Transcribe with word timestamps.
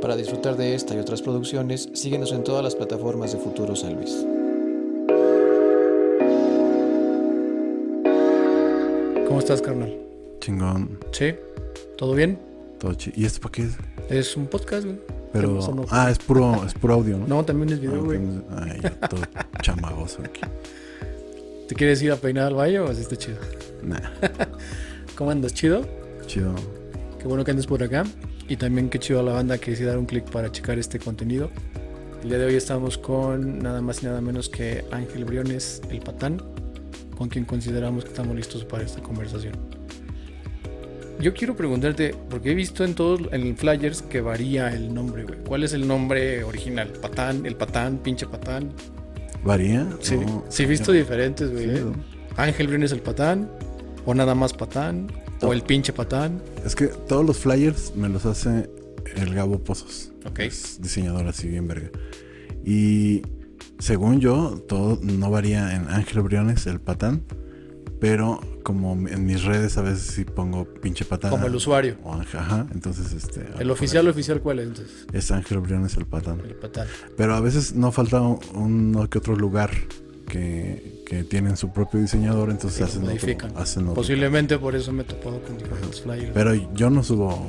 Para 0.00 0.14
disfrutar 0.16 0.56
de 0.56 0.74
esta 0.74 0.94
y 0.94 0.98
otras 0.98 1.22
producciones, 1.22 1.88
síguenos 1.94 2.32
en 2.32 2.44
todas 2.44 2.62
las 2.62 2.74
plataformas 2.76 3.32
de 3.32 3.38
Futuro 3.38 3.74
San 3.74 3.94
Luis. 3.94 4.24
¿Cómo 9.26 9.40
estás, 9.40 9.60
carnal? 9.62 9.96
Chingón. 10.40 10.98
¿Sí? 11.12 11.34
¿Todo 11.98 12.14
bien? 12.14 12.38
Todo 12.78 12.94
chi- 12.94 13.12
¿Y 13.16 13.24
esto 13.24 13.40
para 13.40 13.52
qué 13.52 13.62
es? 13.62 13.76
Es 14.08 14.36
un 14.36 14.46
podcast, 14.46 14.84
güey. 14.84 14.98
Pero. 15.32 15.48
No- 15.74 15.84
Ah, 15.90 16.10
es 16.10 16.18
puro, 16.18 16.64
es 16.64 16.74
puro 16.74 16.94
audio, 16.94 17.18
¿no? 17.18 17.26
No, 17.26 17.44
también 17.44 17.70
es 17.72 17.80
video, 17.80 17.96
Ah, 18.00 18.04
güey. 18.04 18.20
Ay, 18.50 18.80
ya 18.82 18.90
todo 19.08 19.20
chamagoso 19.62 20.22
aquí. 20.22 20.42
¿Te 21.68 21.74
quieres 21.74 22.00
ir 22.02 22.12
a 22.12 22.16
peinar 22.16 22.46
al 22.46 22.54
valle 22.54 22.78
o 22.78 22.86
así 22.88 23.00
está 23.00 23.16
chido? 23.16 23.38
Nah, 23.82 23.98
¿Cómo 25.16 25.30
andas? 25.30 25.52
¿Chido? 25.52 25.82
chido. 26.26 26.54
Qué 27.18 27.26
bueno 27.26 27.44
que 27.44 27.50
andes 27.50 27.66
por 27.66 27.82
acá. 27.82 28.04
Y 28.48 28.56
también 28.56 28.88
qué 28.88 28.98
chido 28.98 29.20
a 29.20 29.22
la 29.22 29.32
banda 29.32 29.58
que 29.58 29.72
decidió 29.72 29.90
dar 29.90 29.98
un 29.98 30.06
clic 30.06 30.24
para 30.30 30.50
checar 30.52 30.78
este 30.78 30.98
contenido. 30.98 31.50
El 32.22 32.28
día 32.28 32.38
de 32.38 32.46
hoy 32.46 32.54
estamos 32.54 32.96
con 32.96 33.58
nada 33.58 33.80
más 33.80 34.02
y 34.02 34.06
nada 34.06 34.20
menos 34.20 34.48
que 34.48 34.84
Ángel 34.92 35.24
Briones, 35.24 35.82
el 35.90 36.00
patán, 36.00 36.40
con 37.16 37.28
quien 37.28 37.44
consideramos 37.44 38.04
que 38.04 38.10
estamos 38.10 38.36
listos 38.36 38.64
para 38.64 38.84
esta 38.84 39.02
conversación. 39.02 39.54
Yo 41.18 41.32
quiero 41.32 41.56
preguntarte, 41.56 42.14
porque 42.28 42.52
he 42.52 42.54
visto 42.54 42.84
en 42.84 42.94
todos 42.94 43.20
en 43.32 43.56
flyers 43.56 44.02
que 44.02 44.20
varía 44.20 44.68
el 44.68 44.92
nombre, 44.92 45.24
güey. 45.24 45.38
¿Cuál 45.46 45.64
es 45.64 45.72
el 45.72 45.88
nombre 45.88 46.44
original? 46.44 46.88
¿Patán? 47.00 47.46
¿El 47.46 47.56
patán? 47.56 47.98
¿Pinche 47.98 48.26
patán? 48.26 48.70
¿Varía? 49.42 49.86
Sí, 50.00 50.16
No, 50.16 50.44
sí 50.48 50.64
he 50.64 50.66
visto 50.66 50.92
diferentes, 50.92 51.50
güey. 51.50 51.64
sí, 51.64 51.70
¿eh? 51.70 51.80
¿no? 51.84 51.94
Ángel 52.36 52.66
Briones 52.68 52.92
el 52.92 53.00
patán, 53.00 53.48
o 54.04 54.14
nada 54.14 54.34
más 54.34 54.52
patán, 54.52 55.06
o 55.42 55.52
el 55.52 55.62
pinche 55.62 55.92
patán. 55.92 56.40
Es 56.64 56.74
que 56.74 56.86
todos 56.86 57.24
los 57.24 57.38
flyers 57.38 57.94
me 57.96 58.08
los 58.08 58.24
hace 58.26 58.70
el 59.16 59.34
Gabo 59.34 59.58
Pozos. 59.62 60.12
Ok. 60.24 60.40
Es 60.40 60.80
diseñador 60.80 61.26
así 61.26 61.48
bien 61.48 61.68
verga. 61.68 61.90
Y 62.64 63.22
según 63.78 64.20
yo, 64.20 64.62
todo 64.68 64.98
no 65.02 65.30
varía 65.30 65.74
en 65.76 65.88
Ángel 65.88 66.22
Briones, 66.22 66.66
el 66.66 66.80
patán. 66.80 67.22
Pero 68.00 68.40
como 68.62 68.92
en 69.08 69.24
mis 69.24 69.44
redes 69.44 69.78
a 69.78 69.82
veces 69.82 70.02
sí 70.02 70.24
pongo 70.26 70.66
pinche 70.66 71.06
patán. 71.06 71.30
Como 71.30 71.46
el 71.46 71.54
usuario. 71.54 71.96
o 72.04 72.12
Ángel, 72.12 72.40
Ajá, 72.40 72.66
entonces 72.74 73.12
este. 73.14 73.46
El 73.58 73.70
oficial, 73.70 74.06
oficial, 74.08 74.42
¿cuál 74.42 74.58
es 74.58 74.66
entonces? 74.68 75.06
Es 75.14 75.30
Ángel 75.30 75.60
Briones, 75.60 75.96
el 75.96 76.04
patán. 76.04 76.40
El 76.40 76.56
patán. 76.56 76.86
Pero 77.16 77.34
a 77.34 77.40
veces 77.40 77.74
no 77.74 77.92
falta 77.92 78.20
un- 78.20 78.38
uno 78.54 79.08
que 79.08 79.16
otro 79.16 79.34
lugar 79.34 79.70
que, 80.28 80.95
que 81.06 81.22
tienen 81.22 81.56
su 81.56 81.70
propio 81.70 82.00
diseñador, 82.00 82.50
entonces 82.50 82.82
hacen 82.82 83.02
modifican. 83.02 83.50
otro, 83.50 83.62
hacen 83.62 83.82
otro. 83.84 83.94
Posiblemente 83.94 84.58
por 84.58 84.74
eso 84.74 84.92
me 84.92 85.02
he 85.02 85.06
topado 85.06 85.40
con 85.40 85.56
diferentes 85.56 86.00
flyers. 86.02 86.32
Pero 86.34 86.54
yo 86.74 86.90
no 86.90 87.02
subo 87.04 87.46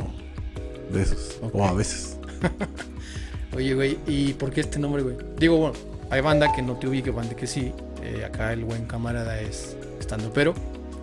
de 0.94 1.02
esos. 1.02 1.40
O 1.52 1.66
a 1.66 1.74
veces. 1.74 2.20
Oye, 3.56 3.74
güey, 3.74 3.98
¿y 4.06 4.34
por 4.34 4.52
qué 4.52 4.62
este 4.62 4.78
nombre, 4.78 5.02
güey? 5.02 5.18
Digo, 5.40 5.58
bueno, 5.58 5.74
hay 6.12 6.22
banda 6.22 6.54
que 6.54 6.62
no 6.62 6.76
te 6.78 6.88
ubique, 6.88 7.10
banda 7.10 7.36
que 7.36 7.48
sí. 7.48 7.72
Eh, 8.04 8.24
acá 8.24 8.54
el 8.54 8.64
buen 8.64 8.86
camarada 8.86 9.42
es 9.42 9.76
estando, 10.00 10.32
pero 10.32 10.54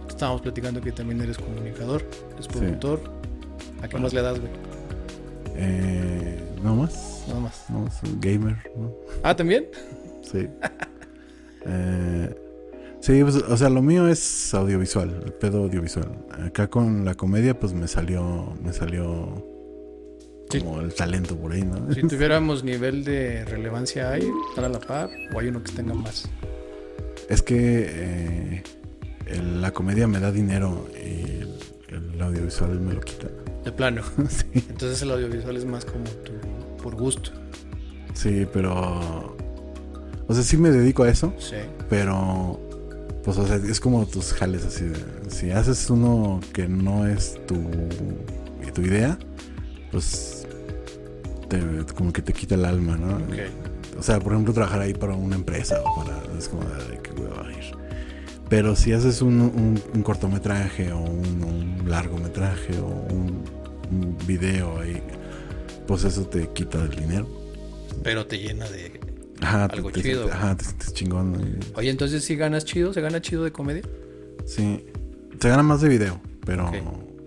estábamos 0.08 0.40
platicando 0.40 0.80
que 0.80 0.92
también 0.92 1.20
eres 1.20 1.36
comunicador, 1.38 2.08
eres 2.34 2.46
productor. 2.46 3.00
¿A 3.82 3.88
qué 3.88 3.98
más 3.98 4.12
le 4.12 4.22
das, 4.22 4.38
güey? 4.38 4.52
Eh, 5.56 6.40
no 6.62 6.76
más. 6.76 7.24
Nada 7.26 7.40
más. 7.40 7.64
No, 7.68 7.90
soy 7.90 8.16
gamer, 8.20 8.56
¿no? 8.76 8.94
Ah, 9.24 9.34
¿también? 9.34 9.66
Sí. 10.22 10.48
Eh, 11.66 12.43
sí, 13.04 13.22
pues, 13.22 13.36
o 13.36 13.56
sea, 13.56 13.68
lo 13.68 13.82
mío 13.82 14.08
es 14.08 14.52
audiovisual, 14.54 15.22
el 15.24 15.32
pedo 15.32 15.64
audiovisual. 15.64 16.08
Acá 16.44 16.68
con 16.68 17.04
la 17.04 17.14
comedia, 17.14 17.58
pues 17.58 17.72
me 17.72 17.86
salió, 17.88 18.54
me 18.62 18.72
salió 18.72 19.46
Sí. 20.50 20.60
como 20.60 20.80
el 20.80 20.94
talento 20.94 21.36
por 21.36 21.52
ahí, 21.52 21.62
¿no? 21.62 21.92
Si 21.92 22.02
tuviéramos 22.02 22.62
nivel 22.64 23.02
de 23.04 23.44
relevancia, 23.46 24.10
¿hay? 24.10 24.28
¿Están 24.50 24.64
a 24.66 24.68
la 24.68 24.78
par? 24.78 25.10
¿O 25.34 25.38
hay 25.40 25.48
uno 25.48 25.62
que 25.62 25.72
tenga 25.72 25.94
más? 25.94 26.28
Es 27.28 27.42
que 27.42 27.86
eh, 27.88 28.62
el- 29.26 29.60
la 29.62 29.72
comedia 29.72 30.06
me 30.06 30.20
da 30.20 30.30
dinero 30.30 30.86
y 30.94 31.40
el, 31.40 31.54
el 32.14 32.20
audiovisual 32.22 32.78
me 32.80 32.92
lo 32.92 33.00
quita. 33.00 33.28
De 33.64 33.72
plano. 33.72 34.02
sí. 34.28 34.44
Entonces 34.68 35.00
el 35.02 35.10
audiovisual 35.12 35.56
es 35.56 35.64
más 35.64 35.84
como 35.86 36.04
tu, 36.04 36.32
por 36.82 36.94
gusto. 36.94 37.30
sí, 38.12 38.46
pero... 38.52 39.34
O 40.26 40.32
sea, 40.34 40.42
sí 40.42 40.56
me 40.56 40.70
dedico 40.70 41.02
a 41.04 41.10
eso, 41.10 41.34
Sí. 41.38 41.56
pero... 41.90 42.60
Pues, 43.24 43.38
o 43.38 43.46
sea, 43.46 43.56
es 43.56 43.80
como 43.80 44.04
tus 44.06 44.32
jales 44.34 44.64
así. 44.64 44.84
de- 44.84 45.30
si 45.30 45.50
haces 45.50 45.88
uno 45.90 46.40
que 46.52 46.68
no 46.68 47.06
es 47.06 47.38
tu, 47.46 47.56
tu 48.74 48.82
idea, 48.82 49.18
pues... 49.90 50.46
te- 51.48 51.60
como 51.94 52.12
que 52.12 52.22
te 52.22 52.32
quita 52.32 52.54
el 52.56 52.64
alma, 52.64 52.96
¿no? 52.96 53.16
Ok. 53.16 53.38
O 53.98 54.02
sea, 54.02 54.18
por 54.20 54.32
ejemplo, 54.32 54.52
trabajar 54.52 54.80
ahí 54.80 54.92
para 54.92 55.14
una 55.14 55.36
empresa 55.36 55.80
o 55.84 55.94
para. 56.04 56.20
Es 56.36 56.48
como 56.48 56.64
de 56.64 56.98
que 57.00 57.12
hueva 57.12 57.50
ir. 57.52 57.74
Pero 58.48 58.74
si 58.76 58.92
haces 58.92 59.22
un, 59.22 59.40
un- 59.40 59.80
un 59.94 60.02
cortometraje 60.02 60.92
o 60.92 60.98
un, 61.00 61.44
un 61.82 61.88
largometraje 61.90 62.76
o 62.78 62.86
un, 62.86 63.44
un 63.90 64.18
video 64.26 64.80
ahí, 64.80 65.00
pues 65.86 66.04
eso 66.04 66.26
te 66.26 66.48
quita 66.48 66.82
el 66.82 66.90
dinero. 66.90 67.26
Pero 68.02 68.26
te 68.26 68.38
llena 68.38 68.68
de... 68.68 69.00
Ajá, 69.40 69.64
Algo 69.66 69.90
te, 69.90 70.02
chido. 70.02 70.30
ajá, 70.32 70.56
te 70.56 70.64
sientes 70.64 70.92
chingón. 70.94 71.58
y- 71.60 71.78
Oye, 71.78 71.90
entonces 71.90 72.24
si 72.24 72.34
ganas 72.36 72.64
chido, 72.64 72.92
¿se 72.92 73.00
gana 73.00 73.20
chido 73.20 73.44
de 73.44 73.52
comedia? 73.52 73.82
Sí. 74.46 74.84
Se 75.40 75.48
gana 75.48 75.62
más 75.62 75.80
de 75.80 75.88
video, 75.88 76.20
pero 76.46 76.70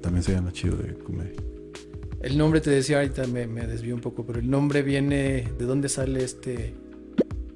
también 0.02 0.24
se 0.24 0.34
gana 0.34 0.52
chido 0.52 0.76
de 0.78 0.94
comedia. 0.98 1.34
El 2.22 2.38
nombre 2.38 2.62
te 2.62 2.70
decía 2.72 2.98
ahorita, 2.98 3.28
me, 3.28 3.46
me 3.48 3.68
desvió 3.68 3.94
un 3.94 4.02
poco, 4.02 4.26
pero 4.26 4.40
el 4.40 4.50
nombre 4.50 4.82
viene... 4.82 5.48
¿De 5.60 5.66
dónde 5.66 5.88
sale 5.90 6.24
este... 6.24 6.74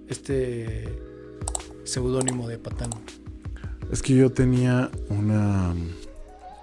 Este... 0.07 0.87
Seudónimo 1.83 2.47
de 2.47 2.59
Patán? 2.59 2.89
Es 3.91 4.01
que 4.03 4.15
yo 4.15 4.29
tenía 4.31 4.91
una, 5.09 5.73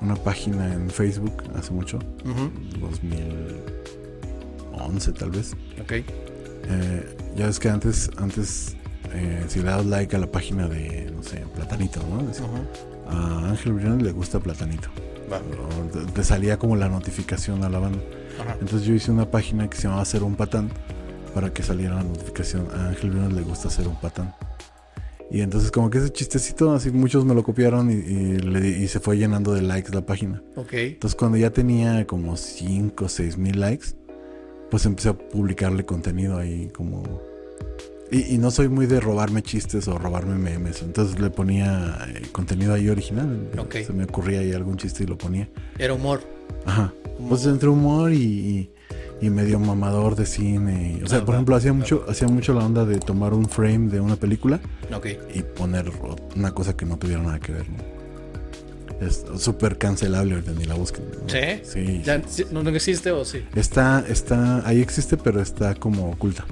una 0.00 0.14
página 0.16 0.72
en 0.72 0.88
Facebook 0.90 1.42
hace 1.56 1.72
mucho, 1.72 1.98
Ujú, 2.24 2.50
2011 2.80 5.12
tal 5.12 5.30
vez. 5.30 5.54
Ok. 5.82 5.92
Eh, 6.68 7.16
ya 7.36 7.46
ves 7.46 7.58
que 7.58 7.68
antes, 7.68 8.10
antes 8.18 8.76
eh, 9.12 9.44
si 9.48 9.60
le 9.60 9.66
das 9.66 9.86
like 9.86 10.14
a 10.14 10.18
la 10.18 10.30
página 10.30 10.68
de, 10.68 11.10
no 11.14 11.22
sé, 11.22 11.44
Platanito, 11.54 12.00
¿no? 12.08 12.22
Decía. 12.22 12.46
A 13.08 13.48
Ángel 13.48 13.72
Briones 13.72 14.02
le 14.02 14.12
gusta 14.12 14.38
Platanito. 14.38 14.88
Te, 15.92 16.12
te 16.12 16.24
salía 16.24 16.58
como 16.58 16.76
la 16.76 16.88
notificación 16.88 17.64
a 17.64 17.68
la 17.68 17.78
banda. 17.78 18.00
Ajá. 18.40 18.56
Entonces 18.60 18.86
yo 18.86 18.94
hice 18.94 19.10
una 19.10 19.30
página 19.30 19.68
que 19.68 19.76
se 19.76 19.84
llamaba 19.84 20.04
Ser 20.04 20.22
un 20.22 20.34
Patán 20.34 20.70
para 21.34 21.52
que 21.52 21.62
saliera 21.62 21.94
la 21.94 22.02
notificación. 22.02 22.68
A 22.72 22.88
Ángel 22.88 23.10
Briones 23.10 23.32
le 23.32 23.42
gusta 23.42 23.70
ser 23.70 23.86
un 23.88 23.96
patán. 23.96 24.34
Y 25.30 25.42
entonces 25.42 25.70
como 25.70 25.90
que 25.90 25.98
ese 25.98 26.10
chistecito, 26.10 26.72
así 26.72 26.90
muchos 26.90 27.24
me 27.24 27.34
lo 27.34 27.42
copiaron 27.42 27.90
y, 27.90 27.94
y 27.94 28.38
le 28.38 28.66
y 28.66 28.88
se 28.88 28.98
fue 28.98 29.18
llenando 29.18 29.52
de 29.52 29.62
likes 29.62 29.92
la 29.92 30.04
página. 30.04 30.42
Ok. 30.56 30.72
Entonces 30.72 31.14
cuando 31.14 31.36
ya 31.36 31.50
tenía 31.50 32.06
como 32.06 32.36
5 32.36 33.04
o 33.04 33.08
6 33.08 33.36
mil 33.36 33.60
likes, 33.60 33.88
pues 34.70 34.84
empecé 34.86 35.10
a 35.10 35.12
publicarle 35.14 35.84
contenido 35.84 36.36
ahí 36.38 36.68
como... 36.74 37.02
Y, 38.10 38.34
y 38.34 38.38
no 38.38 38.50
soy 38.50 38.68
muy 38.70 38.86
de 38.86 39.00
robarme 39.00 39.42
chistes 39.42 39.86
o 39.86 39.98
robarme 39.98 40.36
memes, 40.36 40.80
entonces 40.82 41.20
le 41.20 41.28
ponía 41.28 41.98
eh, 42.08 42.22
contenido 42.32 42.72
ahí 42.72 42.88
original. 42.88 43.50
Ok. 43.58 43.76
Se 43.86 43.92
me 43.92 44.04
ocurría 44.04 44.40
ahí 44.40 44.52
algún 44.52 44.78
chiste 44.78 45.04
y 45.04 45.06
lo 45.06 45.18
ponía. 45.18 45.48
Era 45.78 45.92
humor. 45.92 46.22
Ajá. 46.64 46.92
Humor. 47.18 47.28
Pues 47.28 47.44
entre 47.44 47.68
humor 47.68 48.12
y, 48.12 48.16
y, 48.22 48.70
y 49.20 49.28
medio 49.28 49.58
mamador 49.58 50.16
de 50.16 50.24
cine. 50.24 51.00
o 51.04 51.06
sea, 51.06 51.22
por 51.22 51.34
ejemplo, 51.34 51.54
hacía 51.54 51.74
mucho, 51.74 52.06
hacía 52.08 52.28
mucho 52.28 52.54
la 52.54 52.64
onda 52.64 52.86
de 52.86 52.98
tomar 52.98 53.34
un 53.34 53.46
frame 53.46 53.90
de 53.90 54.00
una 54.00 54.16
película 54.16 54.58
Ok. 54.94 55.06
y 55.34 55.42
poner 55.42 55.92
una 56.34 56.52
cosa 56.54 56.74
que 56.74 56.86
no 56.86 56.96
tuviera 56.96 57.22
nada 57.22 57.38
que 57.40 57.52
ver, 57.52 57.68
¿no? 57.68 57.97
Es 59.00 59.24
súper 59.38 59.78
cancelable 59.78 60.34
ahorita 60.34 60.52
ni 60.52 60.64
la 60.64 60.74
busquen. 60.74 61.04
¿no? 61.10 61.28
¿Sí? 61.28 61.60
Sí. 61.62 62.02
¿Ya, 62.04 62.20
¿No 62.50 62.62
no 62.62 62.70
existe 62.70 63.10
o 63.12 63.24
sí? 63.24 63.44
Está, 63.54 64.04
está, 64.08 64.66
ahí 64.66 64.80
existe, 64.80 65.16
pero 65.16 65.40
está 65.40 65.74
como 65.76 66.10
oculta. 66.10 66.44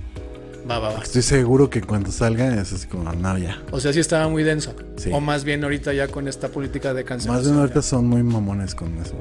Va, 0.70 0.78
va, 0.78 0.92
va. 0.94 1.00
Estoy 1.02 1.22
seguro 1.22 1.70
que 1.70 1.80
cuando 1.80 2.10
salga 2.12 2.60
es 2.60 2.72
así 2.72 2.86
como, 2.88 3.12
no, 3.12 3.38
ya. 3.38 3.62
O 3.72 3.80
sea, 3.80 3.92
sí 3.92 4.00
estaba 4.00 4.28
muy 4.28 4.42
denso. 4.42 4.74
Sí. 4.96 5.10
O 5.12 5.20
más 5.20 5.44
bien 5.44 5.62
ahorita 5.64 5.92
ya 5.92 6.08
con 6.08 6.28
esta 6.28 6.48
política 6.48 6.92
de 6.94 7.04
cancelación. 7.04 7.36
Más 7.36 7.44
de 7.46 7.50
una 7.52 7.60
ahorita 7.62 7.82
son 7.82 8.06
muy 8.08 8.22
mamones 8.22 8.74
con 8.74 8.96
eso. 8.98 9.14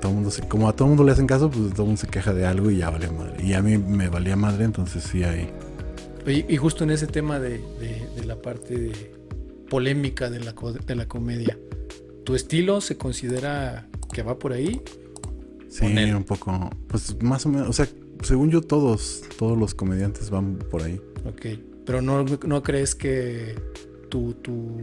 Todo 0.00 0.12
mundo 0.12 0.30
se, 0.30 0.42
como 0.48 0.68
a 0.68 0.74
todo 0.74 0.88
mundo 0.88 1.04
le 1.04 1.12
hacen 1.12 1.26
caso, 1.26 1.50
pues 1.50 1.72
todo 1.74 1.86
mundo 1.86 2.00
se 2.00 2.08
queja 2.08 2.34
de 2.34 2.44
algo 2.44 2.70
y 2.70 2.78
ya 2.78 2.90
vale 2.90 3.08
madre. 3.10 3.42
Y 3.44 3.52
a 3.54 3.62
mí 3.62 3.78
me 3.78 4.08
valía 4.08 4.34
madre, 4.36 4.64
entonces 4.64 5.04
sí 5.04 5.22
hay. 5.24 5.48
Oye, 6.26 6.44
y 6.48 6.56
justo 6.56 6.84
en 6.84 6.90
ese 6.90 7.06
tema 7.06 7.38
de, 7.38 7.58
de- 7.58 8.08
de 8.16 8.24
la 8.24 8.36
parte 8.36 8.76
de 8.76 9.14
polémica 9.70 10.28
de 10.30 10.40
la, 10.40 10.54
de 10.86 10.94
la 10.94 11.06
comedia, 11.06 11.56
¿tu 12.24 12.34
estilo 12.34 12.80
se 12.80 12.96
considera 12.96 13.88
que 14.12 14.22
va 14.22 14.38
por 14.38 14.52
ahí? 14.52 14.80
Sí, 15.68 15.86
un 15.86 16.24
poco. 16.24 16.70
Pues 16.88 17.16
más 17.22 17.46
o 17.46 17.48
menos. 17.48 17.68
O 17.68 17.72
sea, 17.72 17.88
según 18.22 18.50
yo, 18.50 18.60
todos, 18.60 19.22
todos 19.38 19.58
los 19.58 19.74
comediantes 19.74 20.28
van 20.30 20.56
por 20.56 20.82
ahí. 20.82 21.00
Ok. 21.24 21.46
Pero 21.86 22.02
no, 22.02 22.24
no 22.46 22.62
crees 22.62 22.94
que 22.94 23.54
tu, 24.08 24.34
tu, 24.34 24.82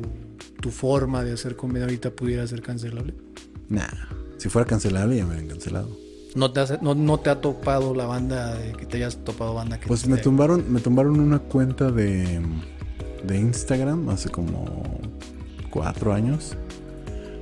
tu 0.59 0.71
forma 0.71 1.23
de 1.23 1.33
hacer 1.33 1.55
comedia 1.55 1.85
ahorita 1.85 2.11
pudiera 2.11 2.45
ser 2.47 2.61
cancelable. 2.61 3.13
Nah. 3.69 3.85
Si 4.37 4.49
fuera 4.49 4.65
cancelable, 4.67 5.17
ya 5.17 5.25
me 5.25 5.35
habían 5.35 5.47
cancelado. 5.49 5.95
¿No 6.35 6.51
te, 6.51 6.59
has- 6.61 6.81
no, 6.81 6.95
no 6.95 7.19
te 7.19 7.29
ha 7.29 7.39
topado 7.41 7.93
la 7.93 8.05
banda, 8.05 8.55
de 8.55 8.73
que 8.73 8.85
te 8.85 8.97
hayas 8.97 9.23
topado 9.23 9.53
banda 9.53 9.79
que 9.79 9.87
Pues 9.87 10.03
te- 10.03 10.09
me 10.09 10.17
tumbaron, 10.17 10.71
me 10.71 10.79
tumbaron 10.79 11.19
una 11.19 11.39
cuenta 11.39 11.91
de, 11.91 12.39
de 13.23 13.37
Instagram 13.37 14.09
hace 14.09 14.29
como 14.29 14.83
cuatro 15.69 16.13
años 16.13 16.55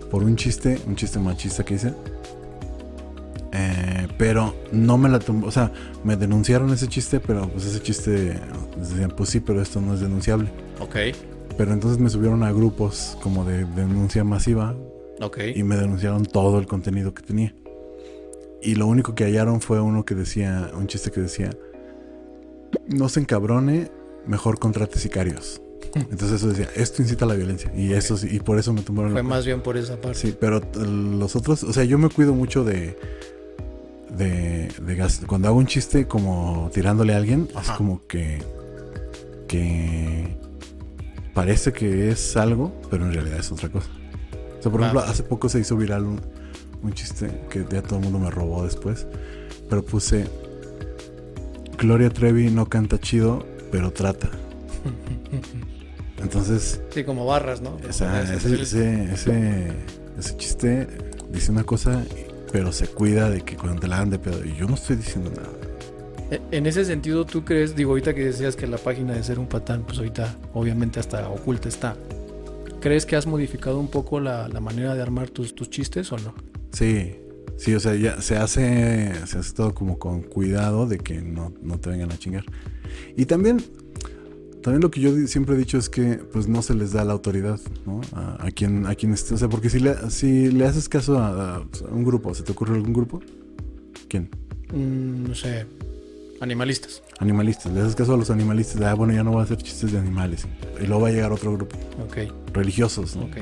por 0.09 0.23
un 0.23 0.35
chiste, 0.35 0.79
un 0.87 0.95
chiste 0.95 1.19
machista 1.19 1.63
que 1.63 1.75
hice. 1.75 1.93
Eh, 3.53 4.07
pero 4.17 4.53
no 4.71 4.97
me 4.97 5.09
la 5.09 5.19
tumbó, 5.19 5.47
o 5.47 5.51
sea, 5.51 5.71
me 6.03 6.15
denunciaron 6.15 6.71
ese 6.71 6.87
chiste, 6.87 7.19
pero 7.19 7.47
pues 7.49 7.65
ese 7.65 7.81
chiste 7.81 8.39
decían, 8.77 9.11
pues 9.15 9.29
sí, 9.29 9.39
pero 9.39 9.61
esto 9.61 9.81
no 9.81 9.93
es 9.93 9.99
denunciable. 10.01 10.49
Ok, 10.79 10.95
Pero 11.57 11.73
entonces 11.73 11.99
me 11.99 12.09
subieron 12.09 12.43
a 12.43 12.51
grupos 12.51 13.17
como 13.23 13.43
de 13.45 13.65
denuncia 13.65 14.23
masiva 14.23 14.75
ok. 15.21 15.39
y 15.55 15.63
me 15.63 15.75
denunciaron 15.75 16.23
todo 16.25 16.59
el 16.59 16.67
contenido 16.67 17.13
que 17.13 17.23
tenía. 17.23 17.55
Y 18.61 18.75
lo 18.75 18.85
único 18.87 19.15
que 19.15 19.23
hallaron 19.23 19.61
fue 19.61 19.79
uno 19.79 20.03
que 20.05 20.13
decía, 20.13 20.71
un 20.75 20.87
chiste 20.87 21.09
que 21.09 21.21
decía, 21.21 21.49
no 22.87 23.07
se 23.09 23.21
encabrone, 23.21 23.89
mejor 24.27 24.59
contrate 24.59 24.99
sicarios. 24.99 25.61
Entonces 26.09 26.31
eso 26.33 26.47
decía, 26.49 26.67
esto 26.75 27.01
incita 27.01 27.25
a 27.25 27.27
la 27.27 27.35
violencia. 27.35 27.71
Y 27.75 27.93
eso 27.93 28.17
sí- 28.17 28.27
y 28.31 28.39
por 28.39 28.57
eso 28.59 28.73
me 28.73 28.81
tumbaron 28.81 29.11
Fue 29.11 29.21
la 29.23 29.27
más 29.29 29.45
bien 29.45 29.61
por 29.61 29.77
esa 29.77 29.99
parte. 29.99 30.17
Sí, 30.17 30.35
pero 30.39 30.61
los 30.75 31.35
otros, 31.35 31.63
o 31.63 31.73
sea, 31.73 31.83
yo 31.83 31.97
me 31.97 32.09
cuido 32.09 32.33
mucho 32.33 32.63
de 32.63 32.97
de, 34.17 34.69
de 34.81 34.95
gas- 34.95 35.21
cuando 35.27 35.47
hago 35.49 35.57
un 35.57 35.67
chiste 35.67 36.07
como 36.07 36.71
tirándole 36.73 37.13
a 37.13 37.17
alguien, 37.17 37.47
es 37.61 37.69
como 37.71 38.05
que 38.07 38.39
que 39.47 40.35
parece 41.33 41.71
que 41.71 42.09
es 42.09 42.35
algo, 42.37 42.73
pero 42.89 43.05
en 43.05 43.13
realidad 43.13 43.39
es 43.39 43.51
otra 43.51 43.69
cosa. 43.69 43.89
O 44.59 44.61
sea, 44.63 44.71
por 44.71 44.81
ejemplo, 44.81 45.01
hace 45.01 45.23
poco 45.23 45.49
se 45.49 45.59
hizo 45.59 45.77
viral 45.77 46.03
un, 46.05 46.19
un 46.81 46.93
chiste 46.93 47.29
que 47.49 47.65
ya 47.69 47.81
todo 47.83 47.99
el 47.99 48.03
mundo 48.05 48.17
me 48.19 48.31
robó 48.31 48.63
después, 48.63 49.05
pero 49.69 49.83
puse 49.85 50.25
Gloria 51.77 52.09
Trevi 52.09 52.49
no 52.49 52.65
canta 52.67 52.99
chido, 52.99 53.45
pero 53.71 53.91
trata. 53.91 54.29
Entonces, 56.21 56.81
Sí, 56.91 57.03
como 57.03 57.25
barras, 57.25 57.61
¿no? 57.61 57.77
o 57.87 57.93
sea, 57.93 58.21
Ese 58.23 58.35
es 58.35 58.45
ese, 58.73 59.13
ese, 59.13 59.67
ese, 60.17 60.37
chiste 60.37 60.87
dice 61.31 61.51
una 61.51 61.63
cosa, 61.63 62.03
pero 62.51 62.71
se 62.71 62.87
cuida 62.87 63.29
de 63.29 63.41
que 63.41 63.55
cuando 63.55 63.79
te 63.81 63.87
la 63.87 63.97
hagan 63.97 64.09
de 64.09 64.19
pedo. 64.19 64.43
Y 64.45 64.55
yo 64.55 64.67
no 64.67 64.75
estoy 64.75 64.95
diciendo 64.95 65.29
nada. 65.35 65.49
E- 66.31 66.41
En 66.51 66.65
ese 66.65 66.85
sentido, 66.85 67.25
¿tú 67.25 67.45
crees, 67.45 67.75
digo, 67.75 67.91
ahorita 67.91 68.13
que 68.13 68.25
decías 68.25 68.55
que 68.55 68.65
la 68.67 68.77
página 68.77 69.13
de 69.13 69.23
ser 69.23 69.39
un 69.39 69.47
patán, 69.47 69.83
pues 69.83 69.97
ahorita 69.99 70.35
obviamente 70.53 70.99
hasta 70.99 71.29
oculta 71.29 71.67
está. 71.69 71.95
¿Crees 72.81 73.05
que 73.05 73.15
has 73.15 73.25
modificado 73.27 73.79
un 73.79 73.87
poco 73.89 74.19
la, 74.19 74.47
la 74.47 74.59
manera 74.59 74.93
de 74.95 75.01
armar 75.01 75.29
tus, 75.29 75.53
tus 75.55 75.69
chistes 75.69 76.11
o 76.11 76.17
no? 76.17 76.33
Sí, 76.71 77.15
sí, 77.57 77.73
o 77.75 77.79
sea, 77.79 77.95
ya 77.95 78.21
se 78.21 78.37
hace, 78.37 79.13
se 79.25 79.37
hace 79.39 79.53
todo 79.53 79.73
como 79.73 79.97
con 79.99 80.21
cuidado 80.21 80.85
de 80.87 80.97
que 80.99 81.21
no, 81.21 81.53
no 81.61 81.79
te 81.79 81.89
vengan 81.89 82.11
a 82.11 82.17
chingar. 82.17 82.43
Y 83.15 83.25
también, 83.25 83.63
también 84.67 84.81
lo 84.81 84.91
que 84.91 84.99
yo 84.99 85.15
siempre 85.27 85.55
he 85.55 85.57
dicho 85.57 85.77
es 85.77 85.87
que 85.87 86.19
pues 86.33 86.49
no 86.49 86.61
se 86.61 86.75
les 86.75 86.91
da 86.91 87.05
la 87.05 87.13
autoridad, 87.13 87.57
¿no? 87.85 88.01
A, 88.11 88.47
a 88.47 88.51
quien, 88.51 88.85
a 88.85 88.95
quien 88.95 89.13
esté, 89.13 89.33
o 89.33 89.37
sea, 89.37 89.47
porque 89.47 89.69
si 89.69 89.79
le, 89.79 89.95
si 90.11 90.51
le 90.51 90.65
haces 90.65 90.89
caso 90.89 91.17
a, 91.19 91.55
a 91.55 91.61
un 91.89 92.03
grupo, 92.03 92.35
¿se 92.35 92.43
te 92.43 92.51
ocurre 92.51 92.75
algún 92.75 92.91
grupo? 92.91 93.21
¿Quién? 94.09 94.29
Mm, 94.73 95.29
no 95.29 95.35
sé, 95.35 95.65
animalistas. 96.41 97.01
Animalistas, 97.19 97.71
le 97.71 97.79
haces 97.79 97.95
caso 97.95 98.15
a 98.15 98.17
los 98.17 98.29
animalistas, 98.29 98.81
ah, 98.81 98.93
bueno, 98.93 99.13
ya 99.13 99.23
no 99.23 99.31
voy 99.31 99.39
a 99.39 99.43
hacer 99.43 99.55
chistes 99.55 99.93
de 99.93 99.99
animales. 99.99 100.45
Y 100.83 100.85
luego 100.85 101.03
va 101.03 101.07
a 101.07 101.11
llegar 101.11 101.31
otro 101.31 101.53
grupo, 101.53 101.77
Ok, 102.03 102.29
religiosos, 102.51 103.15
¿no? 103.15 103.23
ok. 103.23 103.37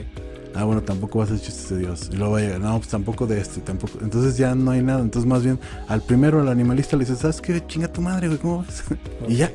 Ah, 0.54 0.64
bueno, 0.66 0.84
tampoco 0.84 1.18
va 1.18 1.26
a 1.26 1.28
hacer 1.28 1.40
chistes 1.40 1.70
de 1.72 1.80
Dios. 1.80 2.12
Y 2.14 2.18
luego 2.18 2.34
va 2.34 2.38
a 2.38 2.42
llegar, 2.42 2.60
no, 2.62 2.78
pues 2.78 2.90
tampoco 2.90 3.26
de 3.26 3.42
este, 3.42 3.62
tampoco. 3.62 3.98
Entonces 4.04 4.38
ya 4.38 4.54
no 4.54 4.70
hay 4.70 4.84
nada. 4.84 5.02
Entonces, 5.02 5.28
más 5.28 5.44
bien, 5.44 5.60
al 5.88 6.04
primero, 6.04 6.40
al 6.40 6.50
animalista, 6.50 6.96
le 6.96 7.04
dices, 7.04 7.18
¿sabes 7.18 7.42
qué? 7.42 7.66
Chinga 7.66 7.92
tu 7.92 8.02
madre, 8.02 8.28
güey, 8.28 8.40
¿cómo 8.40 8.62
ves? 8.62 8.84
y 9.28 9.38
ya. 9.38 9.52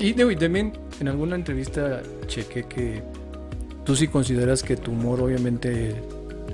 Y, 0.00 0.12
digo, 0.14 0.30
y 0.30 0.36
también 0.36 0.72
en 1.00 1.08
alguna 1.08 1.36
entrevista 1.36 2.02
chequé 2.26 2.64
que 2.64 3.02
tú 3.84 3.94
sí 3.94 4.08
consideras 4.08 4.62
que 4.62 4.76
tu 4.76 4.92
humor 4.92 5.20
obviamente 5.20 5.94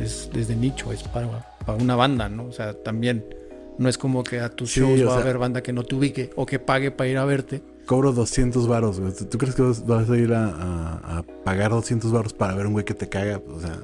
es 0.01 0.29
desde 0.33 0.57
nicho, 0.57 0.93
es 0.93 1.03
para, 1.05 1.57
para 1.65 1.83
una 1.83 1.95
banda, 1.97 2.29
¿no? 2.29 2.47
O 2.47 2.53
sea, 2.53 2.75
también 2.75 3.25
no 3.79 3.89
es 3.89 3.99
como 3.99 4.25
que 4.25 4.41
a 4.41 4.49
tus 4.49 4.73
Sí, 4.73 4.81
shows 4.81 5.07
va 5.07 5.17
a 5.19 5.21
haber 5.21 5.39
banda 5.39 5.63
que 5.63 5.73
no 5.73 5.85
te 5.85 5.95
ubique 5.95 6.31
o 6.35 6.45
que 6.45 6.59
pague 6.59 6.91
para 6.91 7.09
ir 7.09 7.19
a 7.19 7.25
verte. 7.25 7.63
Cobro 7.87 8.13
200 8.13 8.67
varos, 8.67 8.99
güey. 9.01 9.13
¿Tú, 9.15 9.39
crees 9.39 9.55
que 9.55 9.63
vas, 9.63 9.87
vas 9.87 10.11
a 10.11 10.17
ir 10.17 10.33
a, 10.33 10.47
a- 10.49 11.19
a 11.19 11.23
pagar 11.45 11.71
200 11.71 12.11
varos 12.11 12.33
para 12.33 12.55
ver 12.57 12.67
un 12.67 12.73
güey 12.73 12.85
que 12.85 12.95
te 12.95 13.09
caga? 13.09 13.41
O 13.49 13.61
sea, 13.61 13.79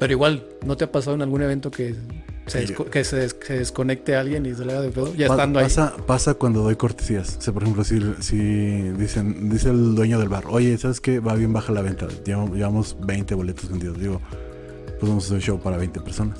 Pero 0.00 0.12
igual, 0.12 0.46
¿no 0.64 0.76
te 0.78 0.84
ha 0.84 0.90
pasado 0.92 1.14
en 1.14 1.22
algún 1.22 1.42
evento 1.42 1.70
que 1.70 1.94
se, 2.52 2.66
Sí. 2.68 2.74
que 2.90 3.04
se, 3.04 3.28
se 3.28 3.58
desconecte 3.58 4.14
alguien 4.16 4.46
y 4.46 4.54
se 4.54 4.64
le 4.64 4.72
haga 4.72 4.82
de 4.82 4.90
pedo? 4.90 5.14
Ya 5.14 5.26
estando 5.26 5.58
ahí. 5.58 5.64
pasa, 5.66 5.94
pasa 6.06 6.34
cuando 6.34 6.62
doy 6.62 6.76
cortesías. 6.76 7.36
O 7.38 7.40
sea, 7.40 7.52
por 7.52 7.62
ejemplo, 7.62 7.84
si, 7.84 8.00
si 8.20 8.36
dicen, 8.36 9.48
dice 9.50 9.70
el 9.70 9.94
dueño 9.94 10.18
del 10.18 10.28
bar, 10.28 10.44
oye, 10.48 10.76
¿sabes 10.78 11.00
qué? 11.00 11.20
Va 11.20 11.34
bien 11.34 11.52
baja 11.52 11.72
la 11.72 11.82
venta. 11.82 12.06
Llevamos, 12.24 12.56
llevamos 12.56 12.96
20 13.00 13.34
boletos 13.34 13.68
vendidos. 13.70 13.98
Digo, 13.98 14.20
pues 15.00 15.08
vamos 15.10 15.24
a 15.24 15.26
hacer 15.28 15.40
show 15.42 15.60
para 15.60 15.76
20 15.76 16.00
personas. 16.00 16.38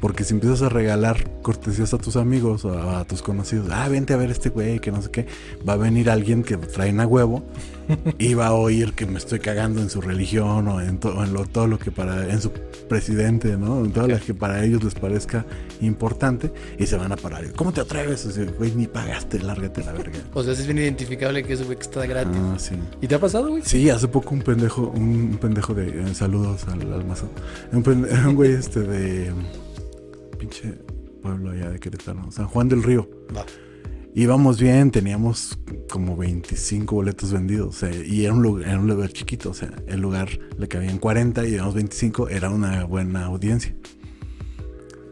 Porque 0.00 0.24
si 0.24 0.34
empiezas 0.34 0.62
a 0.62 0.68
regalar 0.68 1.28
cortesías 1.42 1.92
a 1.94 1.98
tus 1.98 2.16
amigos 2.16 2.64
o 2.64 2.72
a, 2.78 3.00
a 3.00 3.04
tus 3.04 3.22
conocidos, 3.22 3.68
ah, 3.72 3.88
vente 3.88 4.14
a 4.14 4.16
ver 4.16 4.30
este 4.30 4.48
güey, 4.50 4.78
que 4.80 4.90
no 4.92 5.02
sé 5.02 5.10
qué, 5.10 5.26
va 5.68 5.72
a 5.74 5.76
venir 5.76 6.08
alguien 6.10 6.42
que 6.42 6.56
traen 6.56 7.00
a 7.00 7.06
huevo 7.06 7.42
y 8.18 8.34
va 8.34 8.48
a 8.48 8.52
oír 8.52 8.92
que 8.92 9.06
me 9.06 9.18
estoy 9.18 9.40
cagando 9.40 9.80
en 9.80 9.90
su 9.90 10.00
religión 10.00 10.68
o 10.68 10.80
en, 10.80 10.98
to- 10.98 11.24
en 11.24 11.32
lo- 11.32 11.46
todo 11.46 11.66
lo 11.66 11.78
que 11.78 11.90
para, 11.90 12.30
en 12.30 12.40
su 12.40 12.52
presidente, 12.88 13.56
¿no? 13.56 13.84
En 13.84 13.92
todo 13.92 14.08
lo 14.08 14.18
que 14.20 14.34
para 14.34 14.64
ellos 14.64 14.84
les 14.84 14.94
parezca 14.94 15.44
importante 15.80 16.52
y 16.78 16.86
se 16.86 16.96
van 16.96 17.12
a 17.12 17.16
parar. 17.16 17.50
¿Cómo 17.54 17.72
te 17.72 17.80
atreves? 17.80 18.24
O 18.26 18.30
sea, 18.30 18.44
güey, 18.58 18.72
ni 18.72 18.86
pagaste, 18.86 19.38
lárgate 19.40 19.82
la 19.84 19.92
verga. 19.92 20.18
O 20.34 20.42
sea, 20.42 20.52
es 20.52 20.64
bien 20.66 20.78
identificable 20.78 21.42
que 21.44 21.54
ese 21.54 21.64
güey 21.64 21.76
que 21.76 21.82
está 21.84 22.04
gratis. 22.06 22.36
Ah, 22.40 22.54
sí. 22.58 22.74
¿Y 23.00 23.06
te 23.08 23.14
ha 23.14 23.18
pasado, 23.20 23.48
güey? 23.50 23.62
Sí, 23.64 23.88
hace 23.90 24.08
poco 24.08 24.34
un 24.34 24.42
pendejo, 24.42 24.92
un, 24.94 25.38
pendejo 25.40 25.74
de 25.74 25.88
eh, 25.88 26.14
saludos 26.14 26.66
al 26.68 26.92
almazón. 26.92 27.30
Un, 27.72 27.82
un 28.26 28.34
güey 28.34 28.52
este 28.52 28.80
de 28.80 29.32
pinche 30.38 30.78
pueblo 31.22 31.50
allá 31.50 31.70
de 31.70 31.78
Querétaro, 31.78 32.30
San 32.30 32.46
Juan 32.46 32.68
del 32.68 32.82
Río. 32.82 33.08
Va. 33.36 33.44
Íbamos 34.14 34.58
bien, 34.58 34.90
teníamos 34.90 35.58
como 35.90 36.16
25 36.16 36.94
boletos 36.94 37.32
vendidos, 37.32 37.84
y 38.06 38.24
era 38.24 38.32
un 38.32 38.42
lugar, 38.42 38.68
era 38.68 38.80
un 38.80 38.88
lugar 38.88 39.12
chiquito, 39.12 39.50
o 39.50 39.54
sea, 39.54 39.70
el 39.86 40.00
lugar 40.00 40.28
le 40.56 40.66
cabían 40.66 40.98
40 40.98 41.46
y 41.46 41.54
íbamos 41.54 41.74
25, 41.74 42.28
era 42.28 42.50
una 42.50 42.84
buena 42.84 43.26
audiencia. 43.26 43.76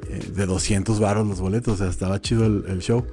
Eh, 0.09 0.31
de 0.35 0.47
200 0.47 0.99
varos 0.99 1.27
los 1.27 1.41
boletos, 1.41 1.75
o 1.75 1.77
sea, 1.77 1.89
estaba 1.89 2.21
chido 2.21 2.47
el, 2.47 2.65
el 2.69 2.81
show. 2.81 3.07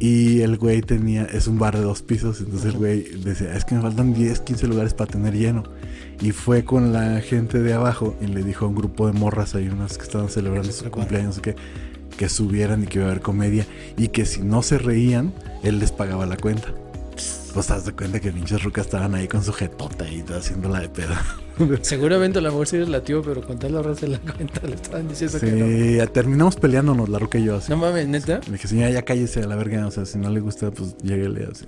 Y 0.00 0.42
el 0.42 0.58
güey 0.58 0.80
tenía, 0.80 1.24
es 1.24 1.46
un 1.46 1.58
bar 1.58 1.76
de 1.76 1.82
dos 1.82 2.02
pisos, 2.02 2.40
entonces 2.40 2.72
el 2.72 2.78
güey 2.78 3.02
decía, 3.20 3.56
es 3.56 3.64
que 3.64 3.74
me 3.74 3.80
faltan 3.80 4.12
10, 4.12 4.40
15 4.40 4.66
lugares 4.68 4.94
para 4.94 5.10
tener 5.10 5.34
lleno. 5.34 5.62
Y 6.20 6.32
fue 6.32 6.64
con 6.64 6.92
la 6.92 7.20
gente 7.20 7.60
de 7.60 7.72
abajo 7.74 8.16
y 8.20 8.26
le 8.26 8.42
dijo 8.42 8.64
a 8.64 8.68
un 8.68 8.74
grupo 8.74 9.06
de 9.06 9.12
morras, 9.12 9.54
hay 9.54 9.68
unas 9.68 9.96
que 9.98 10.04
estaban 10.04 10.28
celebrando 10.28 10.72
su 10.72 10.90
cumpleaños, 10.90 11.36
no 11.36 11.42
qué, 11.42 11.54
que 12.16 12.28
subieran 12.28 12.82
y 12.82 12.86
que 12.86 12.98
iba 12.98 13.06
a 13.06 13.10
haber 13.10 13.22
comedia. 13.22 13.66
Y 13.96 14.08
que 14.08 14.26
si 14.26 14.42
no 14.42 14.62
se 14.62 14.78
reían, 14.78 15.32
él 15.62 15.78
les 15.78 15.92
pagaba 15.92 16.26
la 16.26 16.36
cuenta. 16.36 16.74
Pues 17.54 17.66
te 17.66 17.72
das 17.72 17.84
de 17.86 17.92
cuenta 17.92 18.20
que 18.20 18.30
pinches 18.30 18.62
rucas 18.62 18.86
estaban 18.86 19.14
ahí 19.14 19.26
con 19.26 19.42
su 19.42 19.52
jetota 19.52 20.06
y 20.08 20.22
haciéndola 20.28 20.80
de 20.80 20.88
pedo. 20.88 21.14
Seguramente 21.82 22.38
a 22.38 22.42
lo 22.42 22.50
mejor 22.50 22.66
sí 22.66 22.76
eres 22.76 22.88
lativo, 22.88 23.22
pero 23.22 23.40
con 23.42 23.58
tal 23.58 23.76
ahorrarse 23.76 24.06
la 24.08 24.18
cuenta 24.18 24.60
le 24.66 24.74
estaban 24.74 25.08
diciendo 25.08 25.38
que 25.40 26.00
Sí, 26.04 26.10
terminamos 26.12 26.56
peleándonos 26.56 27.08
la 27.08 27.18
ruca 27.18 27.38
y 27.38 27.44
yo 27.44 27.56
así. 27.56 27.70
no. 27.70 27.76
No 27.78 27.82
mames, 27.86 28.06
neta. 28.08 28.40
Le 28.46 28.52
dije, 28.52 28.68
señora, 28.68 28.90
ya 28.90 29.02
cállese 29.02 29.42
a 29.42 29.46
la 29.46 29.56
verga. 29.56 29.86
O 29.86 29.90
sea, 29.90 30.04
si 30.04 30.18
no 30.18 30.30
le 30.30 30.40
gusta, 30.40 30.70
pues 30.70 30.96
lléguele 30.98 31.48
así. 31.50 31.66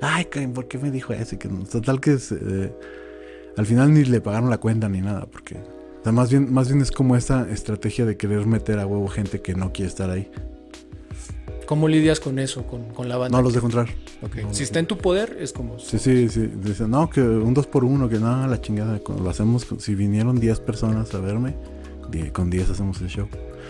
Ay, 0.00 0.26
¿por 0.54 0.66
qué 0.66 0.78
me 0.78 0.90
dijo 0.90 1.12
eso? 1.12 1.38
Que 1.38 1.48
no- 1.48 1.64
total 1.64 2.00
que 2.00 2.14
es, 2.14 2.32
eh, 2.32 2.72
al 3.56 3.66
final 3.66 3.92
ni 3.92 4.04
le 4.04 4.20
pagaron 4.20 4.50
la 4.50 4.58
cuenta 4.58 4.88
ni 4.88 5.00
nada. 5.00 5.26
Porque, 5.26 5.56
o 5.56 6.02
sea, 6.02 6.12
más 6.12 6.30
bien, 6.30 6.52
más 6.52 6.68
bien 6.68 6.80
es 6.80 6.90
como 6.90 7.16
esta 7.16 7.48
estrategia 7.50 8.04
de 8.04 8.16
querer 8.16 8.46
meter 8.46 8.78
a 8.78 8.86
huevo 8.86 9.08
gente 9.08 9.40
que 9.40 9.54
no 9.54 9.72
quiere 9.72 9.88
estar 9.88 10.10
ahí. 10.10 10.30
¿Cómo 11.66 11.88
lidias 11.88 12.20
con 12.20 12.38
eso, 12.38 12.66
con, 12.66 12.90
con 12.92 13.08
la 13.08 13.16
banda? 13.16 13.38
No 13.38 13.42
los 13.42 13.54
dejo 13.54 13.66
entrar. 13.66 13.88
Ok. 14.20 14.36
no, 14.36 14.54
Si 14.54 14.62
está 14.62 14.78
en 14.78 14.86
tu 14.86 14.98
poder, 14.98 15.38
es 15.40 15.52
como. 15.52 15.78
Sí, 15.78 15.98
sí, 15.98 16.28
sí. 16.28 16.50
Dicen, 16.62 16.90
no, 16.90 17.08
que 17.08 17.20
un 17.20 17.54
dos 17.54 17.66
por 17.66 17.84
uno, 17.84 18.08
que 18.08 18.18
no, 18.18 18.46
la 18.46 18.60
chingada. 18.60 19.00
Lo 19.22 19.30
hacemos, 19.30 19.66
si 19.78 19.94
vinieron 19.94 20.38
10 20.38 20.60
personas 20.60 21.14
a 21.14 21.20
verme, 21.20 21.54
con 22.32 22.50
10 22.50 22.70
hacemos 22.70 23.00
el 23.00 23.08
show. 23.08 23.28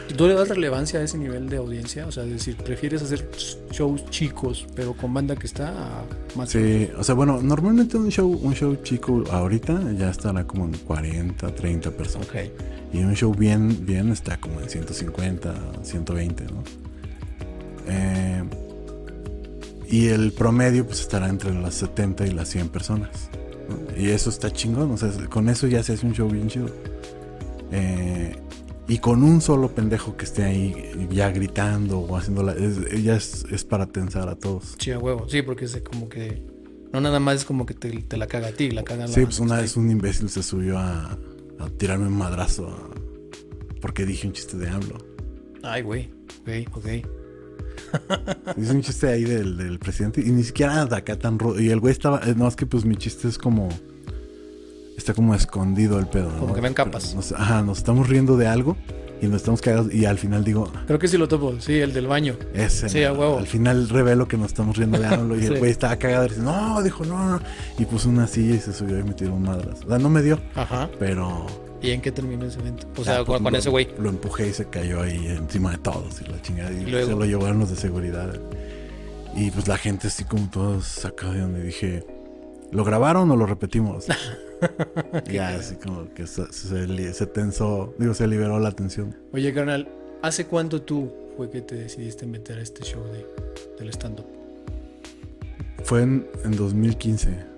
¿Y 0.09 0.14
¿Tú 0.14 0.26
le 0.26 0.35
das 0.35 0.49
relevancia 0.49 1.00
a 1.00 1.02
ese 1.02 1.18
nivel 1.18 1.49
de 1.49 1.56
audiencia? 1.56 2.06
O 2.06 2.12
sea, 2.12 2.25
es 2.25 2.30
decir, 2.30 2.56
¿prefieres 2.56 3.02
hacer 3.02 3.28
shows 3.71 4.04
chicos, 4.11 4.66
pero 4.75 4.94
con 4.94 5.14
banda 5.14 5.37
que 5.37 5.47
está 5.47 5.68
a 5.68 6.04
más? 6.35 6.50
Sí, 6.50 6.88
o 6.99 7.04
sea, 7.04 7.14
bueno, 7.14 7.40
normalmente 7.42 7.97
un 7.97 8.11
show, 8.11 8.30
un 8.30 8.54
show 8.54 8.76
chico 8.82 9.25
ahorita 9.30 9.92
ya 9.92 10.11
estará 10.11 10.44
como 10.44 10.64
en 10.64 10.73
40, 10.73 11.54
30 11.54 11.90
personas. 11.92 12.28
Ok. 12.28 12.37
Y 12.92 12.99
un 12.99 13.14
show 13.14 13.35
bien, 13.35 13.87
bien 13.87 14.11
está 14.11 14.38
como 14.38 14.61
en 14.61 14.68
150, 14.68 15.54
120, 15.82 16.44
¿no? 16.44 16.62
Eh, 17.88 18.42
y 19.88 20.09
el 20.09 20.32
promedio 20.32 20.87
pues 20.87 21.00
estará 21.00 21.28
entre 21.28 21.52
las 21.54 21.75
70 21.75 22.26
y 22.26 22.30
las 22.30 22.49
100 22.49 22.68
personas. 22.68 23.30
¿no? 23.68 24.00
Y 24.00 24.11
eso 24.11 24.30
está 24.30 24.50
chingón, 24.50 24.90
o 24.90 24.97
sea, 24.97 25.11
con 25.28 25.49
eso 25.49 25.66
ya 25.66 25.82
se 25.82 25.94
hace 25.94 26.06
un 26.06 26.14
show 26.14 26.28
bien 26.28 26.49
chido. 26.49 26.68
Eh, 27.71 28.37
Y 28.88 28.98
con 28.98 29.22
un 29.22 29.40
solo 29.40 29.74
pendejo 29.74 30.16
que 30.16 30.24
esté 30.24 30.42
ahí 30.44 31.08
ya 31.10 31.30
gritando 31.30 32.00
o 32.00 32.16
haciendo 32.16 32.42
la... 32.42 32.52
Es, 32.52 33.02
ya 33.02 33.16
es, 33.16 33.44
es 33.50 33.64
para 33.64 33.86
tensar 33.86 34.28
a 34.28 34.34
todos. 34.34 34.74
Sí, 34.78 34.90
a 34.90 34.98
huevo. 34.98 35.28
Sí, 35.28 35.42
porque 35.42 35.64
es 35.66 35.80
como 35.82 36.08
que. 36.08 36.42
No 36.92 37.00
nada 37.00 37.20
más 37.20 37.36
es 37.36 37.44
como 37.44 37.64
que 37.64 37.72
te, 37.74 37.90
te 38.02 38.16
la 38.18 38.26
caga 38.26 38.48
a 38.48 38.52
ti, 38.52 38.70
la 38.70 38.82
caga 38.82 39.04
a 39.04 39.06
la 39.06 39.12
Sí, 39.14 39.24
pues 39.24 39.38
una 39.40 39.56
vez 39.60 39.76
un 39.78 39.90
imbécil 39.90 40.28
se 40.28 40.42
subió 40.42 40.78
a, 40.78 41.12
a 41.58 41.70
tirarme 41.78 42.06
un 42.08 42.18
madrazo 42.18 42.68
a- 42.68 42.90
porque 43.80 44.04
dije 44.04 44.26
un 44.26 44.34
chiste 44.34 44.58
de 44.58 44.68
AMLO. 44.68 44.98
Ay, 45.62 45.82
güey. 45.82 46.10
Ok, 46.42 46.76
ok. 46.76 46.86
Hice 48.58 48.72
un 48.72 48.82
chiste 48.82 49.08
ahí 49.08 49.24
del, 49.24 49.56
del 49.56 49.78
presidente 49.78 50.20
y 50.20 50.30
ni 50.30 50.42
siquiera 50.42 50.84
de 50.86 50.96
acá 50.96 51.18
tan 51.18 51.38
rudo. 51.38 51.60
Y 51.60 51.70
el 51.70 51.80
güey 51.80 51.92
estaba... 51.92 52.20
eh, 52.26 52.34
No, 52.36 52.46
es 52.48 52.56
que 52.56 52.66
pues 52.66 52.84
mi 52.84 52.96
chiste 52.96 53.28
es 53.28 53.38
como... 53.38 53.68
Está 54.96 55.14
como 55.14 55.34
escondido 55.34 55.99
el 55.99 56.06
pedo. 56.06 56.30
¿no? 56.30 56.38
Como 56.40 56.54
que 56.54 56.61
ven 56.61 56.75
capas. 56.75 57.14
Nos, 57.14 57.32
ajá, 57.32 57.62
nos 57.62 57.78
estamos 57.78 58.08
riendo 58.08 58.37
de 58.37 58.46
algo 58.46 58.76
y 59.20 59.26
nos 59.26 59.37
estamos 59.37 59.61
cagados 59.61 59.92
y 59.94 60.04
al 60.04 60.18
final 60.18 60.44
digo... 60.44 60.70
Creo 60.87 60.99
que 60.99 61.08
sí 61.08 61.16
lo 61.16 61.28
topo. 61.28 61.54
Sí, 61.61 61.78
el 61.80 61.92
del 61.92 62.06
baño. 62.06 62.37
Ese, 62.54 62.88
Sí, 62.88 63.02
a 63.04 63.12
huevo. 63.12 63.38
Al 63.38 63.46
final 63.46 63.88
revelo 63.88 64.26
que 64.28 64.37
nos 64.37 64.49
estamos 64.49 64.76
riendo 64.76 64.99
de 64.99 65.06
AMLO 65.06 65.37
y 65.40 65.46
el 65.46 65.58
güey 65.61 65.70
estaba 65.70 65.96
cagado 65.96 66.26
y 66.26 66.28
dice, 66.30 66.40
no, 66.42 66.82
dijo, 66.82 67.04
no, 67.04 67.30
no. 67.30 67.40
Y 67.78 67.84
puso 67.84 68.08
una 68.08 68.26
silla 68.26 68.54
y 68.56 68.58
se 68.58 68.72
subió 68.72 68.99
y 68.99 69.02
me 69.04 69.14
tiró 69.14 69.34
un 69.34 69.42
madrazo. 69.42 69.84
O 69.87 69.88
sea, 69.88 69.99
no 69.99 70.08
me 70.11 70.22
dio, 70.22 70.38
Ajá. 70.54 70.88
pero... 70.99 71.46
¿Y 71.80 71.90
en 71.90 72.00
qué 72.00 72.12
terminó 72.12 72.44
ese 72.44 72.61
evento? 72.61 72.87
O 72.96 73.02
sea, 73.02 73.18
Ah, 73.20 73.25
pues 73.25 73.40
con, 73.42 73.52
lo- 73.52 73.58
ese 73.58 73.70
güey. 73.70 73.88
Lo 73.99 74.08
empujé 74.08 74.49
y 74.49 74.52
se 74.52 74.66
cayó 74.66 75.02
ahí 75.02 75.26
encima 75.26 75.72
de 75.72 75.78
todos 75.78 76.20
y 76.20 76.30
la 76.30 76.40
chingada. 76.42 76.70
Y, 76.72 76.84
luego- 76.87 77.08
se 77.08 77.16
lo 77.16 77.25
llevaron 77.25 77.58
los 77.58 77.70
de 77.70 77.76
seguridad. 77.76 78.38
Y 79.34 79.50
pues 79.50 79.66
la 79.66 79.78
gente 79.78 80.06
así 80.08 80.22
como 80.25 80.49
todos 80.50 80.84
sacado 80.87 81.32
de 81.32 81.40
donde 81.40 81.62
dije, 81.62 82.04
¿lo 82.70 82.84
grabaron 82.84 83.30
o 83.32 83.37
lo 83.37 83.46
repetimos? 83.46 84.06
ya 85.31 85.49
así 85.50 85.76
como 85.76 86.12
que 86.14 86.26
se, 86.26 86.52
se 86.52 86.87
li- 86.87 87.12
se 87.12 87.26
tensó, 87.26 87.95
digo, 87.99 88.14
se 88.14 88.26
liberó 88.26 88.59
la 88.61 88.73
tensión. 88.73 89.14
Oye, 89.33 89.52
carnal, 89.52 89.88
¿hace 90.23 90.47
cuánto 90.47 90.83
tú 90.83 91.11
fue 91.37 91.50
que 91.50 91.61
te 91.62 91.75
decidiste 91.76 92.26
meter 92.26 92.59
a 92.59 92.62
este 92.62 92.83
show 92.85 93.02
de, 93.04 93.26
del 93.78 93.88
stand-up? 93.90 94.26
Fue 95.85 96.02
en, 96.02 96.26
en 96.45 96.57
2015. 96.57 97.52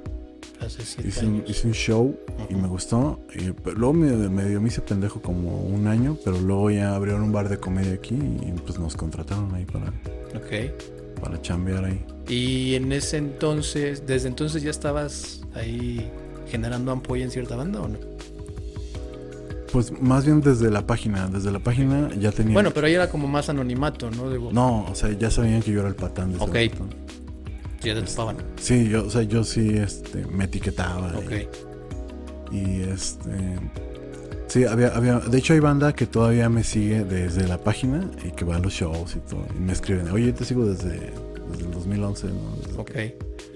Hace 0.60 0.82
siete 0.84 1.08
Hice 1.08 1.26
un, 1.26 1.34
años. 1.36 1.50
hice 1.50 1.66
un 1.66 1.74
show 1.74 2.16
y 2.48 2.54
me 2.54 2.68
gustó. 2.68 3.20
Y, 3.34 3.52
luego 3.76 3.92
me, 3.92 4.10
medio 4.30 4.60
me 4.62 4.68
hice 4.68 4.80
pendejo 4.80 5.20
como 5.20 5.60
un 5.60 5.86
año, 5.88 6.16
pero 6.24 6.40
luego 6.40 6.70
ya 6.70 6.94
abrieron 6.94 7.22
un 7.22 7.32
bar 7.32 7.48
de 7.50 7.58
comedia 7.58 7.92
aquí 7.92 8.14
y 8.14 8.52
pues 8.64 8.78
nos 8.78 8.96
contrataron 8.96 9.54
ahí 9.54 9.66
para, 9.66 9.92
para 11.20 11.42
chambear 11.42 11.84
ahí. 11.84 12.02
Y 12.28 12.74
en 12.76 12.92
ese 12.92 13.18
entonces, 13.18 14.06
desde 14.06 14.28
entonces 14.28 14.62
ya 14.62 14.70
estabas 14.70 15.42
ahí 15.54 16.10
generando 16.54 16.92
ampolla 16.92 17.24
en 17.24 17.32
cierta 17.32 17.56
banda 17.56 17.80
o 17.80 17.88
no? 17.88 17.98
Pues 19.72 19.90
más 20.00 20.24
bien 20.24 20.40
desde 20.40 20.70
la 20.70 20.86
página, 20.86 21.26
desde 21.26 21.50
la 21.50 21.58
página 21.58 22.08
ya 22.16 22.30
tenía... 22.30 22.52
Bueno, 22.52 22.70
pero 22.72 22.86
ahí 22.86 22.94
era 22.94 23.10
como 23.10 23.26
más 23.26 23.48
anonimato, 23.48 24.08
¿no? 24.08 24.30
No, 24.52 24.84
o 24.84 24.94
sea, 24.94 25.10
ya 25.10 25.32
sabían 25.32 25.62
que 25.62 25.72
yo 25.72 25.80
era 25.80 25.88
el 25.88 25.96
patán 25.96 26.30
de 26.30 26.36
ese 26.36 26.44
Ok. 26.44 26.72
botón. 26.78 26.94
ya 27.82 27.94
te 27.94 28.02
topaban. 28.02 28.36
Sí, 28.60 28.88
yo, 28.88 29.04
o 29.04 29.10
sea, 29.10 29.22
yo 29.22 29.42
sí 29.42 29.70
este, 29.76 30.24
me 30.26 30.44
etiquetaba. 30.44 31.12
Ok. 31.18 31.32
Y, 32.52 32.82
este... 32.82 33.58
Sí, 34.46 34.64
había, 34.64 34.94
había... 34.94 35.18
De 35.18 35.38
hecho 35.38 35.54
hay 35.54 35.58
banda 35.58 35.92
que 35.92 36.06
todavía 36.06 36.48
me 36.48 36.62
sigue 36.62 37.02
desde 37.02 37.48
la 37.48 37.58
página 37.58 38.08
y 38.24 38.30
que 38.30 38.44
va 38.44 38.54
a 38.54 38.58
los 38.60 38.72
shows 38.74 39.16
y 39.16 39.28
todo. 39.28 39.44
Y 39.56 39.60
me 39.60 39.72
escriben, 39.72 40.08
oye, 40.12 40.32
te 40.32 40.44
sigo 40.44 40.64
desde, 40.64 41.10
desde 41.50 41.64
el 41.64 41.72
2011, 41.72 42.28
¿no? 42.28 42.56
Desde 42.64 42.78
Ok. 42.78 42.92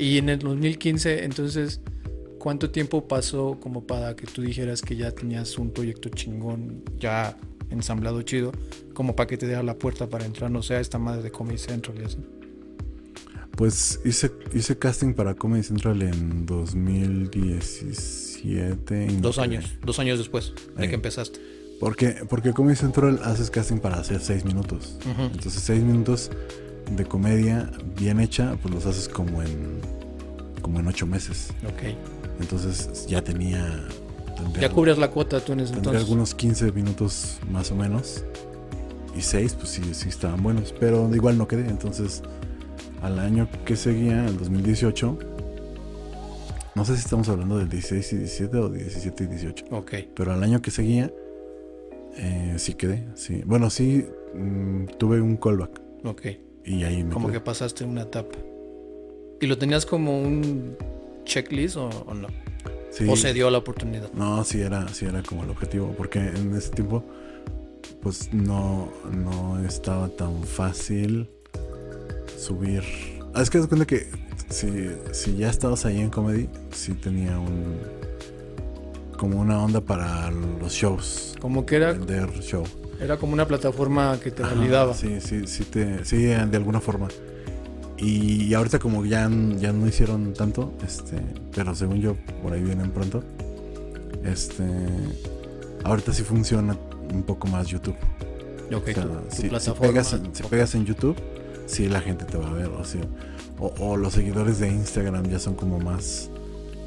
Y 0.00 0.19
en 0.19 0.31
el 0.31 0.40
2015, 0.40 1.23
entonces, 1.25 1.81
¿cuánto 2.38 2.71
tiempo 2.71 3.07
pasó 3.09 3.59
como 3.61 3.87
para 3.87 4.14
que 4.16 4.26
tú 4.26 4.42
dijeras 4.42 4.83
que 4.83 4.97
ya 4.97 5.11
tenías 5.12 5.57
un 5.59 5.71
proyecto 5.71 6.09
chingón, 6.09 6.83
ya 6.99 7.37
ensamblado 7.71 8.23
chido, 8.23 8.52
como 8.95 9.14
para 9.14 9.26
que 9.26 9.37
te 9.37 9.47
diera 9.47 9.62
la 9.62 9.75
puerta 9.75 10.09
para 10.09 10.25
entrar, 10.25 10.50
no 10.50 10.62
sé, 10.62 10.75
a 10.76 10.80
esta 10.80 10.99
madre 10.99 11.23
de 11.23 11.30
Comedy 11.30 11.59
Central 11.59 11.99
y 12.00 12.04
así? 12.04 12.16
Pues 13.57 14.00
hice, 14.04 14.30
hice 14.54 14.78
casting 14.78 15.14
para 15.14 15.35
Comedy 15.35 15.62
Central 15.64 16.00
en 16.02 16.47
2017. 16.47 19.07
y 19.11 19.14
no 19.14 19.21
Dos 19.21 19.38
años, 19.38 19.64
dos 19.85 19.99
años 19.99 20.18
después 20.18 20.52
de 20.76 20.85
Eh. 20.85 20.88
que 20.88 20.95
empezaste. 20.95 21.40
Porque, 21.80 22.16
porque 22.28 22.52
Comedy 22.52 22.76
Central 22.76 23.21
haces 23.25 23.50
casting 23.50 23.78
para 23.78 23.97
hacer 23.99 24.21
seis 24.21 24.45
minutos. 24.45 24.97
Entonces 25.07 25.54
seis 25.62 25.83
minutos 25.83 26.30
de 26.97 27.04
comedia 27.04 27.71
bien 27.97 28.18
hecha, 28.21 28.57
pues 28.62 28.73
los 28.75 28.87
haces 28.87 29.09
como 29.09 29.42
en 29.42 29.80
como 30.62 30.80
en 30.80 30.87
ocho 30.88 31.07
meses. 31.07 31.52
Ok. 31.64 31.95
Entonces 32.40 33.07
ya 33.07 33.23
tenía 33.23 33.87
Ya 34.61 34.71
cubrías 34.71 34.99
la 34.99 35.11
cuota 35.11 35.40
tú 35.40 35.52
en 35.52 35.61
ese 35.61 35.75
entonces. 35.75 36.02
algunos 36.02 36.35
15 36.35 36.73
minutos 36.73 37.38
más 37.50 37.71
o 37.71 37.75
menos. 37.75 38.25
Y 39.16 39.23
seis, 39.23 39.54
pues 39.54 39.71
sí, 39.71 39.83
sí 39.95 40.09
estaban 40.09 40.42
buenos. 40.42 40.73
Pero 40.78 41.12
igual 41.14 41.37
no 41.38 41.49
quedé. 41.49 41.68
Entonces, 41.68 42.23
al 43.02 43.18
año 43.18 43.49
que 43.64 43.75
seguía, 43.75 44.26
el 44.28 44.38
2018, 44.38 45.18
no 46.76 46.85
sé 46.85 46.95
si 46.95 47.00
estamos 47.00 47.28
hablando 47.28 47.59
del 47.59 47.68
16 47.68 48.12
y 48.12 48.16
17 48.18 48.57
o 48.59 48.68
17 48.68 49.25
y 49.25 49.26
18. 49.26 49.64
Ok. 49.73 49.92
Pero 50.14 50.33
al 50.33 50.42
año 50.45 50.62
que 50.62 50.71
seguía, 50.71 51.12
eh, 52.16 52.54
sí 52.59 52.75
quedé. 52.75 53.09
Sí. 53.14 53.42
Bueno, 53.45 53.71
sí, 53.71 54.07
mm, 54.35 54.85
tuve 54.99 55.21
un 55.21 55.37
callback. 55.37 55.80
Ok. 56.04 56.23
Y 56.64 56.85
ahí 56.85 57.02
me 57.02 57.12
Como 57.12 57.26
quedé. 57.28 57.38
que 57.38 57.45
pasaste 57.45 57.83
una 57.85 58.02
etapa. 58.02 58.37
¿Y 59.40 59.47
lo 59.47 59.59
tenías 59.59 59.85
como 59.87 60.21
un 60.21 60.76
checklist 61.28 61.76
o, 61.76 61.88
o 61.88 62.14
no? 62.14 62.28
Sí. 62.90 63.06
¿O 63.08 63.16
se 63.16 63.32
dio 63.32 63.50
la 63.50 63.58
oportunidad? 63.58 64.11
No, 64.14 64.42
sí 64.44 64.61
era, 64.61 64.88
sí 64.88 65.04
era 65.04 65.23
como 65.23 65.44
el 65.44 65.50
objetivo, 65.50 65.94
porque 65.97 66.18
en 66.20 66.54
ese 66.56 66.70
tiempo, 66.70 67.04
pues 68.02 68.32
no, 68.32 68.88
no 69.12 69.61
estaba 69.64 70.08
tan 70.08 70.42
fácil 70.42 71.28
subir. 72.37 72.82
Ah, 73.35 73.42
es 73.42 73.50
que 73.50 73.58
das 73.58 73.66
cuenta 73.68 73.87
que 73.87 74.08
si, 74.49 74.90
si 75.12 75.37
ya 75.37 75.50
estabas 75.50 75.85
ahí 75.85 76.00
en 76.00 76.11
comedy, 76.11 76.49
sí 76.73 76.94
tenía 76.94 77.38
un 77.38 77.76
como 79.16 79.40
una 79.40 79.62
onda 79.62 79.80
para 79.80 80.30
los 80.30 80.73
shows, 80.73 81.35
Como 81.40 81.66
que 81.66 81.75
era, 81.76 81.92
vender 81.92 82.30
show. 82.40 82.62
era 83.00 83.16
como 83.16 83.32
una 83.32 83.47
plataforma 83.49 84.16
que 84.23 84.30
te 84.30 84.44
Ajá, 84.44 84.54
validaba. 84.54 84.94
Sí, 84.94 85.20
sí, 85.20 85.47
sí, 85.49 85.64
te, 85.64 86.04
sí, 86.04 86.18
de 86.23 86.56
alguna 86.56 86.80
forma. 86.80 87.08
Y, 88.00 88.55
ahorita 88.55 88.78
como 88.78 89.05
ya, 89.05 89.28
ya 89.59 89.73
no 89.73 89.87
hicieron 89.87 90.33
tanto, 90.33 90.73
este, 90.87 91.21
pero 91.55 91.75
según 91.75 92.00
yo, 92.00 92.14
por 92.43 92.52
ahí 92.52 92.62
vienen 92.62 92.90
pronto. 92.93 93.25
Este, 94.25 94.64
ahorita 95.85 96.12
sí 96.12 96.23
funciona 96.23 96.76
un 97.12 97.23
poco 97.25 97.49
más 97.49 97.67
YouTube. 97.67 97.97
Ok, 98.75 98.88
O 98.88 98.93
sea, 98.93 99.02
tu, 99.02 99.09
tu 99.49 99.61
si, 99.61 99.71
pegas 99.81 100.12
en, 100.12 100.35
si 100.35 100.43
Ok. 100.43 100.50
pegas 100.50 100.75
en 100.75 100.85
YouTube, 100.85 101.17
sí 101.67 101.88
la 101.88 102.00
gente 102.00 102.25
te 102.25 102.37
va 102.37 102.49
a 102.49 102.52
ver. 102.52 102.69
O, 102.69 102.85
sea, 102.85 103.00
o, 103.59 103.73
o 103.81 103.97
los 103.97 104.12
seguidores 104.12 104.59
de 104.59 104.69
Instagram 104.69 105.28
ya 105.28 105.38
son 105.38 105.55
como 105.55 105.81
más, 105.81 106.31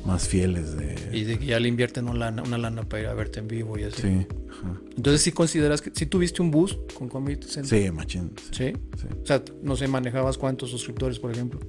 más 0.06 0.28
fieles 0.28 0.76
de... 0.78 0.96
Y 1.12 1.24
de 1.24 1.38
que 1.40 1.46
ya 1.46 1.60
le 1.60 1.68
invierten 1.68 2.08
una 2.08 2.20
lana, 2.20 2.44
una 2.44 2.58
lana 2.58 2.84
para 2.84 3.04
ir 3.04 3.08
a 3.10 3.14
verte 3.14 3.40
en 3.40 3.48
vivo 3.48 3.78
y 3.78 3.84
así. 3.84 4.02
Sí, 4.02 4.28
ajá. 4.50 4.82
Entonces 4.96 5.22
sí 5.22 5.32
consideras 5.32 5.82
que 5.82 5.92
si 5.94 6.06
tuviste 6.06 6.42
un 6.42 6.52
boost 6.52 6.94
con 6.94 7.08
Comedy 7.10 7.42
Central. 7.44 7.66
sí, 7.68 7.92
machín. 7.92 8.32
sí, 8.52 8.72
¿Sí? 8.72 8.74
sí. 9.00 9.08
O 9.24 9.26
sea, 9.26 9.44
no 9.62 9.76
sé, 9.76 9.88
manejabas 9.88 10.38
cuántos 10.38 10.70
suscriptores, 10.72 11.20
por 11.20 11.32
ejemplo. 11.32 11.60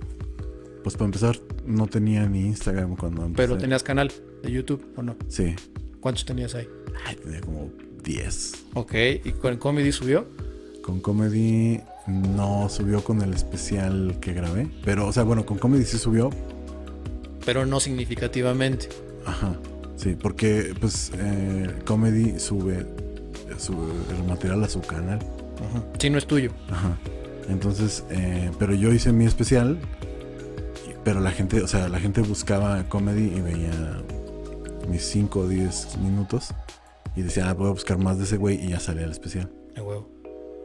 Pues 0.83 0.95
para 0.97 1.05
empezar, 1.07 1.39
no 1.65 1.87
tenía 1.87 2.29
ni 2.29 2.41
Instagram 2.41 2.97
cuando 2.97 3.25
empecé. 3.25 3.47
Pero 3.49 3.59
tenías 3.59 3.83
canal 3.83 4.11
de 4.43 4.51
YouTube 4.51 4.85
o 4.97 5.03
no. 5.03 5.17
Sí, 5.29 5.55
¿Cuántos 6.01 6.25
tenías 6.25 6.57
ahí? 6.57 6.67
Ay, 7.07 7.15
tenía 7.15 7.41
como 7.41 7.71
10. 8.03 8.53
Ok, 8.75 8.93
¿y 9.25 9.31
con 9.33 9.57
Comedy 9.57 9.93
subió? 9.93 10.27
Con 10.83 10.99
Comedy 11.01 11.81
no 12.09 12.69
subió 12.69 13.05
con 13.05 13.23
el 13.23 13.33
especial 13.33 14.19
que 14.21 14.33
grabé. 14.33 14.69
Pero, 14.85 15.07
o 15.07 15.13
sea, 15.13 15.23
bueno, 15.23 15.47
con 15.47 15.59
Comedy 15.59 15.85
sí 15.85 15.99
subió. 15.99 16.31
Pero 17.45 17.67
no 17.67 17.81
significativamente. 17.81 18.89
Ajá. 19.27 19.57
Sí, 19.97 20.17
porque 20.21 20.75
pues 20.81 21.13
eh, 21.17 21.75
Comedy 21.85 22.39
sube, 22.39 22.87
sube 23.59 23.93
el 24.17 24.25
material 24.25 24.65
a 24.65 24.69
su 24.69 24.81
canal. 24.81 25.19
Ujú. 25.19 25.85
Sí, 25.99 26.11
no 26.11 26.19
es 26.19 26.27
tuyo. 26.27 26.51
Ajá. 26.71 26.99
Entonces, 27.49 28.05
eh, 28.11 28.51
pero 28.59 28.75
yo 28.75 28.93
hice 28.93 29.13
mi 29.13 29.27
especial. 29.27 29.79
Pero 31.05 31.21
la 31.21 31.33
gente, 31.33 31.61
o 31.63 31.67
sea, 31.67 31.89
la 31.89 31.99
gente 31.99 32.21
buscaba 32.21 32.89
Comedy 32.89 33.33
y 33.37 33.41
veía 33.41 34.03
mis 34.89 35.03
5 35.03 35.41
o 35.41 35.49
10 35.49 35.99
minutos. 35.99 36.55
Y 37.17 37.23
decía, 37.23 37.51
ah, 37.51 37.55
voy 37.55 37.69
a 37.69 37.73
buscar 37.73 37.99
más 37.99 38.19
de 38.19 38.25
ese 38.25 38.37
güey 38.37 38.65
y 38.65 38.71
ya 38.71 38.81
salía 38.81 39.05
el 39.05 39.11
especial. 39.11 39.51
A 39.77 39.83
huevo. 39.83 40.09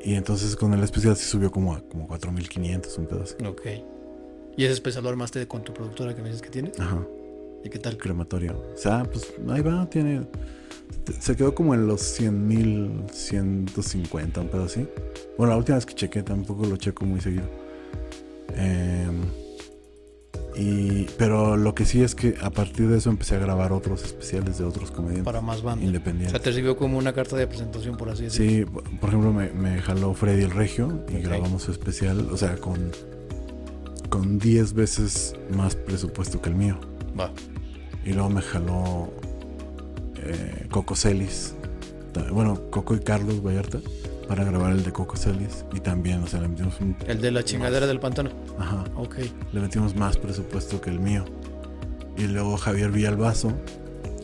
Y 0.03 0.13
entonces 0.13 0.55
con 0.55 0.73
el 0.73 0.83
especial 0.83 1.17
sí 1.17 1.25
subió 1.25 1.51
como 1.51 1.73
a 1.73 1.81
como 1.81 2.07
4500, 2.07 2.97
un 2.97 3.05
pedo 3.07 3.23
así. 3.23 3.35
Ok. 3.45 3.61
¿Y 4.57 4.63
ese 4.63 4.73
especial 4.73 5.03
lo 5.03 5.09
armaste 5.11 5.47
con 5.47 5.63
tu 5.63 5.73
productora 5.73 6.15
que 6.15 6.21
me 6.21 6.27
dices 6.29 6.41
que 6.41 6.49
tienes? 6.49 6.79
Ajá. 6.79 6.99
¿Y 7.63 7.69
qué 7.69 7.79
tal? 7.79 7.97
crematorio. 7.97 8.53
O 8.73 8.77
sea, 8.77 9.03
pues 9.03 9.33
ahí 9.49 9.61
va, 9.61 9.87
tiene. 9.89 10.27
Se 11.19 11.35
quedó 11.35 11.53
como 11.53 11.73
en 11.75 11.85
los 11.87 12.01
100 12.01 12.47
mil, 12.47 13.03
150, 13.11 14.41
un 14.41 14.47
pedo 14.47 14.63
así. 14.63 14.87
Bueno, 15.37 15.51
la 15.53 15.57
última 15.57 15.75
vez 15.77 15.85
que 15.85 15.93
chequé, 15.93 16.23
tampoco 16.23 16.65
lo 16.65 16.77
checo 16.77 17.05
muy 17.05 17.21
seguido. 17.21 17.45
Em, 18.55 19.21
Y, 20.55 21.03
pero 21.19 21.55
lo 21.55 21.75
que 21.75 21.85
sí 21.85 22.01
es 22.01 22.15
que 22.15 22.33
a 22.41 22.49
partir 22.49 22.87
de 22.87 22.97
eso 22.97 23.11
empecé 23.11 23.35
a 23.35 23.39
grabar 23.39 23.71
otros 23.71 24.03
especiales 24.03 24.57
de 24.57 24.63
otros 24.63 24.89
comediantes 24.89 25.25
Para 25.25 25.39
más 25.41 25.61
banda. 25.61 25.83
O 25.83 25.87
independientes. 25.87 26.31
sea, 26.31 26.41
te 26.41 26.51
sirvió 26.51 26.75
como 26.75 26.97
una 26.97 27.13
carta 27.13 27.35
de 27.35 27.45
presentación, 27.45 27.95
por 27.95 28.09
así 28.09 28.23
decirlo. 28.23 28.65
Sí, 28.81 28.95
por 28.99 29.09
ejemplo, 29.09 29.31
me, 29.33 29.51
me 29.51 29.79
jaló 29.81 30.15
Freddy 30.15 30.43
el 30.45 30.51
Regio 30.51 31.05
y 31.09 31.21
grabamos 31.21 31.61
su 31.63 31.71
especial, 31.71 32.27
o 32.31 32.37
sea, 32.37 32.57
con 32.57 32.91
con 34.09 34.39
10 34.39 34.73
veces 34.73 35.35
más 35.55 35.75
presupuesto 35.75 36.41
que 36.41 36.49
el 36.49 36.55
mío. 36.55 36.77
Va. 37.19 37.31
Y 38.05 38.13
luego 38.13 38.29
me 38.29 38.41
jaló 38.41 39.11
eh, 40.17 40.67
Coco 40.71 40.95
Celis, 40.95 41.53
bueno, 42.31 42.59
Coco 42.71 42.95
y 42.95 42.99
Carlos 42.99 43.43
Vallarta 43.43 43.79
para 44.27 44.43
grabar 44.43 44.71
el 44.73 44.83
de 44.83 44.91
Coco 44.91 45.15
Celis 45.15 45.65
y 45.73 45.79
también, 45.79 46.23
o 46.23 46.27
sea, 46.27 46.41
le 46.41 46.47
metimos 46.47 46.79
un, 46.81 46.95
El 47.07 47.21
de 47.21 47.31
la 47.31 47.43
chingadera 47.43 47.85
del 47.87 47.99
pantano. 47.99 48.29
ajá, 48.57 48.83
Ok. 48.95 49.17
le 49.53 49.59
metimos 49.61 49.95
más 49.95 50.17
presupuesto 50.17 50.81
que 50.81 50.89
el 50.89 50.99
mío. 50.99 51.25
Y 52.17 52.27
luego 52.27 52.57
Javier 52.57 52.91
Villalbazo 52.91 53.51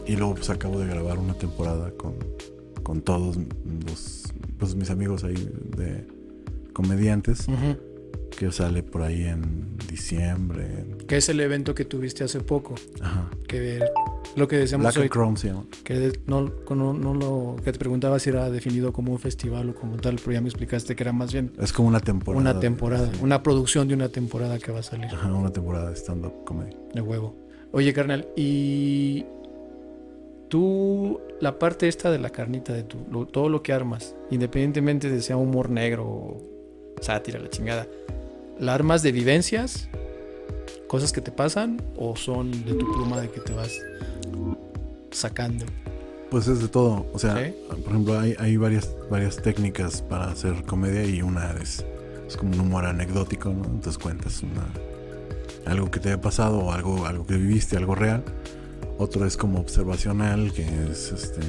y 0.07 0.15
luego 0.15 0.35
pues 0.35 0.49
acabo 0.49 0.79
de 0.79 0.87
grabar 0.87 1.19
una 1.19 1.35
temporada 1.35 1.91
con, 1.91 2.15
con 2.81 3.01
todos 3.01 3.37
los 3.85 4.23
pues, 4.57 4.75
mis 4.75 4.89
amigos 4.89 5.23
ahí 5.23 5.35
de 5.77 6.07
comediantes. 6.73 7.45
Que 8.37 8.51
sale 8.51 8.83
por 8.83 9.01
ahí 9.03 9.23
en 9.23 9.77
diciembre. 9.89 10.85
Que 11.07 11.17
es 11.17 11.29
el 11.29 11.39
evento 11.39 11.73
que 11.75 11.85
tuviste 11.85 12.23
hace 12.23 12.39
poco. 12.41 12.75
Ajá. 13.01 13.29
Que 13.47 13.79
lo 14.35 14.47
que 14.47 14.57
decíamos 14.57 14.85
Black 14.85 14.97
hoy. 15.03 15.09
Chrome 15.09 15.37
llama. 15.37 15.65
Que 15.83 16.11
no, 16.27 16.51
no, 16.69 16.93
no 16.93 17.13
lo. 17.13 17.55
Que 17.63 17.71
te 17.71 17.79
preguntaba 17.79 18.19
si 18.19 18.29
era 18.29 18.49
definido 18.49 18.91
como 18.93 19.11
un 19.11 19.19
festival 19.19 19.69
o 19.69 19.75
como 19.75 19.97
tal, 19.97 20.15
pero 20.15 20.31
ya 20.33 20.41
me 20.41 20.49
explicaste 20.49 20.95
que 20.95 21.03
era 21.03 21.13
más 21.13 21.31
bien 21.33 21.51
Es 21.59 21.71
como 21.73 21.87
una 21.87 21.99
temporada. 21.99 22.41
una 22.41 22.59
temporada. 22.59 23.09
sí. 23.13 23.19
Una 23.21 23.43
producción 23.43 23.87
de 23.87 23.93
una 23.93 24.09
temporada 24.09 24.57
que 24.59 24.71
va 24.71 24.79
a 24.79 24.83
salir. 24.83 25.05
Ajá, 25.07 25.31
una 25.33 25.51
temporada 25.51 25.89
de 25.89 25.95
stand-up 25.95 26.43
comedy. 26.45 26.75
De 26.93 27.01
huevo. 27.01 27.35
Oye, 27.71 27.91
carnal, 27.93 28.27
y 28.35 29.25
tú, 30.49 31.19
la 31.41 31.57
parte 31.59 31.87
esta 31.87 32.11
de 32.11 32.19
la 32.19 32.29
carnita 32.29 32.73
de 32.73 32.83
tu, 32.83 32.97
lo- 33.11 33.25
todo 33.25 33.49
lo 33.49 33.63
que 33.63 33.73
armas, 33.73 34.15
independientemente 34.29 35.09
de 35.09 35.21
sea 35.21 35.37
humor 35.37 35.69
negro 35.69 36.05
o 36.05 36.41
sátira, 37.01 37.39
la 37.39 37.49
chingada, 37.49 37.87
¿la 38.63 38.73
armas 38.73 39.03
de 39.03 39.11
vivencias? 39.11 39.89
¿Cosas 40.87 41.11
que 41.11 41.21
te 41.21 41.31
pasan? 41.31 41.81
¿O 41.97 42.15
son 42.15 42.51
de 42.51 42.73
tu 42.73 42.91
pluma 42.93 43.19
de 43.19 43.29
que 43.29 43.41
te 43.41 43.53
vas 43.53 43.71
sacando? 45.11 45.65
Pues 46.31 46.47
es 46.47 46.61
de 46.61 46.67
todo. 46.69 47.05
O 47.13 47.19
sea, 47.19 47.43
¿Sí? 47.43 47.53
por 47.67 47.91
ejemplo, 47.91 48.19
hay, 48.19 48.35
hay 48.39 48.57
varias, 48.57 48.89
varias 49.09 49.41
técnicas 49.41 50.01
para 50.01 50.29
hacer 50.29 50.63
comedia 50.63 51.03
y 51.05 51.21
una 51.21 51.51
es, 51.61 51.85
es 52.27 52.37
como 52.37 52.53
un 52.53 52.59
humor 52.61 52.85
anecdótico, 52.85 53.49
¿no? 53.49 53.65
Entonces 53.65 53.97
cuentas 53.97 54.41
una, 54.41 54.65
algo 55.65 55.91
que 55.91 55.99
te 55.99 56.09
haya 56.09 56.21
pasado 56.21 56.59
o 56.59 56.71
algo, 56.71 57.05
algo 57.05 57.25
que 57.25 57.35
viviste, 57.35 57.75
algo 57.75 57.95
real. 57.95 58.23
Otro 58.97 59.25
es 59.25 59.35
como 59.35 59.59
observacional, 59.59 60.53
que 60.53 60.63
es 60.89 61.11
este, 61.11 61.41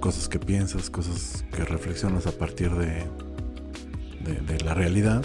cosas 0.00 0.28
que 0.28 0.38
piensas, 0.38 0.90
cosas 0.90 1.44
que 1.50 1.64
reflexionas 1.64 2.26
a 2.26 2.32
partir 2.32 2.70
de, 2.72 3.04
de, 4.24 4.40
de 4.40 4.60
la 4.64 4.74
realidad. 4.74 5.24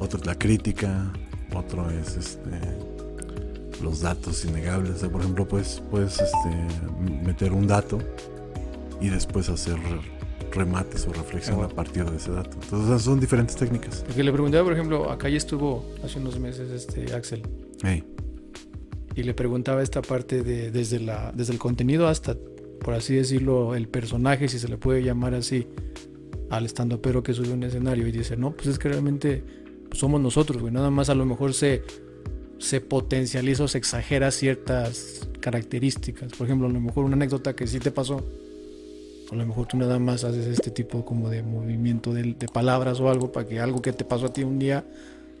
Otro 0.00 0.18
es 0.20 0.26
la 0.26 0.34
crítica. 0.38 1.12
Otro 1.54 1.90
es 1.90 2.16
este, 2.16 2.50
los 3.82 4.00
datos 4.00 4.44
innegables. 4.44 4.96
O 4.96 4.98
sea, 4.98 5.08
por 5.10 5.20
ejemplo, 5.22 5.46
pues, 5.48 5.82
puedes 5.90 6.20
este, 6.20 6.48
m- 7.00 7.22
meter 7.24 7.52
un 7.52 7.66
dato 7.66 7.98
y 9.00 9.08
después 9.08 9.48
hacer 9.48 9.78
remates 10.52 11.06
o 11.06 11.12
reflexión 11.12 11.62
a 11.62 11.68
partir 11.68 12.04
de 12.04 12.16
ese 12.16 12.30
dato. 12.32 12.56
Entonces, 12.62 13.02
son 13.02 13.20
diferentes 13.20 13.56
técnicas. 13.56 14.02
Porque 14.06 14.22
le 14.22 14.32
preguntaba, 14.32 14.64
por 14.64 14.72
ejemplo, 14.72 15.10
acá 15.10 15.28
ya 15.28 15.36
estuvo 15.36 15.84
hace 16.04 16.18
unos 16.18 16.38
meses 16.38 16.70
este 16.70 17.14
Axel. 17.14 17.42
Hey, 17.82 18.04
y 19.14 19.22
le 19.24 19.34
preguntaba 19.34 19.82
esta 19.82 20.00
parte 20.02 20.42
de 20.44 20.70
desde 20.70 21.00
la 21.00 21.32
desde 21.34 21.52
el 21.52 21.58
contenido 21.58 22.06
hasta 22.06 22.36
por 22.80 22.94
así 22.94 23.16
decirlo 23.16 23.74
el 23.74 23.88
personaje 23.88 24.46
si 24.48 24.60
se 24.60 24.68
le 24.68 24.76
puede 24.76 25.02
llamar 25.02 25.34
así 25.34 25.66
al 26.50 26.66
estando 26.66 27.02
pero 27.02 27.22
que 27.24 27.34
sube 27.34 27.50
un 27.50 27.64
escenario 27.64 28.06
y 28.06 28.12
dice 28.12 28.36
no 28.36 28.52
pues 28.52 28.68
es 28.68 28.78
que 28.78 28.88
realmente 28.88 29.42
somos 29.92 30.20
nosotros 30.20 30.60
güey 30.60 30.72
nada 30.72 30.90
más 30.90 31.08
a 31.10 31.14
lo 31.14 31.24
mejor 31.24 31.54
se 31.54 31.82
se 32.58 32.80
potencializa 32.80 33.64
o 33.64 33.68
se 33.68 33.78
exagera 33.78 34.30
ciertas 34.30 35.28
características 35.40 36.32
por 36.32 36.46
ejemplo 36.46 36.66
a 36.68 36.70
lo 36.70 36.80
mejor 36.80 37.04
una 37.04 37.14
anécdota 37.14 37.54
que 37.54 37.66
sí 37.66 37.78
te 37.78 37.90
pasó 37.90 38.24
a 39.30 39.34
lo 39.34 39.46
mejor 39.46 39.66
tú 39.66 39.76
nada 39.76 39.98
más 39.98 40.24
haces 40.24 40.46
este 40.46 40.70
tipo 40.70 41.04
como 41.04 41.28
de 41.30 41.42
movimiento 41.42 42.12
de, 42.12 42.34
de 42.34 42.48
palabras 42.48 42.98
o 43.00 43.08
algo 43.10 43.30
para 43.30 43.46
que 43.48 43.60
algo 43.60 43.80
que 43.82 43.92
te 43.92 44.04
pasó 44.04 44.26
a 44.26 44.32
ti 44.32 44.42
un 44.42 44.58
día 44.58 44.84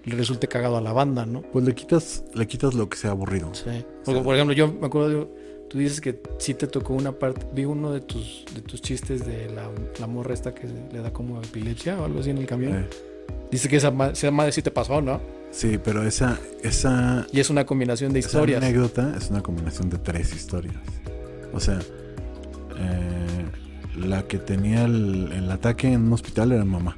le 0.04 0.14
resulte 0.14 0.46
cagado 0.46 0.76
a 0.76 0.80
la 0.80 0.92
banda 0.92 1.26
no 1.26 1.42
pues 1.42 1.64
le 1.64 1.74
quitas, 1.74 2.24
le 2.34 2.46
quitas 2.46 2.74
lo 2.74 2.88
que 2.88 2.96
sea 2.96 3.10
aburrido. 3.10 3.52
Sí. 3.54 3.84
Porque, 4.04 4.20
por 4.22 4.34
ejemplo, 4.34 4.54
yo 4.54 4.72
me 4.72 4.86
acuerdo, 4.86 5.08
de- 5.08 5.28
tú 5.68 5.76
dices 5.78 6.00
que 6.00 6.22
sí 6.38 6.54
te 6.54 6.66
tocó 6.66 6.94
una 6.94 7.12
parte, 7.12 7.46
vi 7.52 7.64
uno 7.66 7.92
de 7.92 8.00
tus, 8.00 8.44
de 8.54 8.62
tus 8.62 8.80
chistes 8.80 9.26
de 9.26 9.50
la, 9.50 9.68
la 9.98 10.06
morra 10.06 10.32
esta 10.32 10.54
que 10.54 10.66
le 10.92 11.00
da 11.00 11.12
como 11.12 11.42
epilepsia 11.42 12.00
o 12.00 12.04
algo 12.04 12.20
así 12.20 12.30
en 12.30 12.38
el 12.38 12.46
camión. 12.46 12.74
Eh, 12.84 12.88
Dice 13.50 13.68
que 13.68 13.76
esa, 13.76 13.92
esa 14.12 14.30
madre 14.30 14.52
sí 14.52 14.62
te 14.62 14.70
pasó, 14.70 15.00
¿no? 15.00 15.20
sí, 15.50 15.78
pero 15.82 16.02
esa, 16.06 16.38
esa, 16.62 17.26
Y 17.32 17.40
es 17.40 17.48
una 17.48 17.64
combinación 17.64 18.12
de 18.12 18.18
esa 18.20 18.28
historias. 18.28 18.62
anécdota 18.62 19.14
es 19.16 19.30
una 19.30 19.42
combinación 19.42 19.88
de 19.88 19.96
tres 19.98 20.34
historias. 20.34 20.74
O 21.54 21.58
sea, 21.60 21.78
eh, 22.78 23.46
la 23.96 24.22
que 24.24 24.38
tenía 24.38 24.84
el, 24.84 25.32
el 25.32 25.50
ataque 25.50 25.88
en 25.92 26.02
un 26.02 26.12
hospital 26.12 26.52
era 26.52 26.64
mamá. 26.64 26.94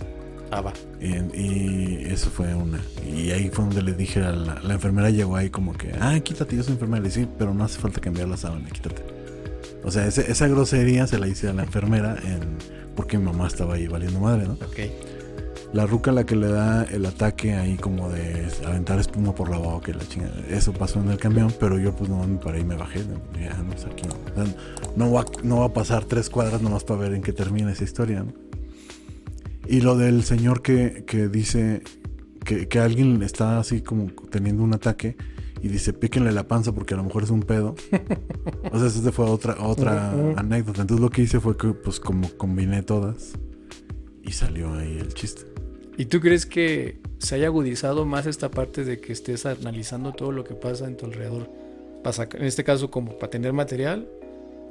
Ah, 0.50 0.60
va. 0.62 0.72
Y, 1.00 1.06
y 1.40 2.04
eso 2.08 2.28
fue 2.28 2.52
una. 2.54 2.80
Y 3.06 3.30
ahí 3.30 3.48
fue 3.50 3.64
donde 3.66 3.82
le 3.82 3.92
dije 3.92 4.20
a 4.20 4.32
la, 4.32 4.60
la 4.60 4.74
enfermera, 4.74 5.10
llegó 5.10 5.36
ahí 5.36 5.48
como 5.48 5.72
que, 5.74 5.92
ah, 6.00 6.18
quítate, 6.20 6.56
yo 6.56 6.64
soy 6.64 6.72
enfermera. 6.72 7.04
Dije, 7.04 7.20
sí, 7.20 7.28
pero 7.38 7.54
no 7.54 7.62
hace 7.64 7.78
falta 7.78 8.00
cambiar 8.00 8.26
la 8.28 8.36
sábana, 8.36 8.68
quítate. 8.68 9.02
O 9.84 9.90
sea, 9.92 10.06
ese- 10.08 10.30
esa 10.30 10.48
grosería 10.48 11.06
se 11.06 11.18
la 11.18 11.28
hice 11.28 11.48
a 11.48 11.52
la 11.52 11.62
enfermera 11.62 12.16
en, 12.24 12.40
porque 12.96 13.16
mi 13.16 13.24
mamá 13.26 13.46
estaba 13.46 13.74
ahí 13.74 13.86
valiendo 13.86 14.18
madre, 14.18 14.46
¿no? 14.48 14.54
Ok. 14.54 14.80
La 15.72 15.86
ruca 15.86 16.10
la 16.10 16.24
que 16.24 16.34
le 16.34 16.48
da 16.48 16.82
el 16.84 17.06
ataque 17.06 17.54
ahí 17.54 17.76
como 17.76 18.08
de 18.08 18.48
aventar 18.66 18.98
espuma 18.98 19.34
por 19.34 19.50
la 19.50 19.58
boca 19.58 19.92
y 19.92 19.94
la 19.94 20.06
chingada. 20.06 20.34
Eso 20.48 20.72
pasó 20.72 21.00
en 21.00 21.10
el 21.10 21.18
camión, 21.18 21.52
pero 21.60 21.78
yo 21.78 21.94
pues 21.94 22.10
no 22.10 22.26
me 22.26 22.38
paré 22.38 22.60
y 22.60 22.64
me 22.64 22.74
bajé. 22.74 23.04
Ya, 23.40 23.56
no, 23.58 23.70
pues 23.70 23.84
aquí 23.84 24.02
no. 24.08 24.14
O 24.14 24.44
sea, 24.44 24.54
no 24.96 25.12
va, 25.12 25.24
no 25.44 25.60
va 25.60 25.66
a 25.66 25.72
pasar 25.72 26.04
tres 26.04 26.28
cuadras 26.28 26.60
nomás 26.60 26.82
para 26.82 27.00
ver 27.00 27.14
en 27.14 27.22
qué 27.22 27.32
termina 27.32 27.70
esa 27.70 27.84
historia, 27.84 28.24
¿no? 28.24 28.32
Y 29.68 29.80
lo 29.82 29.96
del 29.96 30.24
señor 30.24 30.62
que, 30.62 31.04
que 31.06 31.28
dice 31.28 31.82
que, 32.44 32.66
que 32.66 32.78
alguien 32.80 33.22
está 33.22 33.60
así 33.60 33.82
como 33.82 34.10
teniendo 34.30 34.64
un 34.64 34.74
ataque 34.74 35.16
y 35.62 35.68
dice 35.68 35.92
píquenle 35.92 36.32
la 36.32 36.48
panza 36.48 36.72
porque 36.72 36.94
a 36.94 36.96
lo 36.96 37.04
mejor 37.04 37.22
es 37.22 37.30
un 37.30 37.42
pedo. 37.42 37.74
o 38.72 38.78
sea, 38.78 38.88
esa 38.88 39.12
fue 39.12 39.26
otra, 39.26 39.56
otra 39.60 40.10
anécdota. 40.36 40.82
Entonces 40.82 41.02
lo 41.02 41.10
que 41.10 41.22
hice 41.22 41.38
fue 41.38 41.56
que 41.56 41.68
pues 41.68 42.00
como 42.00 42.28
combiné 42.30 42.82
todas 42.82 43.32
y 44.22 44.32
salió 44.32 44.74
ahí 44.74 44.98
el 44.98 45.14
chiste. 45.14 45.49
¿Y 46.00 46.06
tú 46.06 46.18
crees 46.20 46.46
que 46.46 46.98
se 47.18 47.34
haya 47.34 47.48
agudizado 47.48 48.06
más 48.06 48.24
esta 48.24 48.50
parte 48.50 48.84
de 48.84 49.02
que 49.02 49.12
estés 49.12 49.44
analizando 49.44 50.12
todo 50.12 50.32
lo 50.32 50.44
que 50.44 50.54
pasa 50.54 50.86
en 50.86 50.96
tu 50.96 51.04
alrededor? 51.04 51.50
En 52.32 52.44
este 52.46 52.64
caso, 52.64 52.90
como 52.90 53.18
para 53.18 53.28
tener 53.28 53.52
material, 53.52 54.08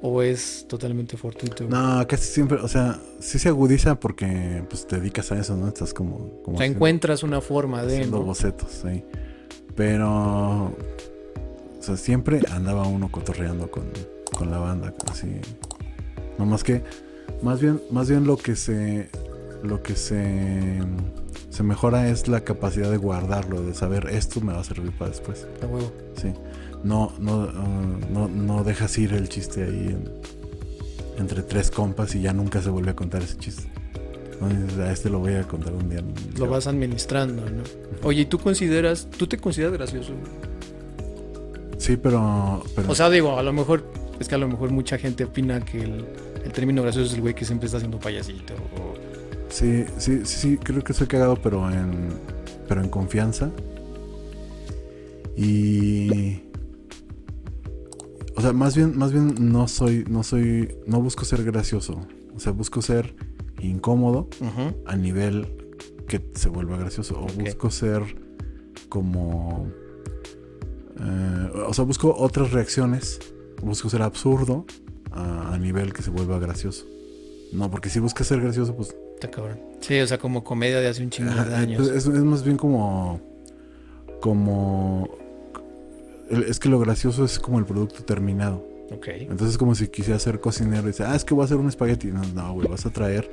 o 0.01 0.23
es 0.23 0.65
totalmente 0.67 1.17
fortuito? 1.17 1.65
No, 1.65 2.03
casi 2.07 2.23
siempre, 2.23 2.57
o 2.57 2.67
sea, 2.67 2.99
sí 3.19 3.37
se 3.37 3.47
agudiza 3.47 3.99
porque 3.99 4.63
pues 4.67 4.87
te 4.87 4.99
dedicas 4.99 5.31
a 5.31 5.39
eso, 5.39 5.55
¿no? 5.55 5.67
Estás 5.67 5.93
como... 5.93 6.17
como 6.17 6.25
o 6.25 6.43
sea, 6.57 6.65
haciendo- 6.65 6.77
encuentras 6.77 7.21
una 7.21 7.41
forma 7.41 7.85
de. 7.85 7.97
haciendo 7.97 8.17
¿no? 8.17 8.23
bocetos, 8.23 8.71
sí. 8.71 9.03
Pero, 9.75 10.09
o 10.09 10.73
sea, 11.79 11.95
siempre 11.95 12.39
andaba 12.49 12.87
uno 12.87 13.11
cotorreando 13.11 13.69
con, 13.69 13.83
con 14.35 14.49
la 14.49 14.57
banda, 14.57 14.95
así. 15.11 15.27
No 16.39 16.47
más 16.47 16.63
que, 16.63 16.81
más 17.43 17.61
bien, 17.61 17.79
más 17.91 18.09
bien 18.09 18.25
lo 18.25 18.35
que 18.35 18.55
se, 18.55 19.09
lo 19.61 19.83
que 19.83 19.95
se, 19.95 20.79
se 21.49 21.63
mejora 21.63 22.09
es 22.09 22.27
la 22.27 22.41
capacidad 22.41 22.89
de 22.91 22.97
guardarlo, 22.97 23.61
de 23.61 23.73
saber 23.73 24.07
esto 24.11 24.41
me 24.41 24.53
va 24.53 24.59
a 24.59 24.63
servir 24.63 24.91
para 24.91 25.11
después, 25.11 25.45
A 25.61 25.65
huevo. 25.65 25.91
sí. 26.15 26.33
No, 26.83 27.11
no, 27.19 27.43
ah, 27.53 27.67
no, 28.09 28.27
no 28.29 28.63
dejas 28.63 28.97
ir 28.97 29.13
el 29.13 29.27
chiste 29.27 29.63
ahí 29.63 29.87
en- 29.89 30.09
entre 31.17 31.41
tres 31.43 31.69
compas 31.71 32.15
y 32.15 32.21
ya 32.21 32.31
nunca 32.31 32.61
se 32.61 32.69
vuelve 32.69 32.91
a 32.91 32.95
contar 32.95 33.21
ese 33.21 33.37
chiste. 33.37 33.63
No, 34.39 34.47
a 34.85 34.91
este 34.93 35.09
lo 35.09 35.19
voy 35.19 35.33
a 35.33 35.43
contar 35.45 35.73
un 35.73 35.89
día. 35.89 36.01
Lo 36.37 36.47
vas 36.47 36.67
administrando, 36.67 37.41
¿no? 37.49 37.63
Oye, 38.03 38.21
¿y 38.21 38.25
tú 38.25 38.39
consideras, 38.39 39.09
tú 39.17 39.27
te 39.27 39.37
consideras 39.37 39.73
gracioso? 39.73 40.13
Sí, 41.77 41.97
pero, 41.97 42.63
pero 42.75 42.89
O 42.91 42.95
sea, 42.95 43.09
digo, 43.09 43.37
a 43.37 43.43
lo 43.43 43.51
mejor, 43.53 43.83
es 44.19 44.27
que 44.29 44.35
a 44.35 44.37
lo 44.37 44.47
mejor 44.47 44.71
mucha 44.71 44.97
gente 44.97 45.25
opina 45.25 45.59
que 45.63 45.81
el, 45.81 46.05
el 46.45 46.51
término 46.53 46.81
gracioso 46.81 47.07
es 47.07 47.13
el 47.15 47.21
güey 47.21 47.33
que 47.35 47.43
siempre 47.45 47.65
está 47.65 47.77
haciendo 47.77 47.99
payasito. 47.99 48.53
O, 48.53 49.18
Sí, 49.49 49.85
sí, 49.97 50.21
sí, 50.25 50.38
sí, 50.38 50.57
creo 50.57 50.83
que 50.83 50.93
soy 50.93 51.07
cagado, 51.07 51.35
pero 51.41 51.69
en, 51.71 52.09
pero 52.67 52.81
en 52.83 52.89
confianza. 52.89 53.51
Y, 55.35 56.41
o 58.35 58.41
sea, 58.41 58.53
más 58.53 58.75
bien, 58.75 58.97
más 58.97 59.12
bien 59.12 59.35
no 59.51 59.67
soy, 59.67 60.03
no 60.09 60.23
soy, 60.23 60.75
no 60.85 61.01
busco 61.01 61.25
ser 61.25 61.43
gracioso. 61.43 61.99
O 62.35 62.39
sea, 62.39 62.51
busco 62.51 62.81
ser 62.81 63.15
incómodo 63.62 64.29
a 64.85 64.95
nivel 64.95 65.47
que 66.07 66.21
se 66.35 66.49
vuelva 66.49 66.77
gracioso. 66.77 67.19
O 67.19 67.27
busco 67.27 67.69
ser 67.71 68.03
como, 68.89 69.67
Eh, 71.01 71.51
o 71.67 71.73
sea, 71.73 71.85
busco 71.85 72.13
otras 72.17 72.51
reacciones. 72.51 73.19
Busco 73.63 73.89
ser 73.89 74.01
absurdo 74.01 74.65
a, 75.12 75.53
a 75.53 75.57
nivel 75.57 75.93
que 75.93 76.01
se 76.01 76.09
vuelva 76.12 76.39
gracioso. 76.39 76.85
No, 77.53 77.69
porque 77.71 77.89
si 77.89 77.99
buscas 77.99 78.27
ser 78.27 78.41
gracioso, 78.41 78.75
pues 78.75 78.95
Está 79.19 79.29
cabrón. 79.32 79.60
Sí, 79.82 79.99
o 79.99 80.08
sea, 80.08 80.17
como 80.17 80.43
comedia 80.45 80.79
de 80.79 80.88
hace 80.88 81.03
un 81.03 81.10
chingo 81.10 81.32
de 81.34 81.55
años. 81.55 81.88
es, 81.89 82.05
es 82.05 82.23
más 82.23 82.43
bien 82.43 82.55
como. 82.58 83.19
Como. 84.21 85.10
Es 86.29 86.60
que 86.60 86.69
lo 86.69 86.79
gracioso 86.79 87.25
es 87.25 87.38
como 87.39 87.60
el 87.60 87.65
producto 87.65 88.03
terminado. 88.03 88.65
Ok. 88.91 89.08
Entonces 89.10 89.49
es 89.49 89.58
como 89.58 89.75
si 89.75 89.88
quisiera 89.88 90.17
ser 90.19 90.39
cocinero 90.39 90.84
y 90.84 90.88
dice, 90.88 91.03
ah, 91.03 91.15
es 91.15 91.25
que 91.25 91.34
voy 91.34 91.41
a 91.41 91.45
hacer 91.45 91.58
un 91.58 91.67
espagueti. 91.67 92.08
No, 92.08 92.21
no, 92.34 92.53
güey, 92.53 92.67
vas 92.67 92.86
a 92.86 92.91
traer 92.91 93.29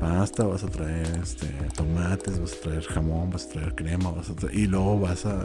pasta, 0.00 0.44
vas 0.44 0.64
a 0.64 0.68
traer 0.68 1.06
este, 1.22 1.46
tomates, 1.76 2.38
vas 2.40 2.52
a 2.54 2.60
traer 2.60 2.82
jamón, 2.82 3.30
vas 3.30 3.46
a 3.46 3.48
traer 3.50 3.74
crema, 3.74 4.10
vas 4.10 4.30
a 4.30 4.34
traer- 4.34 4.54
y 4.54 4.66
luego 4.66 4.98
vas 5.00 5.24
a, 5.26 5.42
a 5.42 5.44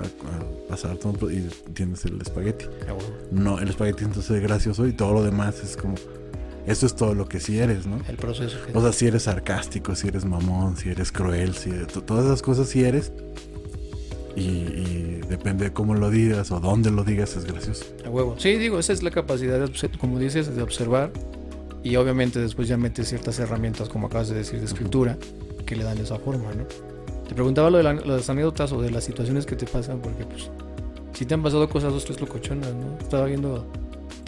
pasar 0.70 0.98
todo 0.98 1.30
y 1.32 1.48
tienes 1.74 2.06
el 2.06 2.20
espagueti. 2.22 2.66
A 2.88 2.94
huevo. 2.94 3.10
No, 3.32 3.60
el 3.60 3.70
espagueti 3.70 4.04
entonces 4.06 4.32
es 4.38 4.42
gracioso 4.42 4.88
y 4.88 4.94
todo 4.94 5.14
lo 5.14 5.24
demás 5.24 5.62
es 5.64 5.76
como, 5.78 5.96
eso 6.68 6.86
es 6.86 6.96
todo 6.96 7.14
lo 7.16 7.28
que 7.28 7.40
sí 7.40 7.58
eres, 7.60 7.86
¿no? 7.88 8.00
El 8.08 8.18
proceso. 8.18 8.58
que- 8.66 8.78
O 8.78 8.82
sea, 8.82 8.92
si 8.94 9.08
eres 9.08 9.24
sarcástico, 9.24 9.96
si 9.96 10.08
eres 10.08 10.26
mamón, 10.26 10.78
si 10.78 10.90
eres 10.90 11.12
cruel, 11.12 11.56
si 11.56 11.72
to- 11.72 12.02
todas 12.04 12.26
esas 12.26 12.42
cosas 12.42 12.68
sí 12.70 12.84
eres. 12.84 13.12
Y, 14.36 14.42
y 14.42 15.22
depende 15.28 15.66
de 15.66 15.74
cómo 15.74 15.96
lo 15.96 16.10
digas 16.10 16.52
o 16.52 16.60
dónde 16.60 16.92
lo 16.92 17.04
digas, 17.04 17.36
es 17.36 17.46
gracioso. 17.46 17.86
A 18.06 18.10
huevo. 18.10 18.36
Sí, 18.38 18.56
digo, 18.56 18.80
esa 18.80 18.94
es 18.94 19.04
la 19.04 19.12
capacidad, 19.12 19.60
de, 19.60 19.90
como 19.98 20.20
dices, 20.20 20.56
de 20.56 20.62
observar. 20.62 21.12
Y 21.84 21.96
obviamente 21.96 22.40
después 22.40 22.68
ya 22.68 22.78
metes 22.78 23.08
ciertas 23.10 23.40
herramientas, 23.40 23.90
como 23.90 24.08
acabas 24.08 24.30
de 24.30 24.36
decir, 24.36 24.60
de 24.60 24.66
escritura, 24.66 25.18
que 25.66 25.76
le 25.76 25.84
dan 25.84 25.98
esa 25.98 26.18
forma, 26.20 26.54
¿no? 26.54 26.66
Te 27.28 27.34
preguntaba 27.36 27.70
lo 27.70 27.78
de 27.78 27.84
la- 27.84 27.94
las 27.94 28.30
anécdotas 28.30 28.72
o 28.72 28.82
de 28.82 28.92
las 28.92 29.04
situaciones 29.04 29.46
que 29.46 29.56
te 29.56 29.66
pasan, 29.66 30.00
porque 30.00 30.26
pues 30.26 30.50
si 31.14 31.26
te 31.26 31.34
han 31.34 31.44
pasado 31.44 31.68
cosas 31.70 31.92
dos, 31.94 32.06
tres 32.06 32.20
locochonas, 32.22 32.74
¿no? 32.74 32.98
Estaba 33.00 33.26
viendo, 33.26 33.66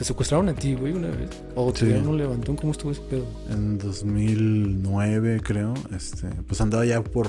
te 0.02 0.06
secuestraron 0.06 0.50
a 0.50 0.56
ti, 0.56 0.74
güey, 0.74 0.94
una 0.94 1.10
vez. 1.10 1.30
O 1.54 1.72
te 1.72 1.82
Sí. 1.82 1.86
dieron 1.86 2.08
un 2.08 2.18
levantón, 2.18 2.56
¿cómo 2.56 2.72
estuvo 2.72 2.92
ese 2.92 3.02
pedo? 3.02 3.24
En 3.52 3.78
2009, 3.78 5.42
creo, 5.44 5.76
este, 5.96 6.28
pues 6.48 6.60
andaba 6.60 6.84
ya 6.86 7.04
por, 7.04 7.28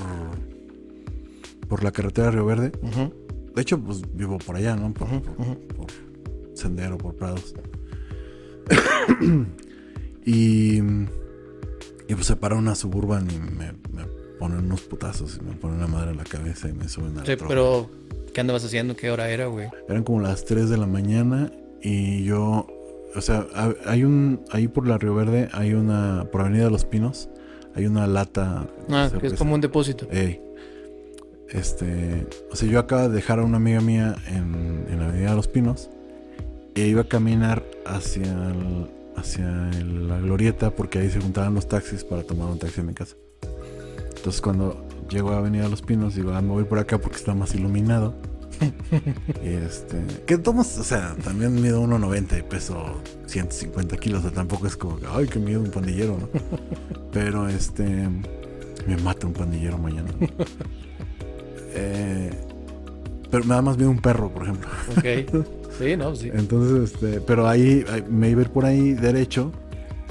por 1.69 1.83
la 1.83 1.91
carretera 1.91 2.25
de 2.29 2.31
Río 2.31 2.45
Verde. 2.47 2.71
De 3.55 3.61
hecho, 3.61 3.79
pues 3.79 4.01
vivo 4.15 4.39
por 4.39 4.55
allá, 4.55 4.75
¿no? 4.75 4.91
Por, 4.91 5.07
Sendero, 6.55 6.97
por 6.97 7.13
Prados. 7.15 7.53
y, 10.25 10.77
y 10.79 10.81
pues 12.15 12.25
se 12.25 12.35
para 12.37 12.55
una 12.55 12.73
suburban 12.73 13.29
y 13.29 13.37
me, 13.37 13.73
me 13.95 14.07
ponen 14.39 14.65
unos 14.65 14.81
putazos 14.81 15.37
y 15.39 15.45
me 15.45 15.53
ponen 15.53 15.77
una 15.77 15.85
madre 15.85 16.09
en 16.09 16.17
la 16.17 16.23
cabeza 16.23 16.69
y 16.69 16.73
me 16.73 16.89
suben 16.89 17.19
a 17.19 17.23
Sí, 17.23 17.33
pero 17.47 17.87
¿qué 18.33 18.41
andabas 18.41 18.65
haciendo? 18.65 18.95
¿Qué 18.95 19.11
hora 19.11 19.29
era, 19.29 19.45
güey? 19.45 19.67
Eran 19.87 20.03
como 20.03 20.21
las 20.21 20.43
3 20.45 20.71
de 20.71 20.77
la 20.77 20.87
mañana 20.87 21.51
y 21.83 22.23
yo, 22.23 22.65
o 23.15 23.21
sea, 23.21 23.45
ha- 23.53 23.73
hay 23.85 24.03
un, 24.05 24.41
ahí 24.51 24.67
por 24.67 24.87
la 24.87 24.97
Río 24.97 25.13
Verde 25.15 25.49
hay 25.51 25.73
una, 25.73 26.25
por 26.31 26.41
Avenida 26.41 26.63
de 26.65 26.71
los 26.71 26.85
Pinos, 26.85 27.29
hay 27.75 27.85
una 27.85 28.07
lata. 28.07 28.65
Ah, 28.89 29.09
que 29.19 29.27
es 29.27 29.33
como 29.33 29.53
un 29.55 29.61
depósito. 29.61 30.07
Ey. 30.11 30.39
Este, 31.49 32.25
o 32.51 32.55
sea, 32.55 32.67
yo 32.67 32.79
acabo 32.79 33.03
de 33.09 33.15
dejar 33.15 33.39
a 33.39 33.43
una 33.43 33.57
amiga 33.57 33.81
mía 33.81 34.15
en, 34.27 34.85
en 34.89 34.99
la 34.99 35.05
Avenida 35.09 35.29
de 35.31 35.35
los 35.35 35.47
Pinos 35.47 35.89
e 36.75 36.87
iba 36.87 37.01
a 37.01 37.07
caminar 37.07 37.63
hacia, 37.85 38.23
el- 38.49 38.89
hacia 39.15 39.69
el- 39.77 40.07
la 40.07 40.19
glorieta 40.19 40.71
porque 40.71 40.99
ahí 40.99 41.09
se 41.11 41.19
juntaban 41.21 41.53
los 41.53 41.67
taxis 41.67 42.03
para 42.03 42.23
tomar 42.23 42.49
un 42.49 42.57
taxi 42.57 42.81
a 42.81 42.83
mi 42.83 42.93
casa. 42.93 43.15
Entonces 44.15 44.41
cuando 44.41 44.83
llego 45.09 45.31
a 45.31 45.37
Avenida 45.37 45.63
de 45.65 45.69
los 45.69 45.81
Pinos 45.83 46.15
digo, 46.15 46.31
ah, 46.33 46.41
me 46.41 46.49
voy 46.49 46.63
por 46.63 46.79
acá 46.79 46.97
porque 46.97 47.17
está 47.17 47.35
más 47.35 47.53
iluminado. 47.53 48.15
Y 49.43 49.47
este, 49.65 50.01
que 50.25 50.37
tomas, 50.37 50.77
o 50.77 50.83
sea, 50.83 51.15
también 51.23 51.61
mido 51.61 51.83
1.90 51.83 52.39
y 52.39 52.43
peso 52.43 53.01
150 53.25 53.97
kilos, 53.97 54.19
o 54.19 54.21
sea, 54.23 54.31
tampoco 54.31 54.67
es 54.67 54.75
como 54.75 54.99
que, 54.99 55.05
ay, 55.09 55.27
que 55.27 55.39
miedo 55.39 55.61
un 55.61 55.71
pandillero, 55.71 56.17
¿no? 56.17 56.29
Pero 57.11 57.47
este, 57.49 57.83
me 58.87 58.97
mata 59.03 59.27
un 59.27 59.33
pandillero 59.33 59.77
mañana. 59.77 60.09
Eh, 61.75 62.29
pero 63.31 63.45
nada 63.45 63.63
más 63.63 63.77
vi 63.77 63.85
un 63.85 63.99
perro, 63.99 64.29
por 64.31 64.43
ejemplo. 64.43 64.69
Ok. 64.95 65.43
Sí, 65.79 65.97
no, 65.97 66.15
sí. 66.15 66.29
Entonces, 66.31 66.93
este, 66.93 67.19
pero 67.19 67.47
ahí 67.47 67.83
ahí 67.91 68.03
me 68.07 68.29
iba 68.29 68.41
a 68.41 68.43
ir 68.43 68.49
por 68.51 68.65
ahí 68.65 68.93
derecho, 68.93 69.51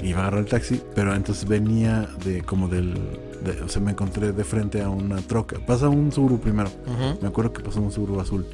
iba 0.01 0.19
a 0.19 0.21
agarrar 0.23 0.41
el 0.41 0.47
taxi, 0.47 0.81
pero 0.95 1.13
entonces 1.15 1.47
venía 1.47 2.09
de 2.25 2.41
como 2.41 2.67
del, 2.67 2.93
de- 3.43 3.61
o 3.63 3.69
sea, 3.69 3.81
me 3.81 3.91
encontré 3.91 4.31
de 4.31 4.43
frente 4.43 4.81
a 4.81 4.89
una 4.89 5.17
troca. 5.17 5.57
Pasa 5.65 5.87
un 5.89 6.11
Subaru 6.11 6.39
primero. 6.39 6.69
Me 7.21 7.27
acuerdo 7.27 7.53
que 7.53 7.61
pasó 7.61 7.81
un 7.81 7.91
Subaru 7.91 8.19
azul, 8.19 8.45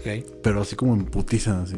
Ok. 0.00 0.24
pero 0.42 0.62
así 0.62 0.76
como 0.76 0.94
en 0.94 1.04
putizan 1.06 1.60
así. 1.62 1.76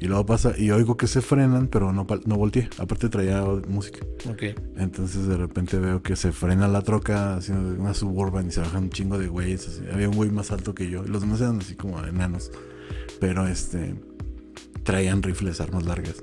Y 0.00 0.06
luego 0.06 0.24
pasa 0.26 0.52
y 0.56 0.70
oigo 0.70 0.96
que 0.96 1.08
se 1.08 1.20
frenan, 1.20 1.66
pero 1.66 1.92
no 1.92 2.06
no 2.26 2.36
volteé. 2.36 2.68
Aparte 2.78 3.08
traía 3.08 3.42
música. 3.68 3.98
Ok. 4.30 4.42
Entonces 4.76 5.26
de 5.26 5.36
repente 5.36 5.76
veo 5.78 6.02
que 6.02 6.14
se 6.14 6.30
frena 6.30 6.68
la 6.68 6.82
troca 6.82 7.36
haciendo 7.36 7.80
una 7.82 7.94
suburban 7.94 8.46
y 8.46 8.52
se 8.52 8.60
bajan 8.60 8.84
un 8.84 8.90
chingo 8.90 9.18
de 9.18 9.26
güeyes. 9.26 9.66
así. 9.66 9.80
Había 9.92 10.08
un 10.08 10.14
güey 10.14 10.30
más 10.30 10.52
alto 10.52 10.72
que 10.74 10.88
yo. 10.88 11.02
Los 11.02 11.22
demás 11.22 11.40
eran 11.40 11.58
así 11.58 11.74
como 11.74 11.98
enanos. 12.04 12.52
Pero 13.18 13.48
este 13.48 13.96
traían 14.84 15.20
rifles, 15.22 15.60
armas 15.60 15.84
largas. 15.84 16.22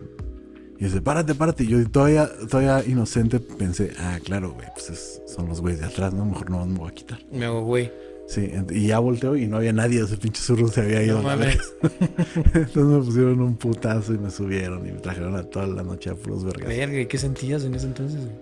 Y 0.86 0.90
dice, 0.90 1.02
párate, 1.02 1.34
párate. 1.34 1.64
Y 1.64 1.68
yo 1.68 1.90
todavía, 1.90 2.30
todavía 2.48 2.84
inocente 2.88 3.40
pensé, 3.40 3.92
ah, 3.98 4.20
claro, 4.24 4.52
güey, 4.52 4.68
pues 4.76 4.92
es- 4.92 5.22
son 5.26 5.50
los 5.50 5.60
güeyes 5.60 5.80
de 5.80 5.88
atrás, 5.88 6.14
¿no? 6.14 6.26
Mejor 6.26 6.52
no 6.52 6.64
me 6.66 6.78
voy 6.78 6.90
a 6.90 6.94
quitar. 6.94 7.18
Me 7.32 7.46
hago, 7.46 7.64
güey. 7.64 7.92
Sí, 8.28 8.52
y 8.70 8.88
ya 8.88 9.00
volteo 9.00 9.36
y 9.36 9.48
no 9.48 9.58
había 9.58 9.74
nadie, 9.74 10.04
ese 10.04 10.18
pinche 10.18 10.42
surro 10.42 10.68
se 10.68 10.82
había 10.82 11.02
ido. 11.02 11.22
No 11.24 11.30
a 11.30 11.36
la 11.36 11.46
mames. 11.46 11.74
Entonces 12.54 12.84
me 12.84 13.00
pusieron 13.00 13.42
un 13.42 13.56
putazo 13.56 14.14
y 14.14 14.20
me 14.20 14.30
subieron 14.30 14.88
y 14.88 14.92
me 14.92 15.00
trajeron 15.00 15.36
a 15.36 15.44
toda 15.44 15.66
la 15.66 15.82
noche 15.82 16.12
a 16.12 16.16
puros 16.16 16.44
vergas. 16.44 16.68
Verga, 16.68 17.00
¿y 17.02 17.06
qué 17.08 17.18
sentías 17.18 17.64
en 17.64 17.74
ese 17.74 17.88
entonces? 17.88 18.20
güey? 18.22 18.36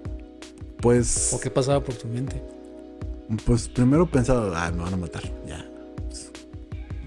Pues. 0.82 1.32
¿O 1.34 1.40
qué 1.40 1.50
pasaba 1.50 1.82
por 1.82 1.96
tu 1.96 2.08
mente? 2.10 2.42
Pues 3.46 3.70
primero 3.70 4.06
pensaba, 4.06 4.52
ah, 4.66 4.70
me 4.72 4.84
van 4.84 4.94
a 4.94 4.98
matar, 4.98 5.24
ya. 5.48 5.66
Pues, 6.10 6.30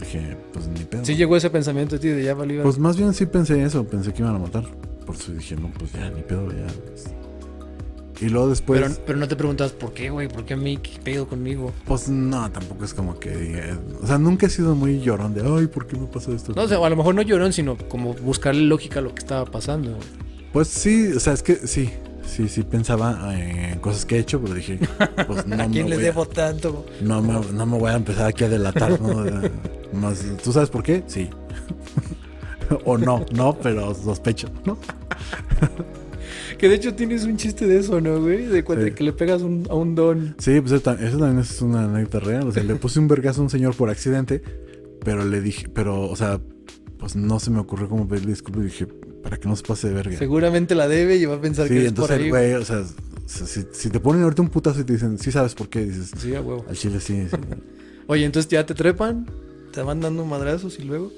dije, 0.01 0.37
pues 0.53 0.67
ni 0.69 0.81
pedo. 0.85 1.05
Sí 1.05 1.15
llegó 1.15 1.37
ese 1.37 1.51
pensamiento 1.51 1.97
a 1.97 1.99
ti 1.99 2.09
de 2.09 2.23
ya 2.25 2.33
valió. 2.35 2.63
Pues 2.63 2.79
más 2.79 2.97
bien 2.97 3.13
sí 3.13 3.27
pensé 3.27 3.63
eso, 3.63 3.85
pensé 3.87 4.13
que 4.15 4.23
iban 4.23 4.35
a 4.35 4.39
matar. 4.39 4.65
Por 5.17 5.23
eso 5.23 5.33
dije, 5.33 5.57
no, 5.57 5.71
pues 5.79 5.93
ya, 5.93 6.11
ni 6.11 6.23
pedo, 6.23 6.51
ya. 6.53 6.67
Y 8.21 8.31
luego 8.31 8.49
después, 8.49 8.81
pero, 8.81 8.95
pero 9.07 9.19
no 9.19 9.29
te 9.29 9.37
preguntas 9.37 9.73
por 9.73 9.93
qué, 9.93 10.09
güey, 10.09 10.27
por 10.29 10.45
qué 10.47 10.55
a 10.55 10.57
mí, 10.57 10.79
qué 10.79 10.99
pedo 11.05 11.27
conmigo. 11.29 11.73
pues 11.85 12.09
no, 12.09 12.51
tampoco 12.51 12.85
es 12.87 12.95
como 12.95 13.19
que 13.21 13.31
diga- 13.37 13.79
O 14.03 14.07
sea, 14.07 14.17
nunca 14.19 14.47
he 14.47 14.51
sido 14.51 14.75
muy 14.75 15.01
llorón 15.01 15.35
de, 15.35 15.43
ay, 15.43 15.67
¿por 15.67 15.87
qué 15.87 15.99
me 15.99 16.07
pasa 16.07 16.33
esto? 16.33 16.53
No, 16.55 16.63
o 16.63 16.69
sea, 16.69 16.79
a 16.79 16.89
lo 16.91 16.97
mejor 16.97 17.15
no 17.15 17.21
llorón, 17.23 17.53
sino 17.53 17.77
como 17.77 18.15
buscarle 18.15 18.63
lógica 18.63 19.01
a 19.01 19.03
lo 19.03 19.15
que 19.15 19.19
estaba 19.21 19.45
pasando. 19.45 19.91
güey. 19.91 20.03
Pues 20.53 20.69
sí, 20.69 21.13
o 21.15 21.21
sea, 21.21 21.35
es 21.35 21.43
que 21.43 21.57
sí, 21.67 21.91
sí, 22.27 22.49
sí 22.49 22.63
pensaba 22.63 23.39
en 23.39 23.79
cosas 23.81 24.07
que 24.07 24.17
he 24.17 24.19
hecho, 24.21 24.41
pero 24.41 24.55
dije, 24.55 24.79
pues 25.27 25.47
no 25.47 25.55
¿A 25.55 25.59
me 25.59 25.71
quién 25.71 25.91
le 25.91 25.97
voy 25.97 26.05
a- 26.05 26.07
debo 26.09 26.25
tanto? 26.27 26.87
No 27.03 27.21
me, 27.21 27.39
no 27.53 27.67
me 27.67 27.79
voy 27.79 27.91
a 27.91 27.97
empezar 27.97 28.29
aquí 28.29 28.45
a 28.45 28.49
delatar, 28.49 28.99
¿no? 28.99 29.25
Más, 29.93 30.25
¿Tú 30.43 30.53
sabes 30.53 30.71
por 30.71 30.83
qué? 30.83 31.05
Sí. 31.07 31.29
o 32.85 32.99
no, 32.99 33.25
no, 33.35 33.59
pero 33.59 33.95
sospecho, 33.95 34.49
¿no? 34.65 34.79
Que 36.59 36.69
de 36.71 36.77
hecho 36.77 36.95
tienes 36.95 37.25
un 37.25 37.37
chiste 37.37 37.67
de 37.67 37.79
eso, 37.81 38.01
¿no, 38.01 38.19
güey? 38.21 38.47
De 38.47 38.65
cuando 38.65 38.87
Sí. 38.87 38.93
que 38.93 39.05
le 39.05 39.13
pegas 39.13 39.43
un- 39.43 39.67
a 39.69 39.75
un 39.75 39.95
don. 39.95 40.35
Sí, 40.39 40.59
pues 40.61 40.73
eso 40.73 40.83
tam- 40.83 40.99
eso 41.01 41.19
también 41.19 41.39
es 41.41 41.61
una 41.61 41.85
anécdota 41.85 42.21
real. 42.21 42.49
O 42.49 42.53
sea, 42.53 42.63
le 42.63 42.75
puse 42.77 42.99
un 42.99 43.09
vergazo 43.09 43.43
a 43.43 43.45
un 43.45 43.51
señor 43.51 43.75
por 43.77 43.91
accidente, 43.91 44.43
pero 45.05 45.23
le 45.25 45.43
dije, 45.43 45.69
pero, 45.69 46.09
o 46.09 46.17
sea, 46.17 46.41
pues 46.99 47.15
no 47.15 47.41
se 47.41 47.51
me 47.51 47.59
ocurrió 47.61 47.89
como 47.91 48.09
pedirle 48.09 48.31
disculpas. 48.33 48.63
Y 48.63 48.67
dije, 48.67 48.87
para 49.23 49.37
que 49.37 49.49
no 49.49 49.55
se 49.57 49.65
pase 49.65 49.89
de 49.89 49.95
verga. 49.95 50.17
Seguramente 50.17 50.75
la 50.75 50.89
debe 50.89 51.17
y 51.17 51.27
va 51.27 51.35
a 51.35 51.41
pensar 51.43 51.69
Sí, 51.69 51.75
que 51.75 51.87
es 51.87 51.93
por 51.93 52.05
entonces, 52.11 52.19
ahí. 52.25 52.29
güey, 52.31 52.55
o 52.55 52.65
sea, 52.65 52.85
si 53.27 53.91
te 53.91 54.01
ponen 54.01 54.23
ahorita 54.23 54.41
un 54.41 54.49
putazo 54.49 54.81
y 54.81 54.85
te 54.85 54.95
dicen, 54.95 55.19
sí 55.19 55.31
sabes 55.31 55.55
por 55.55 55.69
qué, 55.69 55.85
dices, 55.85 56.13
Sí, 56.17 56.35
a 56.35 56.41
huevo. 56.41 56.65
al 56.69 56.75
chile 56.77 57.01
sí. 57.01 57.27
sí. 57.31 57.37
Oye, 58.07 58.25
entonces 58.25 58.49
ya 58.51 58.65
te 58.65 58.73
trepan, 58.73 59.27
te 59.73 59.83
van 59.83 60.01
dando 60.01 60.25
madrazos 60.25 60.79
y 60.79 60.85
luego. 60.85 61.13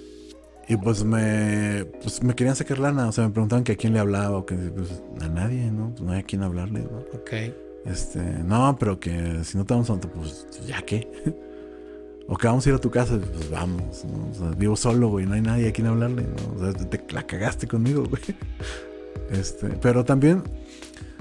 Y 0.69 0.77
pues 0.77 1.03
me, 1.03 1.87
pues 2.03 2.23
me 2.23 2.35
querían 2.35 2.55
sacar 2.55 2.79
lana, 2.79 3.09
o 3.09 3.13
sea, 3.13 3.25
me 3.25 3.31
preguntaban 3.31 3.65
que 3.65 3.73
a 3.73 3.77
quién 3.77 3.95
le 3.95 4.01
hablaba 4.01 4.37
o 4.37 4.45
que 4.45 4.55
pues, 4.55 5.03
a 5.23 5.29
nadie, 5.29 5.71
¿no? 5.71 5.91
Pues 5.91 6.03
no 6.03 6.13
hay 6.13 6.21
a 6.21 6.23
quién 6.23 6.43
hablarle, 6.43 6.81
¿no? 6.81 6.99
Ok. 7.19 7.33
Este, 7.87 8.21
no, 8.21 8.77
pero 8.79 9.01
que 9.01 9.45
si 9.45 9.57
no 9.57 9.65
te 9.65 9.73
vamos 9.73 9.89
a 9.89 9.97
pues 9.99 10.47
ya 10.67 10.83
qué. 10.83 11.11
o 12.29 12.37
que 12.37 12.47
vamos 12.47 12.67
a 12.67 12.69
ir 12.69 12.75
a 12.75 12.79
tu 12.79 12.91
casa, 12.91 13.19
pues 13.19 13.51
vamos, 13.51 14.05
¿no? 14.05 14.29
O 14.31 14.35
sea, 14.35 14.51
vivo 14.59 14.77
solo, 14.77 15.09
güey, 15.09 15.25
no 15.25 15.35
hay 15.35 15.41
nadie 15.41 15.69
a 15.69 15.73
quien 15.73 15.87
hablarle, 15.87 16.25
¿no? 16.25 16.57
O 16.57 16.59
sea, 16.61 16.75
te, 16.75 17.03
la 17.15 17.27
cagaste 17.27 17.67
conmigo, 17.67 18.05
güey. 18.05 18.23
Este, 19.31 19.69
pero 19.83 20.07
también, 20.07 20.43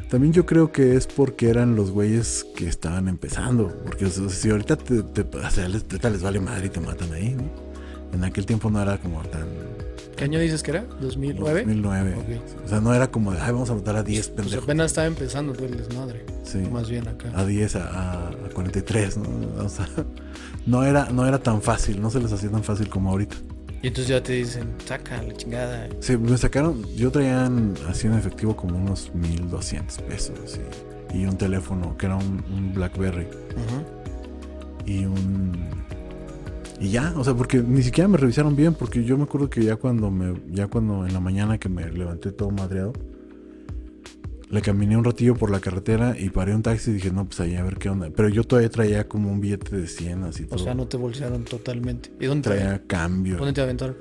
también 0.09 0.31
yo 0.31 0.45
creo 0.45 0.71
que 0.71 0.95
es 0.95 1.07
porque 1.07 1.49
eran 1.49 1.75
los 1.75 1.91
güeyes 1.91 2.45
que 2.55 2.65
estaban 2.65 3.09
empezando. 3.09 3.67
Porque 3.83 4.05
o 4.05 4.09
sea, 4.09 4.29
si 4.29 4.49
ahorita 4.49 4.77
te, 4.77 5.03
te, 5.03 5.21
o 5.23 5.49
sea, 5.49 5.67
les, 5.67 5.83
ahorita 5.83 6.09
les 6.09 6.21
vale 6.21 6.39
madre 6.39 6.67
y 6.67 6.69
te 6.69 6.79
matan 6.79 7.11
ahí, 7.11 7.35
¿no? 7.35 7.66
En 8.13 8.23
aquel 8.23 8.45
tiempo 8.45 8.69
no 8.69 8.81
era 8.81 8.97
como 8.97 9.21
tan... 9.23 9.45
¿Qué 10.15 10.23
año 10.23 10.39
dices 10.39 10.63
que 10.63 10.71
era? 10.71 10.85
¿2009? 10.99 11.35
2009. 11.65 12.15
Ok. 12.15 12.65
O 12.65 12.67
sea, 12.67 12.79
no 12.81 12.93
era 12.93 13.11
como 13.11 13.31
de, 13.33 13.39
ay, 13.39 13.51
vamos 13.51 13.69
a 13.69 13.75
matar 13.75 13.97
a 13.97 14.03
10 14.03 14.29
Pues 14.29 14.35
pendejos. 14.41 14.63
apenas 14.63 14.85
estaba 14.87 15.05
empezando 15.07 15.53
todo 15.53 15.65
el 15.67 15.77
desmadre. 15.77 16.25
Sí. 16.43 16.57
Más 16.71 16.89
bien 16.89 17.07
acá. 17.07 17.31
a 17.35 17.45
10, 17.45 17.75
a, 17.75 17.87
a- 17.87 18.29
a 18.29 18.49
43, 18.53 19.17
¿no? 19.17 19.63
O 19.63 19.69
sea, 19.69 19.87
no 20.65 20.83
era, 20.83 21.09
no 21.11 21.27
era 21.27 21.37
tan 21.37 21.61
fácil, 21.61 22.01
no 22.01 22.09
se 22.09 22.19
les 22.19 22.31
hacía 22.31 22.49
tan 22.49 22.63
fácil 22.63 22.89
como 22.89 23.11
ahorita. 23.11 23.35
Y 23.83 23.89
entonces 23.89 24.07
ya 24.07 24.23
te 24.23 24.33
dicen, 24.33 24.73
saca 24.85 25.21
la 25.21 25.33
chingada. 25.35 25.87
Sí, 25.99 26.17
me 26.17 26.35
sacaron, 26.35 26.83
yo 26.95 27.11
traía 27.11 27.45
en- 27.45 27.75
así 27.87 28.07
en 28.07 28.13
efectivo 28.13 28.55
como 28.55 28.75
unos 28.75 29.11
1200 29.13 29.99
pesos 29.99 30.59
y, 31.13 31.17
y 31.19 31.25
un 31.27 31.37
teléfono 31.37 31.95
que 31.95 32.07
era 32.07 32.15
un, 32.15 32.43
un 32.51 32.73
Blackberry 32.73 33.25
Ujú. 33.27 34.83
y 34.91 35.05
un 35.05 35.85
y 36.79 36.89
ya, 36.89 37.13
o 37.17 37.23
sea, 37.23 37.33
porque 37.33 37.59
ni 37.61 37.81
siquiera 37.81 38.07
me 38.07 38.17
revisaron 38.17 38.55
bien 38.55 38.73
porque 38.73 39.03
yo 39.03 39.17
me 39.17 39.23
acuerdo 39.23 39.49
que 39.49 39.63
ya 39.63 39.75
cuando 39.77 40.11
me 40.11 40.33
ya 40.51 40.67
cuando 40.67 41.05
en 41.07 41.13
la 41.13 41.19
mañana 41.19 41.57
que 41.57 41.69
me 41.69 41.89
levanté 41.91 42.31
todo 42.31 42.51
madreado 42.51 42.93
le 44.49 44.61
caminé 44.61 44.95
un 44.95 45.03
ratillo 45.03 45.35
por 45.35 45.51
la 45.51 45.59
carretera 45.59 46.15
y 46.17 46.29
paré 46.29 46.55
un 46.55 46.61
taxi 46.63 46.91
y 46.91 46.93
dije, 46.93 47.11
"No, 47.11 47.25
pues 47.25 47.39
ahí 47.41 47.55
a 47.55 47.63
ver 47.63 47.77
qué 47.77 47.89
onda." 47.89 48.09
Pero 48.15 48.29
yo 48.29 48.43
todavía 48.45 48.69
traía 48.69 49.07
como 49.07 49.29
un 49.29 49.41
billete 49.41 49.75
de 49.75 49.87
100 49.87 50.23
así 50.23 50.43
O 50.45 50.47
todo. 50.47 50.59
sea, 50.59 50.73
no 50.73 50.87
te 50.87 50.95
bolsearon 50.95 51.43
totalmente. 51.43 52.11
¿Y 52.19 52.27
dónde 52.27 52.49
te, 52.49 52.55
traía 52.55 52.81
cambio. 52.87 53.35
dónde 53.37 53.51
te 53.53 53.61
aventaron? 53.61 53.97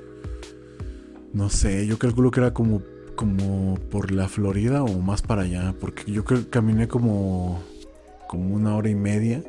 No 1.33 1.49
sé, 1.49 1.85
yo 1.85 1.99
calculo 1.99 2.31
que 2.31 2.39
era 2.39 2.53
como, 2.53 2.81
como 3.15 3.77
por 3.91 4.11
la 4.11 4.29
Florida 4.29 4.83
o 4.83 4.99
más 5.01 5.21
para 5.21 5.41
allá, 5.41 5.75
porque 5.81 6.09
yo 6.09 6.23
caminé 6.49 6.87
como, 6.87 7.61
como 8.29 8.55
una 8.55 8.73
hora 8.77 8.89
y 8.89 8.95
media 8.95 9.43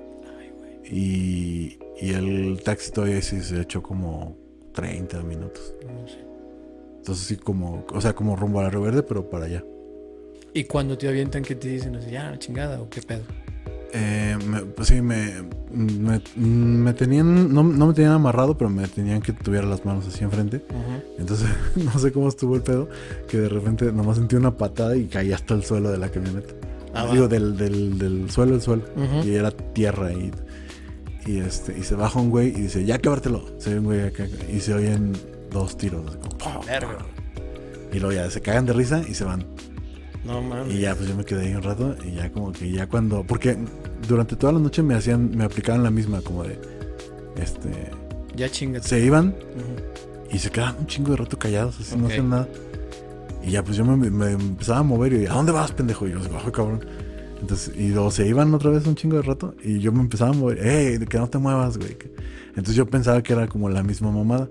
y, 0.91 1.79
y 2.01 2.11
el 2.13 2.61
taxi 2.65 2.91
todavía 2.93 3.21
sí 3.23 3.41
se 3.41 3.61
echó 3.61 3.83
como 3.83 4.37
30 4.75 5.23
minutos. 5.23 5.75
No 5.87 6.07
sé. 6.09 6.19
Entonces 6.99 7.27
sí 7.27 7.37
como, 7.37 7.85
o 7.93 8.01
sea, 8.01 8.15
como 8.15 8.37
rumbo 8.37 8.61
a 8.61 8.65
la 8.71 8.79
Verde, 8.79 9.03
pero 9.03 9.29
para 9.31 9.47
allá. 9.47 9.65
¿Y 10.55 10.65
cuando 10.65 10.97
te 10.99 11.09
avientan 11.09 11.43
qué 11.43 11.55
te 11.55 11.69
dicen? 11.69 11.97
Así, 11.97 12.11
ya, 12.11 12.31
la 12.31 12.39
chingada 12.39 12.81
o 12.81 12.89
qué 12.89 13.01
pedo? 13.03 13.23
Eh, 13.93 14.37
me- 14.47 14.63
pues 14.63 14.89
sí, 14.89 15.01
me, 15.01 15.43
me, 15.73 16.21
me 16.37 16.93
tenían, 16.93 17.53
no, 17.55 17.63
no 17.63 17.87
me 17.87 17.95
tenían 17.95 18.13
amarrado, 18.13 18.57
pero 18.59 18.69
me 18.69 18.87
tenían 18.87 19.23
que 19.23 19.33
tuviera 19.33 19.67
las 19.67 19.85
manos 19.87 20.07
así 20.07 20.25
enfrente. 20.25 20.63
Entonces, 21.19 21.49
no 21.77 21.99
sé 21.99 22.13
cómo 22.13 22.29
estuvo 22.29 22.55
el 22.57 22.63
pedo, 22.63 22.89
que 23.29 23.39
de 23.39 23.49
repente 23.49 23.91
nomás 23.93 24.17
sentí 24.19 24.37
una 24.37 24.57
patada 24.57 24.97
y 24.97 25.07
caí 25.07 25.33
hasta 25.33 25.55
el 25.55 25.65
suelo 25.65 25.91
de 25.91 25.97
la 25.99 26.11
camioneta. 26.11 26.53
Ah. 26.95 27.09
Digo, 27.11 27.29
del, 27.29 27.57
del, 27.57 27.99
del 27.99 28.31
suelo 28.31 28.55
al 28.55 28.61
suelo. 28.63 28.83
Y 29.25 29.35
era 29.35 29.51
tierra 29.51 30.13
y, 30.13 30.33
y 31.29 31.41
este 31.41 31.77
y 31.79 31.83
se 31.83 31.95
baja 31.95 32.19
un 32.19 32.31
güey 32.31 32.49
y 32.49 32.63
dice, 32.63 32.85
ya 32.85 32.99
quebrártelo. 32.99 33.45
Se 33.59 33.71
ve 33.71 33.81
un 33.81 33.85
güey 33.85 34.01
acá 34.01 34.27
y 34.51 34.61
se 34.61 34.73
oyen 34.73 35.13
dos 35.51 35.77
tiros. 35.77 36.07
así 36.09 36.17
como, 36.17 36.39
¡pum! 36.39 36.67
Y 37.93 37.99
luego 38.01 38.15
ya 38.15 38.31
se 38.31 38.41
cagan 38.41 38.65
de 38.65 38.73
risa 38.73 39.03
y 39.07 39.15
se 39.15 39.25
van. 39.25 39.45
No 40.25 40.41
mames. 40.41 40.75
Y 40.75 40.81
ya, 40.81 40.95
pues 40.95 41.09
yo 41.09 41.15
me 41.15 41.25
quedé 41.25 41.47
ahí 41.47 41.55
un 41.55 41.63
rato 41.63 41.97
y 42.05 42.13
ya 42.13 42.31
como 42.31 42.53
que 42.53 42.71
ya 42.71 42.87
cuando... 42.87 43.25
Porque 43.25 43.57
durante 44.07 44.37
toda 44.37 44.53
la 44.53 44.59
noche 44.59 44.83
me 44.83 44.95
hacían, 44.95 45.37
me 45.37 45.45
aplicaban 45.45 45.83
la 45.83 45.91
misma 45.91 46.21
como 46.23 46.45
de... 46.45 46.59
Este... 47.37 47.91
Ya 48.35 48.49
chingate. 48.49 48.87
Se 48.87 49.01
iban 49.01 49.35
y 50.31 50.39
se 50.39 50.51
quedaban 50.51 50.77
un 50.81 50.87
chingo 50.87 51.11
de 51.13 51.17
rato 51.19 51.39
callados, 51.39 51.79
así 51.81 51.97
no 51.97 52.07
hacían 52.07 52.31
nada. 52.31 52.49
Y 53.43 53.53
ya, 53.53 53.63
pues 53.63 53.77
yo 53.77 53.85
me, 53.85 54.11
me 54.11 54.33
empezaba 54.33 54.81
a 54.81 54.83
mover 54.83 55.13
y 55.13 55.27
¿a 55.27 55.33
dónde 55.33 55.53
vas, 55.53 55.73
pendejo? 55.73 56.07
Y 56.07 56.13
yo, 56.13 56.21
bajo, 56.31 56.53
cabrón. 56.53 56.85
Entonces, 57.41 57.73
y 57.77 57.89
luego 57.89 58.11
se 58.11 58.27
iban 58.27 58.53
otra 58.55 58.71
vez 58.71 58.87
un 58.87 58.97
chingo 58.97 59.17
de 59.17 59.23
rato 59.23 59.55
y 59.63 59.79
yo 59.79 59.93
me 59.93 60.01
empezaba 60.01 60.31
a 60.31 60.35
mover, 60.35 60.67
¡Ey, 60.67 60.99
que 61.07 61.19
no 61.19 61.29
te 61.29 61.39
muevas, 61.39 61.79
güey! 61.79 61.97
Entonces 62.51 62.75
yo 62.75 62.87
pensaba 62.87 63.23
que 63.23 63.33
era 63.33 63.47
como 63.47 63.69
la 63.69 63.83
misma 63.83 64.11
mamada 64.11 64.49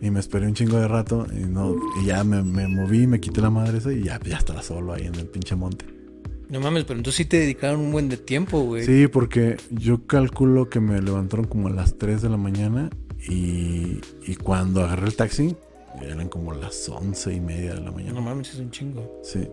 y 0.00 0.10
me 0.10 0.20
esperé 0.20 0.46
un 0.46 0.54
chingo 0.54 0.78
de 0.78 0.88
rato 0.88 1.26
y, 1.32 1.40
no, 1.40 1.74
y 2.00 2.06
ya 2.06 2.22
me, 2.24 2.42
me 2.42 2.68
moví, 2.68 3.06
me 3.06 3.20
quité 3.20 3.40
la 3.40 3.50
madre 3.50 3.78
esa 3.78 3.92
y 3.92 4.04
ya, 4.04 4.20
ya 4.24 4.38
estaba 4.38 4.62
solo 4.62 4.92
ahí 4.92 5.06
en 5.06 5.14
el 5.16 5.26
pinche 5.26 5.56
monte. 5.56 5.84
No 6.48 6.60
mames, 6.60 6.84
pero 6.84 6.98
entonces 6.98 7.16
sí 7.16 7.24
te 7.24 7.38
dedicaron 7.38 7.80
un 7.80 7.92
buen 7.92 8.08
de 8.08 8.18
tiempo, 8.18 8.60
güey. 8.60 8.84
Sí, 8.84 9.08
porque 9.08 9.56
yo 9.70 10.06
calculo 10.06 10.68
que 10.68 10.80
me 10.80 11.00
levantaron 11.00 11.46
como 11.46 11.68
a 11.68 11.70
las 11.70 11.96
3 11.98 12.20
de 12.20 12.28
la 12.28 12.36
mañana 12.36 12.90
y, 13.28 14.00
y 14.26 14.36
cuando 14.36 14.82
agarré 14.84 15.06
el 15.06 15.16
taxi 15.16 15.56
eran 16.02 16.28
como 16.28 16.52
las 16.52 16.88
once 16.88 17.32
y 17.32 17.40
media 17.40 17.74
de 17.74 17.80
la 17.80 17.90
mañana. 17.90 18.14
No 18.14 18.22
mames, 18.22 18.54
es 18.54 18.60
un 18.60 18.70
chingo. 18.70 19.20
Sí. 19.22 19.48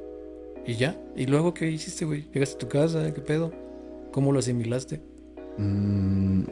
¿Y 0.66 0.76
ya? 0.76 1.00
¿Y 1.16 1.26
luego 1.26 1.54
qué 1.54 1.70
hiciste, 1.70 2.06
güey? 2.06 2.26
¿Llegaste 2.34 2.56
a 2.56 2.60
tu 2.60 2.68
casa? 2.68 3.14
¿Qué 3.14 3.22
pedo? 3.22 3.52
¿Cómo 4.12 4.32
lo 4.32 4.40
asimilaste? 4.40 5.02
Mm, 5.58 6.44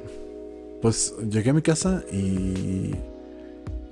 pues 0.81 1.13
llegué 1.29 1.49
a 1.51 1.53
mi 1.53 1.61
casa 1.61 2.03
y. 2.11 2.91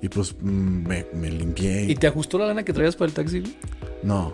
Y 0.01 0.09
pues 0.09 0.35
mm, 0.39 0.87
me, 0.87 1.05
me 1.13 1.31
limpié. 1.31 1.85
y- 1.85 1.91
¿Y 1.91 1.95
te 1.95 2.07
ajustó 2.07 2.37
la 2.37 2.47
lana 2.47 2.63
que 2.63 2.73
traías 2.73 2.95
para 2.95 3.07
el 3.09 3.13
taxi, 3.13 3.39
güey? 3.41 3.55
No. 4.03 4.33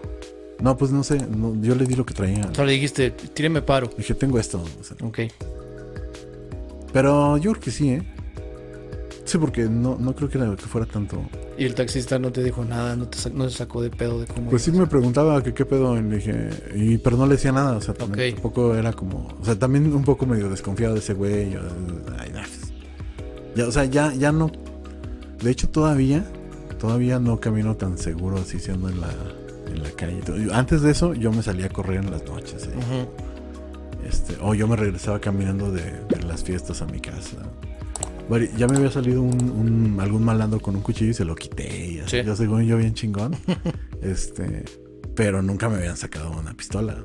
No, 0.59 0.77
pues 0.77 0.91
no 0.91 1.03
sé. 1.03 1.17
no, 1.27 1.59
yo 1.61 1.75
le 1.75 1.85
di 1.85 1.95
lo 1.95 2.05
que 2.05 2.13
traía. 2.13 2.45
O 2.51 2.53
sea, 2.55 2.65
le 2.65 2.73
dijiste, 2.73 3.11
tíreme 3.11 3.61
paro. 3.61 3.89
Dije, 3.97 4.13
tengo 4.13 4.37
esto. 4.39 4.61
o 4.79 4.83
sea, 4.83 4.95
Ok. 5.05 5.19
pero 6.93 7.37
yo 7.37 7.51
creo 7.51 7.63
que 7.63 7.71
sí, 7.71 7.89
¿eh? 7.89 8.03
Sí, 9.25 9.37
porque 9.37 9.63
no, 9.63 9.97
no 9.97 10.13
creo 10.15 10.29
que 10.29 10.37
fuera 10.57 10.85
tanto. 10.85 11.21
Y 11.61 11.65
el 11.65 11.75
taxista 11.75 12.17
no 12.17 12.31
te 12.31 12.43
dijo 12.43 12.65
nada, 12.65 12.95
no 12.95 13.07
te 13.07 13.29
no 13.29 13.47
se 13.47 13.57
sacó 13.57 13.83
de 13.83 13.91
pedo 13.91 14.19
de 14.19 14.25
cómo. 14.25 14.49
Pues 14.49 14.63
sí 14.63 14.71
me 14.71 14.87
preguntaba 14.87 15.43
que 15.43 15.53
qué 15.53 15.63
pedo. 15.63 15.95
Y 15.95 16.01
le 16.01 16.15
dije, 16.15 16.49
y, 16.75 16.97
pero 16.97 17.17
no 17.17 17.27
le 17.27 17.35
decía 17.35 17.51
nada. 17.51 17.77
O 17.77 17.81
sea, 17.81 17.93
también 17.93 18.29
Ok. 18.29 18.33
tampoco 18.41 18.73
era 18.73 18.93
como. 18.93 19.27
O 19.39 19.45
sea, 19.45 19.59
también 19.59 19.93
un 19.93 20.03
poco 20.03 20.25
medio 20.25 20.49
desconfiado 20.49 20.95
de 20.95 21.01
ese 21.01 21.13
güey. 21.13 21.51
yo, 21.51 21.59
ay, 22.17 22.31
nah, 22.31 22.41
pues, 22.41 22.73
ya, 23.55 23.67
o 23.67 23.71
sea, 23.71 23.85
ya, 23.85 24.11
ya 24.15 24.31
no. 24.31 24.51
De 25.43 25.51
hecho, 25.51 25.69
todavía. 25.69 26.25
Todavía 26.79 27.19
no 27.19 27.39
camino 27.39 27.77
tan 27.77 27.99
seguro 27.99 28.37
así 28.39 28.57
siendo 28.59 28.89
en 28.89 28.99
la, 28.99 29.09
en 29.71 29.83
la 29.83 29.91
calle. 29.91 30.19
Antes 30.51 30.81
de 30.81 30.89
eso, 30.89 31.13
yo 31.13 31.31
me 31.31 31.43
salía 31.43 31.67
a 31.67 31.69
correr 31.69 31.97
en 31.97 32.09
las 32.09 32.23
noches. 32.25 32.63
¿eh? 32.63 33.07
Este, 34.09 34.35
o 34.41 34.55
yo 34.55 34.67
me 34.67 34.75
regresaba 34.75 35.19
caminando 35.21 35.71
de, 35.71 35.83
de 36.09 36.23
las 36.27 36.43
fiestas 36.43 36.81
a 36.81 36.87
mi 36.87 36.99
casa. 36.99 37.37
Ya 38.39 38.67
me 38.67 38.77
había 38.77 38.91
salido 38.91 39.21
un, 39.21 39.49
un- 39.51 39.97
algún 39.99 40.23
malandro 40.23 40.59
con 40.59 40.75
un 40.75 40.81
cuchillo 40.81 41.11
y 41.11 41.13
se 41.13 41.25
lo 41.25 41.35
quité. 41.35 41.91
Y 41.91 41.99
así, 41.99 42.19
Sí. 42.19 42.23
yo 42.25 42.35
según 42.35 42.63
yo 42.65 42.77
bien 42.77 42.93
chingón. 42.93 43.35
este, 44.01 44.63
pero 45.15 45.41
nunca 45.41 45.69
me 45.69 45.77
habían 45.77 45.97
sacado 45.97 46.31
una 46.31 46.53
pistola. 46.55 47.03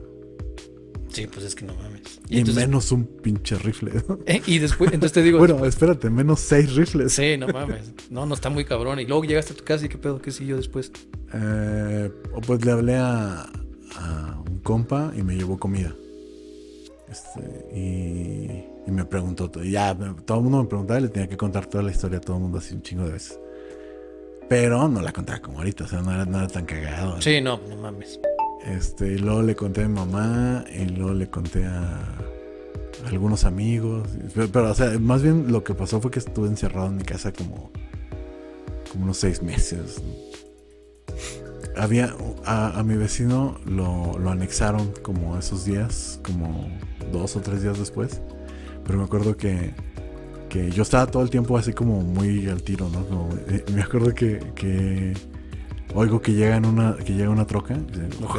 Sí, 1.08 1.26
pues 1.32 1.46
es 1.46 1.54
que 1.54 1.64
no 1.64 1.74
mames. 1.74 2.20
Y, 2.28 2.38
entonces- 2.40 2.66
menos 2.66 2.92
un 2.92 3.06
pinche 3.06 3.56
rifle. 3.56 3.92
¿no? 4.08 4.18
Eh, 4.26 4.42
y 4.46 4.58
después, 4.58 4.92
entonces 4.92 5.12
te 5.14 5.22
digo, 5.22 5.38
bueno, 5.38 5.64
espérate, 5.64 6.10
menos 6.10 6.40
seis 6.40 6.74
rifles. 6.74 7.12
sí, 7.14 7.36
no 7.38 7.48
mames. 7.48 7.92
No, 8.10 8.26
no 8.26 8.34
está 8.34 8.50
muy 8.50 8.64
cabrón. 8.64 9.00
Y 9.00 9.06
luego 9.06 9.24
llegaste 9.24 9.52
a 9.54 9.56
tu 9.56 9.64
casa 9.64 9.86
y 9.86 9.88
qué 9.88 9.98
pedo, 9.98 10.20
qué 10.20 10.30
siguió 10.30 10.56
después. 10.56 10.92
Eh, 11.32 12.10
pues 12.46 12.64
le 12.64 12.70
hablé 12.72 12.96
a, 12.96 13.50
a 13.96 14.42
un 14.48 14.58
compa 14.58 15.12
y 15.16 15.22
me 15.22 15.34
llevó 15.36 15.58
comida. 15.58 15.94
Este, 17.10 17.68
y, 17.72 18.64
y 18.86 18.90
me 18.90 19.04
preguntó, 19.04 19.50
todo. 19.50 19.64
y 19.64 19.72
ya 19.72 19.96
todo 20.24 20.38
el 20.38 20.42
mundo 20.44 20.62
me 20.62 20.68
preguntaba 20.68 20.98
y 20.98 21.04
le 21.04 21.08
tenía 21.08 21.28
que 21.28 21.36
contar 21.36 21.66
toda 21.66 21.84
la 21.84 21.92
historia 21.92 22.18
a 22.18 22.20
todo 22.20 22.36
el 22.36 22.42
mundo 22.42 22.58
así 22.58 22.74
un 22.74 22.82
chingo 22.82 23.04
de 23.04 23.12
veces. 23.12 23.38
Pero 24.48 24.88
no 24.88 25.00
la 25.00 25.12
contaba 25.12 25.40
como 25.40 25.58
ahorita, 25.58 25.84
o 25.84 25.88
sea, 25.88 26.02
no 26.02 26.12
era, 26.12 26.24
no 26.24 26.38
era 26.38 26.48
tan 26.48 26.66
cagado. 26.66 27.20
Sí, 27.20 27.40
no, 27.40 27.60
no 27.68 27.76
mames. 27.76 28.20
Este, 28.64 29.12
y 29.12 29.18
luego 29.18 29.42
le 29.42 29.54
conté 29.54 29.84
a 29.84 29.88
mi 29.88 29.94
mamá 29.94 30.64
y 30.72 30.86
luego 30.86 31.14
le 31.14 31.28
conté 31.28 31.64
a, 31.64 32.00
a 33.04 33.08
algunos 33.08 33.44
amigos. 33.44 34.08
Pero, 34.34 34.48
pero, 34.48 34.70
o 34.70 34.74
sea, 34.74 34.98
más 34.98 35.22
bien 35.22 35.52
lo 35.52 35.62
que 35.64 35.74
pasó 35.74 36.00
fue 36.00 36.10
que 36.10 36.18
estuve 36.20 36.48
encerrado 36.48 36.88
en 36.88 36.96
mi 36.96 37.04
casa 37.04 37.32
como, 37.32 37.70
como 38.90 39.04
unos 39.04 39.18
seis 39.18 39.42
meses. 39.42 40.02
Había 41.76 42.14
a, 42.44 42.78
a 42.78 42.82
mi 42.82 42.96
vecino 42.96 43.58
lo, 43.66 44.18
lo 44.18 44.30
anexaron 44.30 44.92
como 45.02 45.38
esos 45.38 45.64
días, 45.64 46.20
como 46.24 46.68
dos 47.12 47.36
o 47.36 47.40
tres 47.40 47.62
días 47.62 47.78
después. 47.78 48.20
Pero 48.84 48.98
me 48.98 49.04
acuerdo 49.04 49.36
que, 49.36 49.74
que 50.48 50.70
yo 50.70 50.82
estaba 50.82 51.06
todo 51.06 51.22
el 51.22 51.30
tiempo 51.30 51.58
así 51.58 51.72
como 51.72 52.00
muy 52.00 52.48
al 52.48 52.62
tiro, 52.62 52.88
¿no? 52.88 53.04
Como, 53.06 53.28
eh, 53.48 53.64
me 53.74 53.82
acuerdo 53.82 54.14
que, 54.14 54.40
que 54.54 55.14
oigo 55.96 56.20
que 56.20 56.32
llega 56.32 56.56
en 56.56 56.66
una, 56.66 56.96
que 56.96 57.12
llega 57.14 57.30
una 57.30 57.46
troca. 57.46 57.74
y 57.74 57.98
dice, 58.00 58.24
Ok. 58.24 58.36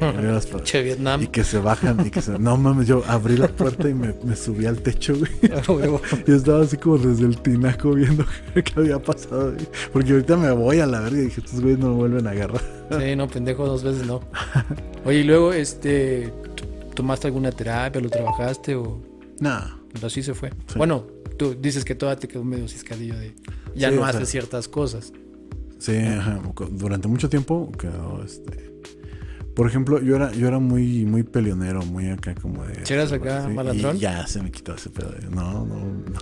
y 0.00 0.04
abre 0.04 0.32
las 0.32 0.46
pa- 0.46 0.62
Che, 0.62 0.82
Vietnam. 0.82 1.22
y 1.22 1.28
que 1.28 1.44
se 1.44 1.58
bajan 1.58 2.06
y 2.06 2.10
que 2.10 2.20
se... 2.20 2.38
No 2.38 2.56
mames, 2.56 2.86
yo 2.86 3.02
abrí 3.06 3.36
la 3.36 3.48
puerta 3.48 3.88
y 3.88 3.94
me, 3.94 4.14
me 4.24 4.36
subí 4.36 4.66
al 4.66 4.80
techo, 4.82 5.14
güey. 5.16 5.30
A 5.52 5.62
huevo. 5.72 6.00
Y 6.26 6.32
estaba 6.32 6.62
así 6.62 6.76
como 6.76 6.98
desde 6.98 7.24
el 7.24 7.38
tinaco 7.40 7.92
viendo 7.92 8.24
qué 8.54 8.72
había 8.76 8.98
pasado. 9.00 9.52
güey. 9.52 9.66
Porque 9.92 10.12
ahorita 10.12 10.36
me 10.36 10.50
voy 10.52 10.80
a 10.80 10.86
la 10.86 11.00
verga 11.00 11.18
y 11.18 11.24
dije, 11.26 11.40
estos 11.40 11.60
güeyes 11.60 11.78
no 11.78 11.90
me 11.90 11.94
vuelven 11.94 12.26
a 12.26 12.30
agarrar. 12.30 12.62
Sí, 13.00 13.16
no, 13.16 13.26
pendejo, 13.28 13.66
dos 13.66 13.82
veces 13.82 14.06
no. 14.06 14.20
Oye, 15.04 15.20
y 15.20 15.24
luego, 15.24 15.52
este, 15.52 16.32
¿tomaste 16.94 17.26
alguna 17.28 17.50
terapia? 17.52 18.00
¿Lo 18.00 18.08
trabajaste 18.10 18.74
o 18.74 19.00
Nah. 19.40 19.60
así 20.02 20.22
se 20.22 20.34
fue? 20.34 20.50
Sí. 20.66 20.74
Bueno, 20.76 21.06
tú 21.38 21.54
dices 21.60 21.84
que 21.84 21.94
todavía 21.94 22.18
te 22.20 22.28
quedó 22.28 22.42
medio 22.44 22.66
ciscadillo 22.68 23.18
de 23.18 23.34
ya 23.74 23.90
Sí, 23.90 23.96
no 23.96 24.04
haces 24.04 24.20
sea, 24.20 24.26
ciertas 24.26 24.68
cosas. 24.68 25.12
Sí, 25.78 25.96
ajá, 25.96 26.40
durante 26.70 27.08
mucho 27.08 27.28
tiempo 27.28 27.70
quedó 27.78 28.22
este... 28.24 28.74
Por 29.54 29.66
ejemplo, 29.66 30.00
yo 30.02 30.16
era, 30.16 30.32
yo 30.32 30.48
era 30.48 30.58
muy, 30.58 31.06
muy 31.06 31.22
peleonero, 31.22 31.80
muy 31.86 32.08
acá 32.10 32.34
como 32.34 32.64
de... 32.66 32.84
¿Sí 32.84 32.92
eras 32.92 33.10
acá 33.12 33.48
malandrón? 33.48 33.96
Y 33.96 34.00
ya 34.00 34.26
se 34.26 34.42
me 34.42 34.50
quitó 34.50 34.74
ese 34.74 34.90
pedo. 34.90 35.14
No, 35.30 35.64
no, 35.64 35.76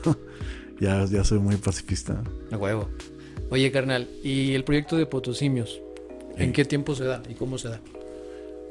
no. 0.04 0.16
Ya, 0.80 1.04
ya 1.04 1.22
soy 1.22 1.38
muy 1.38 1.54
pacifista. 1.56 2.20
A 2.50 2.56
huevo. 2.56 2.88
Oye, 3.50 3.70
carnal, 3.70 4.08
¿y 4.24 4.54
el 4.54 4.64
proyecto 4.64 4.96
de 4.96 5.06
Potosimios? 5.06 5.80
¿En 6.36 6.48
Sí. 6.48 6.52
qué 6.52 6.64
tiempo 6.64 6.96
se 6.96 7.04
da 7.04 7.22
y 7.28 7.34
cómo 7.34 7.58
se 7.58 7.68
da? 7.68 7.80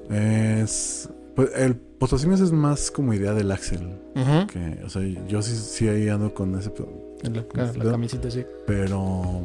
Es 0.09 1.09
Pues 1.35 1.49
el 1.55 1.75
Potosimios 1.75 2.41
es 2.41 2.51
más 2.51 2.91
como 2.91 3.13
idea 3.13 3.33
del 3.33 3.51
Axel. 3.51 3.87
Ujú. 4.15 4.47
Que, 4.47 4.79
o 4.85 4.89
sea, 4.89 5.01
yo 5.27 5.41
sí, 5.41 5.55
sí 5.55 5.87
ahí 5.87 6.09
ando 6.09 6.33
con 6.33 6.57
ese. 6.59 6.69
pe- 6.69 6.83
En 7.23 7.33
la, 7.35 7.45
la 7.73 7.91
camisita, 7.91 8.29
sí. 8.29 8.43
Pero. 8.67 9.41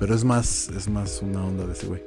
Pero 0.00 0.14
es 0.14 0.24
más, 0.24 0.68
es 0.76 0.88
más 0.88 1.20
una 1.22 1.44
onda 1.44 1.66
de 1.66 1.74
ese 1.74 1.86
güey. 1.86 2.02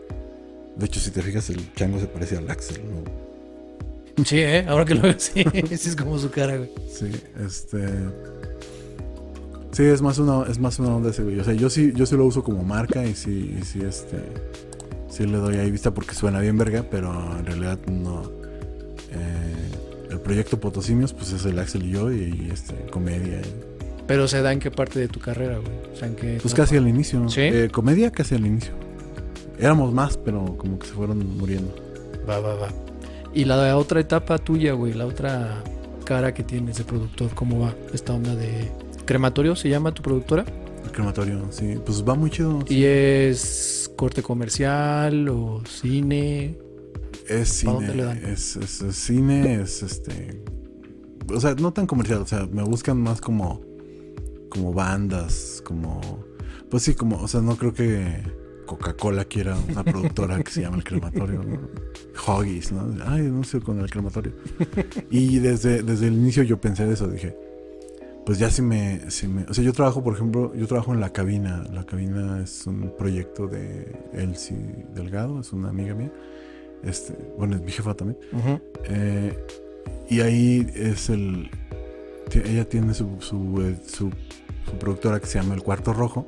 De 0.75 0.85
hecho, 0.87 0.99
si 0.99 1.11
te 1.11 1.21
fijas, 1.21 1.49
el 1.51 1.73
chango 1.75 1.99
se 1.99 2.07
parece 2.07 2.35
al 2.37 2.49
Axel, 2.49 2.81
¿no? 2.83 4.23
Sí, 4.25 4.39
¿eh? 4.39 4.65
Ahora 4.67 4.83
que 4.85 4.95
lo 4.95 5.01
veo, 5.03 5.15
sí. 5.17 5.43
sí 5.77 5.89
es 5.89 5.95
como 5.95 6.17
su 6.19 6.29
cara, 6.31 6.57
güey. 6.57 6.71
Sí, 6.91 7.11
este. 7.45 7.87
Sí, 9.71 9.83
es 9.83 10.01
más 10.01 10.17
una, 10.19 10.43
es 10.49 10.59
más 10.59 10.77
una 10.79 10.95
onda 10.95 11.09
ese 11.11 11.23
güey. 11.23 11.39
O 11.39 11.43
sea, 11.43 11.53
yo 11.53 11.69
sí, 11.69 11.93
yo 11.95 12.05
sí 12.05 12.15
lo 12.15 12.25
uso 12.25 12.43
como 12.43 12.63
marca 12.63 13.05
y 13.05 13.15
sí, 13.15 13.55
y 13.59 13.63
sí, 13.65 13.81
este. 13.81 14.17
Sí 15.09 15.25
le 15.27 15.37
doy 15.37 15.57
ahí 15.57 15.69
vista 15.71 15.93
porque 15.93 16.15
suena 16.15 16.39
bien 16.39 16.57
verga, 16.57 16.85
pero 16.89 17.11
en 17.39 17.45
realidad 17.45 17.79
no. 17.87 18.23
Eh, 19.11 20.09
el 20.11 20.19
proyecto 20.19 20.59
Potosimios, 20.59 21.13
pues 21.13 21.31
es 21.33 21.45
el 21.45 21.57
Axel 21.59 21.85
y 21.85 21.91
yo, 21.91 22.11
y, 22.11 22.45
y, 22.47 22.49
este, 22.51 22.73
comedia. 22.91 23.39
y- 23.41 23.72
Pero 24.07 24.27
se 24.27 24.41
da 24.41 24.51
en 24.51 24.59
qué 24.59 24.69
parte 24.71 24.99
de 24.99 25.07
tu 25.07 25.19
carrera, 25.19 25.57
güey. 25.59 25.71
O 25.93 25.95
sea, 25.95 26.07
en 26.07 26.15
qué. 26.15 26.37
pues 26.41 26.53
etapa? 26.53 26.63
casi 26.63 26.77
al 26.77 26.87
inicio. 26.87 27.27
¿Sí? 27.29 27.41
Eh, 27.41 27.69
comedia 27.71 28.11
casi 28.11 28.35
al 28.35 28.45
inicio. 28.45 28.73
Éramos 29.59 29.93
más, 29.93 30.17
pero 30.17 30.57
como 30.57 30.77
que 30.79 30.87
se 30.87 30.93
fueron 30.93 31.37
muriendo. 31.37 31.73
Va, 32.27 32.39
va, 32.39 32.55
va. 32.55 32.69
Y 33.33 33.45
la 33.45 33.77
otra 33.77 33.99
etapa 33.99 34.37
tuya, 34.37 34.73
güey, 34.73 34.93
la 34.93 35.05
otra 35.05 35.63
cara 36.05 36.33
que 36.33 36.43
tienes 36.43 36.77
de 36.77 36.83
productor, 36.83 37.33
¿cómo 37.33 37.59
va? 37.61 37.73
Esta 37.93 38.13
onda 38.13 38.35
de 38.35 38.69
crematorio, 39.05 39.55
¿se 39.55 39.69
llama 39.69 39.93
tu 39.93 40.01
productora? 40.01 40.43
El 40.83 40.91
crematorio, 40.91 41.47
sí. 41.49 41.77
Pues 41.85 42.03
va 42.07 42.13
muy 42.15 42.29
chido. 42.29 42.59
¿Y 42.67 42.83
es 42.83 43.89
corte 43.95 44.21
comercial 44.21 45.29
o 45.29 45.61
cine? 45.65 46.57
Es 47.27 47.29
¿Para 47.29 47.45
cine, 47.45 47.73
dónde 47.73 47.95
le 47.95 48.03
dan? 48.03 48.17
es, 48.25 48.55
es- 48.57 48.81
es 48.81 48.95
cine, 48.97 49.61
es 49.61 49.81
este, 49.81 50.41
o 51.33 51.39
sea, 51.39 51.55
no 51.55 51.71
tan 51.71 51.87
comercial, 51.87 52.19
o 52.21 52.25
sea, 52.27 52.47
me 52.51 52.63
buscan 52.63 52.99
más 53.01 53.21
como, 53.21 53.61
como 54.53 54.71
bandas, 54.73 55.61
como, 55.65 55.99
pues 56.69 56.83
sí, 56.83 56.93
como, 56.93 57.17
o 57.17 57.27
sea, 57.27 57.41
no 57.41 57.55
creo 57.57 57.73
que 57.73 58.21
Coca-Cola 58.67 59.25
quiera 59.25 59.57
una 59.69 59.83
productora 59.83 60.41
que 60.43 60.51
se 60.51 60.61
llama 60.61 60.77
El 60.77 60.83
Crematorio, 60.83 61.43
¿no? 61.43 61.59
Hoggies, 62.27 62.71
¿no? 62.71 62.87
Ay, 63.05 63.21
anuncio 63.21 63.61
con 63.63 63.79
El 63.79 63.89
Crematorio. 63.89 64.33
Y 65.09 65.39
desde, 65.39 65.81
desde 65.83 66.07
el 66.07 66.13
inicio 66.13 66.43
yo 66.43 66.61
pensé 66.61 66.89
eso, 66.91 67.07
dije, 67.07 67.35
pues 68.25 68.37
ya 68.39 68.49
si 68.49 68.61
me, 68.61 69.09
si 69.11 69.27
me, 69.27 69.43
o 69.43 69.53
sea, 69.53 69.63
yo 69.63 69.73
trabajo, 69.73 70.03
por 70.03 70.13
ejemplo, 70.13 70.53
yo 70.55 70.67
trabajo 70.67 70.93
en 70.93 70.99
La 71.01 71.11
Cabina, 71.11 71.63
La 71.73 71.83
Cabina 71.85 72.41
es 72.41 72.65
un 72.67 72.93
proyecto 72.97 73.47
de 73.47 73.91
Elsie 74.13 74.85
Delgado, 74.93 75.39
es 75.41 75.51
una 75.51 75.69
amiga 75.69 75.93
mía, 75.95 76.11
este, 76.83 77.17
bueno, 77.37 77.55
es 77.55 77.61
mi 77.63 77.71
jefa 77.71 77.95
también. 77.95 78.17
Eh, 78.85 79.37
y 80.09 80.21
ahí 80.21 80.67
es 80.75 81.09
el. 81.09 81.49
Ella 82.33 82.67
tiene 82.67 82.93
su, 82.93 83.17
su, 83.19 83.61
eh, 83.61 83.75
su- 83.85 84.09
su 84.65 84.77
productora 84.77 85.19
que 85.19 85.27
se 85.27 85.39
llama 85.39 85.53
El 85.55 85.61
Cuarto 85.63 85.93
Rojo. 85.93 86.27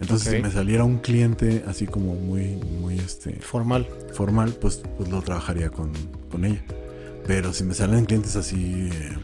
Entonces, 0.00 0.34
si 0.34 0.42
me 0.42 0.50
saliera 0.50 0.84
un 0.84 0.98
cliente 0.98 1.64
así 1.66 1.86
como 1.86 2.14
muy, 2.14 2.56
muy 2.80 2.98
este, 2.98 3.32
Formal. 3.40 3.86
formal, 4.12 4.50
pues, 4.60 4.82
pues 4.98 5.08
lo 5.10 5.22
trabajaría 5.22 5.70
con, 5.70 5.90
con 6.30 6.44
ella. 6.44 6.62
Pero 7.26 7.52
si 7.54 7.64
me 7.64 7.72
salen 7.74 8.04
clientes 8.04 8.36
así, 8.36 8.90
eh, 8.92 9.16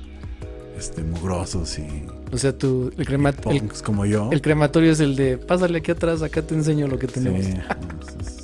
este, 0.79 1.03
mugrosos 1.03 1.79
y 1.79 1.87
O 2.33 2.39
sea, 2.39 2.57
tu, 2.57 2.91
el, 2.97 3.07
crema- 3.07 3.29
el, 3.31 3.37
punks 3.37 3.83
como 3.83 4.07
yo, 4.07 4.31
el 4.33 4.41
crematorio 4.41 4.91
es 4.93 5.01
el 5.01 5.15
de 5.15 5.37
pásale 5.39 5.79
aquí 5.79 5.91
atrás, 5.91 6.23
acá 6.23 6.41
te 6.43 6.55
enseño 6.55 6.89
lo 6.89 6.99
que 6.99 7.07
sí, 7.07 7.13
tenemos. 7.15 7.41
es, 7.41 7.49
es- 7.55 8.43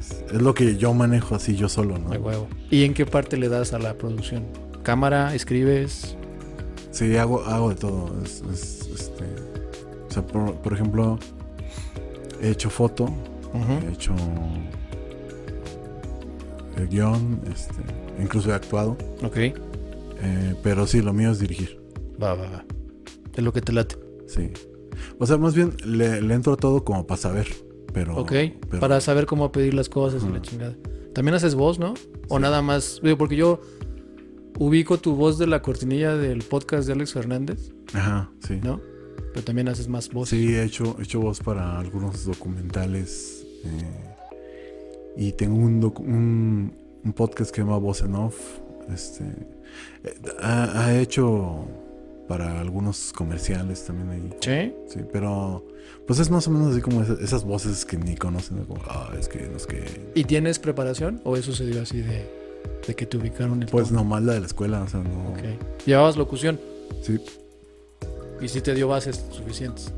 es- 0.00 0.32
es 0.32 0.40
lo 0.42 0.54
que 0.54 0.76
yo 0.76 0.94
manejo 0.94 1.34
así 1.34 1.54
yo 1.54 1.68
solo, 1.68 1.98
¿no? 1.98 2.08
De 2.10 2.18
huevo. 2.18 2.48
¿Y 2.70 2.84
en 2.84 2.94
qué 2.94 3.04
parte 3.06 3.36
le 3.36 3.48
das 3.50 3.74
a 3.74 3.78
la 3.78 3.92
producción? 3.94 4.44
¿Cámara? 4.82 5.34
¿Escribes? 5.34 6.16
Sí, 6.90 7.14
hago, 7.16 7.44
hago 7.44 7.68
de 7.68 7.74
todo. 7.76 8.10
Es, 8.24 8.81
este, 8.94 9.24
o 10.08 10.12
sea, 10.12 10.26
por, 10.26 10.54
por 10.56 10.72
ejemplo, 10.72 11.18
he 12.40 12.50
hecho 12.50 12.70
foto, 12.70 13.08
he 13.88 13.92
hecho 13.92 14.14
el 16.76 16.88
guion, 16.88 17.40
este, 17.52 17.74
incluso 18.22 18.50
he 18.50 18.54
actuado, 18.54 18.96
Ok. 19.24 19.36
eh, 19.36 19.54
pero 20.62 20.86
sí, 20.86 21.02
lo 21.02 21.12
mío 21.12 21.30
es 21.30 21.38
dirigir, 21.38 21.80
Va, 22.22 22.34
va, 22.34 22.48
va. 22.48 22.64
Es 23.34 23.42
lo 23.42 23.52
que 23.52 23.60
te 23.60 23.72
late. 23.72 23.96
sí. 24.26 24.50
O 25.18 25.26
sea, 25.26 25.36
más 25.38 25.54
bien 25.54 25.72
le, 25.84 26.20
le 26.20 26.34
entro 26.34 26.52
a 26.52 26.56
todo 26.56 26.84
como 26.84 27.06
para 27.06 27.20
saber, 27.20 27.46
pero... 27.92 28.16
Ok. 28.16 28.32
pero- 28.68 28.80
Para 28.80 29.00
saber 29.00 29.26
cómo 29.26 29.50
pedir 29.50 29.74
las 29.74 29.88
cosas 29.88 30.22
y 30.22 30.28
la 30.32 30.40
chingada. 30.42 30.76
También 31.14 31.34
haces 31.34 31.54
voz, 31.54 31.78
¿no? 31.78 31.94
O 32.28 32.36
Sí. 32.36 32.42
nada 32.42 32.60
más. 32.62 33.00
Digo, 33.02 33.16
porque 33.18 33.36
yo 33.36 33.60
ubico 34.58 34.98
tu 34.98 35.14
voz 35.16 35.38
de 35.38 35.46
la 35.46 35.60
cortinilla 35.62 36.16
del 36.16 36.42
podcast 36.42 36.86
de 36.86 36.92
Alex 36.94 37.12
Fernández, 37.14 37.72
Ajá, 37.94 38.30
sí. 38.46 38.60
¿no? 38.62 38.80
Pero 39.32 39.44
también 39.44 39.68
haces 39.68 39.88
más 39.88 40.10
voz. 40.10 40.28
Sí, 40.30 40.54
he 40.54 40.62
hecho, 40.62 40.96
he 40.98 41.02
hecho 41.04 41.20
voz 41.20 41.40
para 41.40 41.78
algunos 41.78 42.24
documentales. 42.24 43.46
eh, 43.64 44.08
y 45.16 45.32
tengo 45.32 45.56
un, 45.56 45.84
un, 45.84 46.74
un 47.04 47.12
podcast 47.12 47.50
que 47.50 47.56
se 47.56 47.62
llama 47.66 47.76
Voz 47.78 48.00
en 48.02 48.14
Off. 48.14 48.36
Este, 48.92 49.24
eh, 50.04 50.14
ha, 50.40 50.84
ha 50.86 50.98
hecho 50.98 51.66
para 52.28 52.60
algunos 52.60 53.12
comerciales 53.12 53.84
también 53.84 54.08
ahí. 54.10 54.30
¿Sí? 54.40 54.74
Sí, 54.88 55.00
pero 55.12 55.66
pues 56.06 56.18
es 56.18 56.30
más 56.30 56.46
o 56.48 56.50
menos 56.50 56.72
así 56.72 56.80
como 56.80 57.02
esas, 57.02 57.20
esas 57.20 57.44
voces 57.44 57.84
que 57.84 57.96
ni 57.98 58.16
conocen. 58.16 58.58
¿no? 58.58 58.64
Como, 58.66 58.80
ah, 58.88 59.12
es 59.18 59.28
que 59.28 59.50
es 59.54 59.66
que. 59.66 60.10
¿Y 60.14 60.24
tienes 60.24 60.58
preparación? 60.58 61.20
¿O 61.24 61.36
eso 61.36 61.52
se 61.52 61.66
dio 61.66 61.82
así 61.82 62.00
de, 62.00 62.26
de 62.86 62.94
que 62.94 63.04
te 63.06 63.18
ubicaron 63.18 63.62
el 63.62 63.68
Pues 63.68 63.92
nomás 63.92 64.22
la 64.22 64.32
de 64.34 64.40
la 64.40 64.46
escuela, 64.46 64.82
o 64.82 64.88
sea, 64.88 65.00
no. 65.00 65.30
Ok. 65.30 65.84
¿Llevabas 65.86 66.16
locución? 66.16 66.58
Sí. 67.02 67.20
Y 68.42 68.48
sí 68.48 68.60
te 68.60 68.74
dio 68.74 68.88
bases 68.88 69.24
suficientes. 69.30 69.92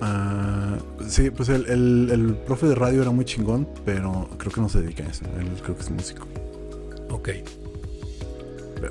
Ah, 0.00 0.76
sí, 1.08 1.30
pues 1.30 1.48
el, 1.48 1.66
el, 1.66 2.10
el 2.12 2.34
profe 2.34 2.66
de 2.66 2.74
radio 2.74 3.00
era 3.02 3.10
muy 3.10 3.24
chingón, 3.24 3.66
pero 3.84 4.28
creo 4.38 4.52
que 4.52 4.60
no 4.60 4.68
se 4.68 4.82
dedica 4.82 5.04
a 5.04 5.08
eso. 5.08 5.24
Él 5.40 5.48
creo 5.62 5.74
que 5.74 5.82
es 5.82 5.90
músico. 5.90 6.26
Ok. 7.10 7.28
Eh, 7.28 7.44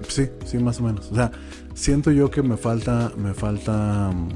Sí, 0.07 0.29
sí, 0.45 0.57
más 0.57 0.79
o 0.79 0.83
menos. 0.83 1.11
O 1.11 1.15
sea, 1.15 1.31
siento 1.75 2.09
yo 2.11 2.31
que 2.31 2.41
me 2.41 2.57
falta, 2.57 3.11
me 3.17 3.33
falta 3.35 4.09
mm, 4.11 4.29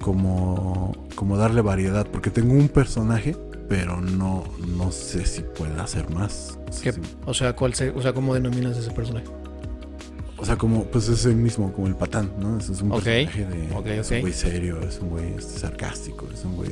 como, 0.00 0.92
como 1.14 1.36
darle 1.36 1.60
variedad, 1.60 2.06
porque 2.06 2.30
tengo 2.30 2.54
un 2.54 2.68
personaje, 2.68 3.36
pero 3.68 4.00
no, 4.00 4.44
no 4.76 4.90
sé 4.90 5.26
si 5.26 5.42
pueda 5.42 5.82
hacer 5.84 6.08
más. 6.10 6.58
O 6.68 6.72
sea, 6.72 6.92
¿Qué- 6.92 6.92
sí- 6.92 7.16
O 7.26 7.34
sea, 7.34 7.54
¿cuál 7.54 7.74
se, 7.74 7.90
o 7.90 8.00
sea, 8.00 8.12
¿cómo 8.14 8.32
denominas 8.34 8.76
ese 8.78 8.90
personaje? 8.90 9.26
O 10.42 10.44
sea, 10.44 10.56
como, 10.58 10.84
pues 10.86 11.08
es 11.08 11.24
el 11.24 11.36
mismo, 11.36 11.72
como 11.72 11.86
el 11.86 11.94
patán, 11.96 12.32
¿no? 12.38 12.58
Es, 12.58 12.68
un 12.82 12.92
Ok, 12.92 13.04
personaje 13.04 13.46
de, 13.46 13.74
ok, 13.76 13.86
es 13.86 14.10
un 14.10 14.20
güey 14.20 14.32
serio, 14.32 14.80
es 14.80 14.98
un 15.00 15.08
güey 15.10 15.32
este, 15.34 15.58
sarcástico, 15.60 16.28
es 16.34 16.44
un 16.44 16.56
güey. 16.56 16.70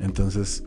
Entonces, 0.00 0.64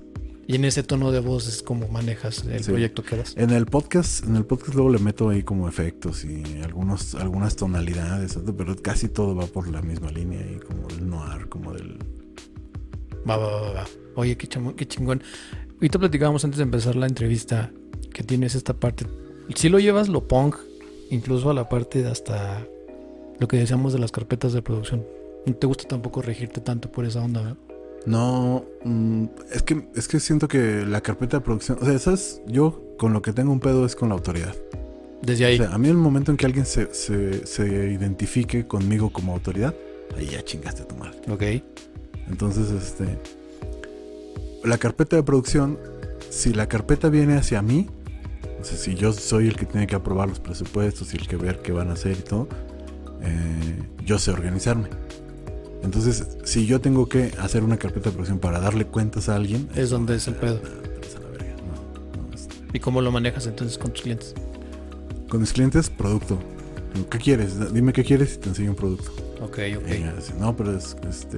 Y 0.47 0.55
en 0.55 0.65
ese 0.65 0.83
tono 0.83 1.11
de 1.11 1.19
voz 1.19 1.47
es 1.47 1.63
como 1.63 1.87
manejas 1.87 2.45
el 2.45 2.63
Sí. 2.63 2.69
proyecto 2.69 3.01
que 3.01 3.17
das. 3.17 3.33
En 3.35 3.49
el 3.49 3.65
podcast, 3.65 4.23
en 4.25 4.35
el 4.35 4.45
podcast 4.45 4.75
luego 4.75 4.91
le 4.91 4.99
meto 4.99 5.29
ahí 5.29 5.41
como 5.41 5.67
efectos 5.67 6.23
y 6.23 6.43
algunos, 6.63 7.15
algunas 7.15 7.55
tonalidades, 7.55 8.37
pero 8.55 8.75
casi 8.75 9.09
todo 9.09 9.35
va 9.35 9.47
por 9.47 9.67
la 9.67 9.81
misma 9.81 10.11
línea 10.11 10.41
y 10.41 10.59
como 10.59 10.87
del 10.87 11.09
noir, 11.09 11.49
como 11.49 11.73
del 11.73 11.97
Va, 13.27 13.37
va, 13.37 13.59
va, 13.59 13.71
va. 13.71 13.85
Oye, 14.15 14.37
qué, 14.37 14.47
chamo- 14.47 14.75
qué 14.75 14.87
chingón. 14.87 15.23
Ahorita 15.73 15.97
platicábamos 15.97 16.45
antes 16.45 16.57
de 16.59 16.63
empezar 16.63 16.95
la 16.95 17.07
entrevista 17.07 17.71
que 18.13 18.21
tienes 18.21 18.53
esta 18.53 18.75
parte. 18.75 19.07
Si 19.55 19.67
lo 19.67 19.79
llevas 19.79 20.09
lo 20.09 20.27
punk, 20.27 20.55
incluso 21.09 21.49
a 21.49 21.53
la 21.53 21.69
parte 21.69 22.03
de 22.03 22.09
hasta 22.09 22.65
lo 23.39 23.47
que 23.47 23.57
decíamos 23.57 23.93
de 23.93 23.99
las 23.99 24.11
carpetas 24.11 24.53
de 24.53 24.61
producción. 24.61 25.05
No 25.45 25.53
te 25.53 25.67
gusta 25.67 25.87
tampoco 25.87 26.21
regirte 26.21 26.61
tanto 26.61 26.91
por 26.91 27.05
esa 27.05 27.21
onda, 27.21 27.41
¿verdad? 27.41 27.57
No, 28.05 28.65
mm, 28.83 29.25
es 29.51 29.63
que 29.63 29.87
es 29.95 30.07
que 30.07 30.19
siento 30.19 30.47
que 30.47 30.85
la 30.85 31.01
carpeta 31.01 31.37
de 31.37 31.41
producción, 31.41 31.79
o 31.81 31.85
sea, 31.85 31.97
sabes, 31.97 32.41
yo 32.47 32.81
con 32.97 33.13
lo 33.13 33.21
que 33.21 33.33
tengo 33.33 33.51
un 33.51 33.59
pedo 33.59 33.85
es 33.85 33.95
con 33.95 34.09
la 34.09 34.15
autoridad. 34.15 34.55
Desde 35.21 35.45
ahí. 35.45 35.59
O 35.59 35.63
sea, 35.63 35.73
a 35.73 35.77
mí 35.77 35.87
el 35.87 35.95
momento 35.95 36.31
en 36.31 36.37
que 36.37 36.45
alguien 36.45 36.65
se, 36.65 36.93
se, 36.93 37.47
se 37.47 37.65
identifique 37.65 38.67
conmigo 38.67 39.11
como 39.11 39.33
autoridad, 39.33 39.73
ahí 40.17 40.27
ya 40.27 40.43
chingaste 40.43 40.83
a 40.83 40.87
tu 40.87 40.95
madre. 40.95 41.17
ok. 41.29 41.63
Entonces, 42.29 42.71
este. 42.71 43.05
La 44.63 44.77
carpeta 44.77 45.15
de 45.15 45.23
producción, 45.23 45.77
si 46.29 46.53
la 46.53 46.67
carpeta 46.67 47.09
viene 47.09 47.35
hacia 47.35 47.61
mí, 47.61 47.87
sea, 48.65 48.77
si 48.77 48.95
yo 48.95 49.13
soy 49.13 49.47
el 49.47 49.55
que 49.55 49.65
tiene 49.65 49.87
que 49.87 49.95
aprobar 49.95 50.27
los 50.27 50.39
presupuestos 50.39 51.13
y 51.13 51.17
el 51.17 51.27
que 51.27 51.37
ver 51.37 51.61
qué 51.61 51.71
van 51.71 51.89
a 51.89 51.93
hacer 51.93 52.17
y 52.19 52.21
todo, 52.21 52.47
eh, 53.21 53.83
yo 54.03 54.19
sé 54.19 54.31
organizarme. 54.31 54.89
Entonces, 55.83 56.37
si 56.43 56.65
yo 56.65 56.81
tengo 56.81 57.07
que 57.07 57.31
hacer 57.39 57.63
una 57.63 57.77
carpeta 57.77 58.09
de 58.09 58.13
producción 58.13 58.39
para 58.39 58.59
darle 58.59 58.85
cuentas 58.85 59.29
a 59.29 59.35
alguien, 59.35 59.69
Es 59.75 59.91
donde 59.91 60.15
es 60.15 60.27
el 60.27 60.35
pedo. 60.35 60.59
No, 60.59 62.23
no, 62.23 62.33
este. 62.33 62.55
¿Y 62.73 62.79
cómo 62.79 63.01
lo 63.01 63.11
manejas 63.11 63.45
entonces 63.45 63.77
con 63.77 63.91
tus 63.91 64.01
clientes? 64.01 64.33
Con 65.29 65.41
mis 65.41 65.53
clientes, 65.53 65.89
producto. 65.89 66.39
¿Qué 67.09 67.17
quieres? 67.17 67.73
Dime 67.73 67.93
qué 67.93 68.03
quieres 68.03 68.35
y 68.35 68.37
te 68.37 68.49
enseño 68.49 68.71
un 68.71 68.75
producto. 68.75 69.11
Ok, 69.41 69.59
ok. 69.77 69.87
Y 69.89 69.93
ella 69.93 70.13
dice, 70.15 70.33
no, 70.39 70.55
pero 70.55 70.75
es 70.75 70.95
este. 71.07 71.37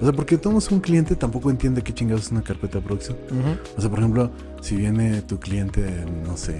O 0.00 0.04
sea, 0.04 0.12
porque 0.12 0.36
todos 0.36 0.70
un 0.70 0.80
cliente 0.80 1.16
tampoco 1.16 1.50
entiende 1.50 1.82
qué 1.82 1.94
chingados 1.94 2.26
es 2.26 2.32
una 2.32 2.42
carpeta 2.42 2.78
de 2.78 2.84
producción. 2.84 3.16
O 3.76 3.80
sea, 3.80 3.88
por 3.88 3.98
ejemplo, 3.98 4.30
si 4.60 4.76
viene 4.76 5.22
tu 5.22 5.38
cliente, 5.38 6.04
no 6.24 6.36
sé, 6.36 6.58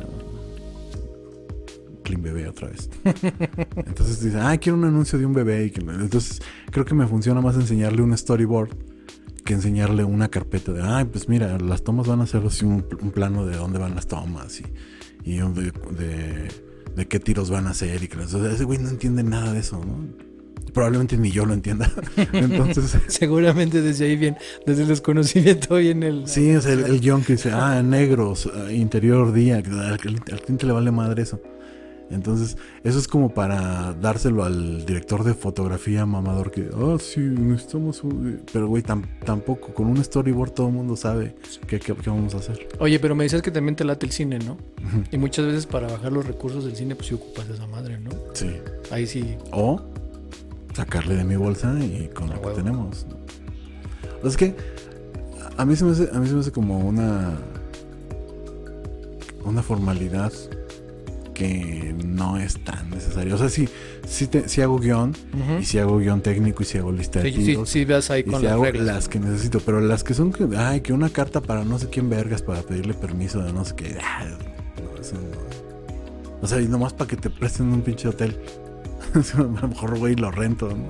uh, 0.00 2.02
Clean 2.02 2.22
Bebé 2.22 2.48
otra 2.48 2.68
vez. 2.68 2.90
Entonces 3.76 4.20
dice, 4.20 4.38
ah, 4.40 4.56
quiero 4.58 4.78
un 4.78 4.84
anuncio 4.84 5.18
de 5.18 5.26
un 5.26 5.32
bebé. 5.32 5.64
Y 5.64 5.70
que... 5.70 5.80
Entonces 5.80 6.40
creo 6.70 6.84
que 6.84 6.94
me 6.94 7.06
funciona 7.06 7.40
más 7.40 7.56
enseñarle 7.56 8.02
un 8.02 8.16
storyboard 8.16 8.70
que 9.44 9.54
enseñarle 9.54 10.04
una 10.04 10.28
carpeta 10.28 10.72
de, 10.72 10.82
ay, 10.82 11.04
pues 11.04 11.28
mira, 11.28 11.56
las 11.58 11.82
tomas 11.82 12.08
van 12.08 12.20
a 12.20 12.26
ser 12.26 12.44
así 12.44 12.64
un, 12.64 12.84
un 13.00 13.10
plano 13.12 13.46
de 13.46 13.56
dónde 13.56 13.78
van 13.78 13.94
las 13.94 14.08
tomas 14.08 14.60
y, 14.60 14.64
y 15.22 15.38
de, 15.38 15.72
de, 15.96 16.48
de 16.96 17.08
qué 17.08 17.20
tiros 17.20 17.48
van 17.48 17.68
a 17.68 17.70
hacer. 17.70 18.02
Y 18.02 18.08
que 18.08 18.18
o 18.18 18.26
sea, 18.26 18.50
ese 18.50 18.64
güey 18.64 18.78
no 18.78 18.88
entiende 18.88 19.22
nada 19.22 19.52
de 19.52 19.60
eso, 19.60 19.80
¿no? 19.84 20.35
Probablemente 20.72 21.16
ni 21.16 21.30
yo 21.30 21.46
lo 21.46 21.54
entienda. 21.54 21.90
Entonces... 22.32 22.96
Seguramente 23.08 23.80
desde 23.80 24.04
ahí 24.06 24.16
bien, 24.16 24.36
desde 24.66 24.82
el 24.82 24.88
desconocimiento 24.88 25.76
viene 25.76 26.08
el... 26.08 26.28
Sí, 26.28 26.60
sea, 26.60 26.72
el, 26.72 26.84
el 26.84 27.00
guion 27.00 27.22
que 27.22 27.32
dice, 27.34 27.50
ah, 27.52 27.82
negros, 27.82 28.50
ah, 28.54 28.70
interior 28.70 29.32
día, 29.32 29.56
al, 29.56 29.66
al 29.92 29.98
cliente 30.40 30.66
le 30.66 30.72
vale 30.72 30.90
madre 30.90 31.22
eso. 31.22 31.40
Entonces, 32.08 32.56
eso 32.84 33.00
es 33.00 33.08
como 33.08 33.34
para 33.34 33.92
dárselo 33.94 34.44
al 34.44 34.86
director 34.86 35.24
de 35.24 35.34
fotografía 35.34 36.06
mamador 36.06 36.52
que, 36.52 36.68
ah, 36.72 36.96
sí, 37.00 37.18
necesitamos 37.20 38.04
un... 38.04 38.42
Pero, 38.52 38.68
güey, 38.68 38.82
tam- 38.84 39.06
tampoco, 39.24 39.74
con 39.74 39.86
un 39.88 40.04
storyboard 40.04 40.50
todo 40.52 40.68
el 40.68 40.74
mundo 40.74 40.94
sabe 40.94 41.34
qué, 41.66 41.80
qué- 41.80 41.94
qué 41.94 42.10
vamos 42.10 42.34
a 42.34 42.38
hacer. 42.38 42.68
Oye, 42.78 43.00
pero 43.00 43.14
me 43.16 43.24
decías 43.24 43.42
que 43.42 43.50
también 43.50 43.74
te 43.74 43.84
late 43.84 44.06
el 44.06 44.12
cine, 44.12 44.38
¿no? 44.38 44.56
Y 45.10 45.16
muchas 45.18 45.46
veces 45.46 45.66
para 45.66 45.88
bajar 45.88 46.12
los 46.12 46.24
recursos 46.26 46.64
del 46.64 46.76
cine, 46.76 46.94
pues 46.94 47.08
sí 47.08 47.14
ocupas 47.14 47.48
esa 47.48 47.66
madre, 47.66 47.98
¿no? 47.98 48.10
Sí. 48.34 48.50
Ahí 48.92 49.06
sí. 49.08 49.34
O 49.50 49.82
sacarle 50.76 51.16
de 51.16 51.24
mi 51.24 51.36
bolsa 51.36 51.74
y 51.80 52.08
con 52.14 52.28
lo 52.30 52.34
que 52.40 52.46
huevo. 52.48 52.56
tenemos. 52.58 53.06
O 54.18 54.20
sea, 54.22 54.30
es 54.30 54.36
que 54.36 54.54
a 55.56 55.64
mí 55.64 55.74
se 55.76 55.84
me 55.84 55.92
hace, 55.92 56.08
a 56.12 56.18
mí 56.20 56.26
se 56.28 56.34
me 56.34 56.40
hace 56.40 56.52
como 56.52 56.78
una 56.78 57.36
una 59.44 59.62
formalidad 59.62 60.32
que 61.34 61.94
no 62.04 62.38
es 62.38 62.64
tan 62.64 62.88
necesaria. 62.90 63.34
O 63.34 63.38
sea, 63.38 63.48
sí, 63.50 63.68
sí, 64.08 64.26
te- 64.26 64.48
sí 64.48 64.62
hago 64.62 64.78
guion, 64.78 65.12
y 65.60 65.64
sí 65.64 65.78
hago 65.78 65.98
guion 65.98 66.20
técnico, 66.22 66.62
y 66.62 66.66
sí 66.66 66.78
hago 66.78 66.90
lista 66.90 67.20
de 67.20 67.30
Sí, 67.30 67.36
sí, 67.38 67.44
tiros, 67.44 67.68
sí, 67.68 67.84
veas 67.84 68.10
ahí 68.10 68.20
y 68.20 68.24
con 68.24 68.40
sí 68.40 68.44
las 68.44 68.54
hago 68.54 68.64
reglas. 68.64 68.86
las 68.86 69.08
que 69.08 69.20
necesito, 69.20 69.60
pero 69.60 69.80
las 69.80 70.02
que 70.02 70.14
son 70.14 70.32
que, 70.32 70.48
ay, 70.56 70.80
que 70.80 70.92
una 70.94 71.10
carta 71.10 71.40
para 71.42 71.62
no 71.64 71.78
sé 71.78 71.88
quién 71.90 72.08
vergas 72.08 72.40
para 72.42 72.62
pedirle 72.62 72.94
permiso 72.94 73.40
de 73.42 73.52
no 73.52 73.64
sé 73.64 73.74
qué. 73.76 73.98
ah, 74.02 74.24
no, 74.26 75.00
eso 75.00 75.14
no. 75.16 75.46
O 76.42 76.46
sea, 76.46 76.60
y 76.60 76.68
nomás 76.68 76.92
para 76.94 77.08
que 77.08 77.16
te 77.16 77.28
presten 77.30 77.66
un 77.72 77.82
pinche 77.82 78.08
hotel. 78.08 78.36
a 79.34 79.40
lo 79.40 79.68
mejor, 79.68 79.98
güey, 79.98 80.14
lo 80.14 80.30
rento, 80.30 80.68
¿no? 80.68 80.88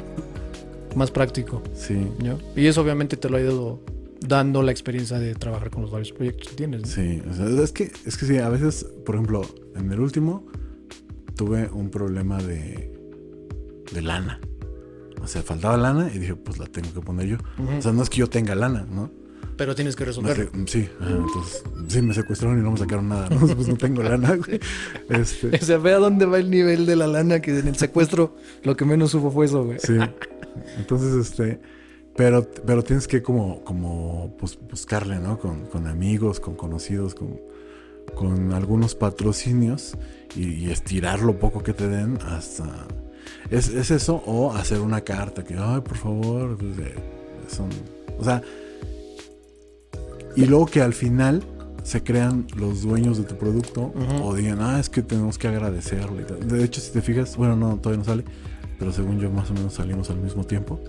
Más 0.97 1.11
práctico, 1.11 1.63
Sí, 1.75 2.11
¿no? 2.25 2.39
Y 2.57 2.67
eso 2.67 2.81
obviamente 2.81 3.17
te 3.17 3.29
lo 3.29 3.37
ha 3.37 3.41
ido 3.41 3.81
dando 4.21 4.63
la 4.63 4.71
experiencia 4.73 5.19
de 5.19 5.35
trabajar 5.35 5.71
con 5.71 5.83
los 5.83 5.91
varios 5.91 6.13
proyectos 6.13 6.49
que 6.49 6.57
tienes. 6.57 6.83
¿no? 6.83 6.87
sí. 6.87 7.23
O 7.31 7.35
sea, 7.35 7.47
es 7.63 7.73
que, 7.73 7.93
es 8.05 8.17
que 8.17 8.27
sí, 8.27 8.39
a 8.39 8.49
veces, 8.49 8.87
por 9.05 9.15
ejemplo, 9.15 9.43
en 9.75 9.93
el 9.93 10.01
último 10.01 10.47
tuve 11.35 11.69
un 11.71 11.91
problema 11.91 12.43
de, 12.43 12.93
de 13.93 14.03
lana. 14.03 14.41
O 15.23 15.27
sea, 15.27 15.43
faltaba 15.43 15.77
lana 15.77 16.11
y 16.15 16.19
dije, 16.19 16.35
pues 16.35 16.59
la 16.59 16.67
tengo 16.67 16.93
que 16.95 17.01
poner 17.01 17.27
yo. 17.27 17.37
O 17.79 17.83
sea, 17.83 17.93
no 17.93 18.03
es 18.03 18.09
que 18.11 18.19
yo 18.19 18.29
tenga 18.29 18.55
lana, 18.55 18.87
¿no? 18.91 19.11
Pero 19.57 19.75
tienes 19.75 19.97
que 19.97 20.05
resolverlo. 20.05 20.51
sí, 20.67 20.89
ajá, 21.01 21.11
entonces, 21.11 21.63
sí, 21.89 22.03
me 22.03 22.13
secuestraron 22.13 22.59
y 22.59 22.63
no 22.63 22.73
me 22.73 22.79
sacaron 22.79 23.09
nada, 23.09 23.29
¿no? 23.31 23.47
Pues 23.57 23.69
no 23.69 23.77
tengo 23.77 24.03
lana, 24.03 24.37
güey. 24.37 24.61
Este, 25.09 25.57
O 25.57 25.65
sea, 25.65 25.79
ve 25.79 25.93
a 25.93 25.99
dónde 25.99 26.27
va 26.27 26.39
el 26.39 26.51
nivel 26.51 26.85
de 26.85 26.97
la 26.97 27.07
lana 27.07 27.41
que 27.41 27.59
en 27.59 27.69
el 27.69 27.77
secuestro 27.77 28.37
lo 28.65 28.77
que 28.77 28.85
menos 28.85 29.15
hubo 29.15 29.31
fue 29.31 29.47
eso, 29.47 29.65
güey. 29.65 29.79
sí. 29.81 29.97
Entonces, 30.79 31.15
este, 31.15 31.61
pero, 32.17 32.47
pero 32.67 32.83
tienes 32.83 33.07
que 33.07 33.23
como, 33.23 33.63
como 33.65 34.35
pues, 34.39 34.59
buscarle, 34.71 35.19
¿no? 35.21 35.39
Con, 35.39 35.67
con 35.67 35.87
amigos, 35.87 36.41
con 36.41 36.55
conocidos, 36.55 37.15
con, 37.15 37.39
con 38.15 38.53
algunos 38.53 38.95
patrocinios 38.95 39.97
y, 40.35 40.65
y 40.65 40.71
estirar 40.71 41.21
lo 41.21 41.39
poco 41.39 41.63
que 41.63 41.73
te 41.73 41.89
den 41.89 42.19
hasta... 42.27 42.87
Es, 43.51 43.69
es 43.69 43.91
eso 43.91 44.23
o 44.27 44.53
hacer 44.55 44.81
una 44.81 45.03
carta 45.03 45.45
que, 45.45 45.55
ay, 45.59 45.81
por 45.83 45.97
favor, 45.97 46.57
pues, 46.57 46.79
eh, 46.79 46.95
son... 47.49 47.69
O 48.19 48.25
sea, 48.25 48.43
y 50.37 50.45
luego 50.45 50.67
que 50.67 50.83
al 50.83 50.93
final 50.93 51.43
se 51.83 52.03
crean 52.03 52.47
los 52.57 52.83
dueños 52.83 53.17
de 53.17 53.25
tu 53.25 53.37
producto 53.37 53.93
o 54.23 54.35
digan, 54.35 54.61
ah, 54.61 54.79
es 54.79 54.91
que 54.91 55.03
tenemos 55.03 55.39
que 55.39 55.49
agradecerle. 55.49 56.25
De 56.25 56.65
hecho, 56.65 56.81
si 56.81 56.93
te 56.93 57.01
fijas, 57.01 57.37
bueno, 57.37 57.57
no, 57.57 57.77
todavía 57.77 57.99
no 57.99 58.05
sale, 58.05 58.25
pero 58.79 58.93
según 58.93 59.19
yo 59.21 59.31
más 59.31 59.51
o 59.51 59.55
menos 59.55 59.75
salimos 59.75 60.11
al 60.11 60.19
mismo 60.19 60.45
tiempo. 60.45 60.81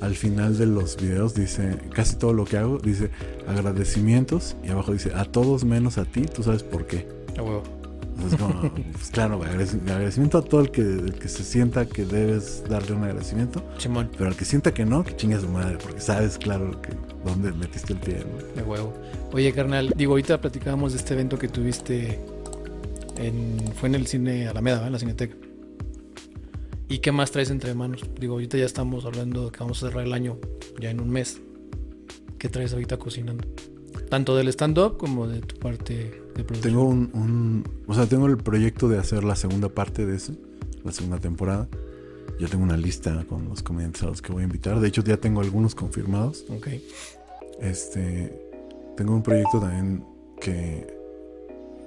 Al 0.00 0.16
final 0.16 0.58
de 0.58 0.66
los 0.66 0.96
videos 0.96 1.34
dice, 1.34 1.78
casi 1.94 2.16
todo 2.16 2.32
lo 2.32 2.44
que 2.44 2.56
hago 2.56 2.78
dice 2.78 3.10
agradecimientos 3.46 4.56
y 4.64 4.70
abajo 4.70 4.92
dice 4.92 5.12
a 5.14 5.24
todos 5.24 5.64
menos 5.64 5.96
a 5.98 6.04
ti, 6.04 6.22
tú 6.22 6.42
sabes 6.42 6.64
por 6.64 6.86
qué. 6.86 7.06
A 7.38 7.42
huevo. 7.42 7.81
Entonces, 8.14 8.38
como, 8.38 8.72
pues 8.92 9.10
claro, 9.10 9.38
güey, 9.38 9.50
agradec- 9.50 9.82
agradecimiento 9.90 10.38
a 10.38 10.42
todo 10.42 10.60
el 10.60 10.70
que, 10.70 10.82
el 10.82 11.14
que 11.14 11.28
se 11.28 11.42
sienta 11.44 11.86
que 11.86 12.04
debes 12.04 12.62
darle 12.68 12.94
un 12.94 13.04
agradecimiento, 13.04 13.62
Simón, 13.78 14.10
pero 14.16 14.28
al 14.30 14.36
que 14.36 14.44
sienta 14.44 14.72
que 14.74 14.84
no, 14.84 15.02
que 15.02 15.16
chingue 15.16 15.36
a 15.36 15.40
su 15.40 15.48
madre, 15.48 15.78
porque 15.82 16.00
sabes, 16.00 16.38
claro, 16.38 16.80
que 16.82 16.90
dónde 17.24 17.52
metiste 17.52 17.94
el 17.94 17.98
pie. 18.00 18.18
¿no? 18.24 18.54
de 18.54 18.62
huevo. 18.68 18.92
Oye, 19.32 19.52
carnal, 19.52 19.92
digo, 19.96 20.12
ahorita 20.12 20.40
platicábamos 20.40 20.92
de 20.92 20.98
este 20.98 21.14
evento 21.14 21.38
que 21.38 21.48
tuviste 21.48 22.20
en, 23.16 23.56
fue 23.76 23.88
en 23.88 23.94
el 23.94 24.06
cine 24.06 24.46
Alameda, 24.48 24.76
¿verdad? 24.76 24.88
en 24.88 24.92
la 24.92 24.98
Cineteca. 24.98 25.36
¿Y 26.88 26.98
qué 26.98 27.10
más 27.10 27.30
traes 27.30 27.50
entre 27.50 27.74
manos? 27.74 28.02
Digo, 28.20 28.34
ahorita 28.34 28.58
ya 28.58 28.66
estamos 28.66 29.06
hablando 29.06 29.46
de 29.46 29.50
que 29.52 29.60
vamos 29.60 29.82
a 29.82 29.88
cerrar 29.88 30.04
el 30.06 30.12
año 30.12 30.38
ya 30.78 30.90
en 30.90 31.00
un 31.00 31.08
mes. 31.08 31.40
¿Qué 32.38 32.50
traes 32.50 32.72
ahorita 32.74 32.98
cocinando? 32.98 33.48
Tanto 34.10 34.36
del 34.36 34.48
stand-up 34.48 34.98
como 34.98 35.26
de 35.26 35.40
tu 35.40 35.56
parte. 35.56 36.21
Tengo 36.60 36.84
un, 36.84 37.10
un- 37.12 37.64
o 37.86 37.94
sea, 37.94 38.06
tengo 38.06 38.26
el 38.26 38.36
proyecto 38.38 38.88
de 38.88 38.98
hacer 38.98 39.24
la 39.24 39.36
segunda 39.36 39.68
parte 39.68 40.06
de 40.06 40.16
eso, 40.16 40.32
la 40.84 40.92
segunda 40.92 41.18
temporada. 41.18 41.68
Ya 42.40 42.48
tengo 42.48 42.64
una 42.64 42.76
lista 42.76 43.24
con 43.28 43.48
los 43.48 43.62
comediantes 43.62 44.02
a 44.02 44.06
los 44.06 44.22
que 44.22 44.32
voy 44.32 44.42
a 44.42 44.44
invitar. 44.44 44.80
De 44.80 44.88
hecho, 44.88 45.02
ya 45.04 45.16
tengo 45.18 45.40
algunos 45.40 45.74
confirmados. 45.74 46.44
Ok. 46.48 46.68
Este, 47.60 48.32
tengo 48.96 49.14
un 49.14 49.22
proyecto 49.22 49.60
también 49.60 50.04
que 50.40 50.86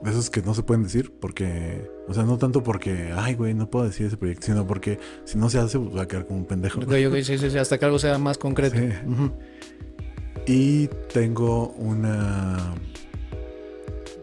de 0.04 0.12
esos 0.12 0.30
que 0.30 0.42
no 0.44 0.54
se 0.54 0.62
pueden 0.62 0.84
decir 0.84 1.12
porque, 1.20 1.90
o 2.08 2.14
sea, 2.14 2.24
no 2.24 2.38
tanto 2.38 2.62
porque, 2.62 3.12
ay, 3.16 3.34
güey, 3.34 3.54
no 3.56 3.70
puedo 3.70 3.86
decir 3.86 4.06
ese 4.06 4.18
proyecto, 4.18 4.46
sino 4.46 4.68
porque 4.68 5.00
si 5.24 5.38
no 5.38 5.50
se 5.50 5.58
hace, 5.58 5.80
pues 5.80 5.96
va 5.98 6.04
a 6.04 6.08
quedar 6.08 6.28
como 6.28 6.40
un 6.40 6.46
pendejo. 6.46 6.80
Ok, 6.82 6.94
ok, 7.08 7.16
sí, 7.24 7.38
sí, 7.38 7.50
sí, 7.50 7.58
hasta 7.58 7.78
que 7.80 7.86
algo 7.86 7.98
sea 7.98 8.18
más 8.20 8.38
concreto. 8.38 8.78
Sí. 8.78 8.90
Y 10.48 10.88
tengo 11.12 11.70
una, 11.72 12.76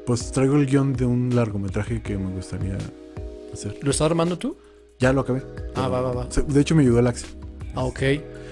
pues 0.07 0.32
traigo 0.32 0.57
el 0.57 0.66
guion 0.66 0.92
de 0.94 1.05
un 1.05 1.34
largometraje 1.34 2.03
que 2.03 2.16
me 2.16 2.30
gustaría 2.32 2.76
hacer. 3.53 3.78
¿Lo 3.82 3.90
estás 3.90 4.07
armando 4.07 4.38
tú? 4.38 4.57
Ya 4.98 5.12
lo 5.12 5.22
acabé. 5.22 5.42
Ah, 5.74 5.88
va, 5.88 6.00
va, 6.00 6.12
va. 6.12 6.26
De 6.26 6.61
hecho, 6.61 6.74
me 6.74 6.82
ayudó 6.82 7.00
el 7.00 7.07
Axel. 7.07 7.30
Ah, 7.74 7.84
ok. 7.84 8.03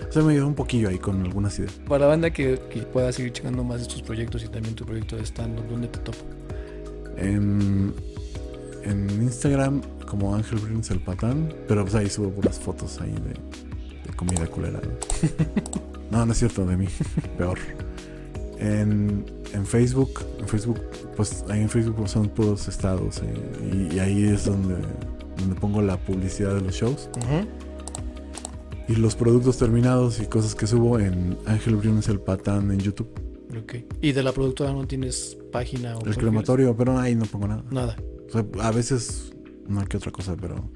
O 0.08 0.12
sea, 0.12 0.22
me 0.22 0.32
ayudó 0.32 0.48
un 0.48 0.54
poquillo 0.54 0.88
ahí 0.88 0.98
con 0.98 1.22
algunas 1.22 1.58
ideas. 1.58 1.72
Para 1.88 2.00
la 2.00 2.06
banda 2.08 2.30
que, 2.30 2.58
que 2.70 2.82
pueda 2.82 3.12
seguir 3.12 3.32
checando 3.32 3.62
más 3.62 3.80
estos 3.80 4.02
proyectos 4.02 4.42
y 4.44 4.48
también 4.48 4.74
tu 4.74 4.84
proyecto 4.84 5.16
de 5.16 5.24
stand-up, 5.24 5.64
¿dónde 5.68 5.88
te 5.88 5.98
topo? 6.00 6.18
En, 7.16 7.94
en 8.82 9.10
Instagram, 9.22 9.82
como 10.08 10.34
Ángel 10.34 10.58
Brins 10.58 10.90
el 10.90 11.00
Patán, 11.00 11.54
pero 11.68 11.82
pues 11.82 11.94
ahí 11.94 12.08
subo 12.08 12.30
puras 12.30 12.58
fotos 12.58 13.00
ahí 13.00 13.12
de, 13.12 14.08
de 14.10 14.16
comida 14.16 14.46
culera. 14.46 14.80
¿no? 14.80 15.80
no, 16.10 16.26
no 16.26 16.32
es 16.32 16.38
cierto, 16.38 16.66
de 16.66 16.76
mí, 16.76 16.86
peor. 17.38 17.58
En, 18.60 19.24
en 19.54 19.64
Facebook, 19.66 20.20
en 20.38 20.46
Facebook, 20.46 20.78
pues 21.16 21.44
ahí 21.48 21.62
en 21.62 21.68
Facebook 21.70 22.06
son 22.08 22.28
puros 22.28 22.68
estados 22.68 23.22
eh, 23.24 23.88
y, 23.90 23.94
y 23.96 23.98
ahí 24.00 24.24
es 24.24 24.44
donde, 24.44 24.76
donde 25.38 25.54
pongo 25.58 25.80
la 25.80 25.96
publicidad 25.96 26.54
de 26.54 26.60
los 26.60 26.74
shows 26.74 27.08
y 28.86 28.96
los 28.96 29.14
productos 29.16 29.56
terminados 29.58 30.20
y 30.20 30.26
cosas 30.26 30.54
que 30.54 30.66
subo 30.66 30.98
en 30.98 31.38
Ángel 31.46 31.76
Briones 31.76 32.08
el 32.08 32.20
Patán 32.20 32.70
en 32.70 32.80
YouTube. 32.80 33.08
Ok. 33.62 33.76
¿Y 34.02 34.12
de 34.12 34.22
la 34.22 34.32
productora 34.32 34.72
no 34.72 34.86
tienes 34.86 35.38
página 35.52 35.96
o 35.96 36.04
El 36.04 36.16
crematorio, 36.16 36.76
pero 36.76 36.98
ahí 36.98 37.14
no 37.14 37.24
pongo 37.24 37.48
nada. 37.48 37.64
Nada. 37.70 37.96
O 38.28 38.32
sea, 38.32 38.44
a 38.62 38.70
veces 38.72 39.32
una 39.68 39.86
que 39.86 39.96
otra 39.96 40.10
cosa, 40.12 40.36
pero 40.40 40.68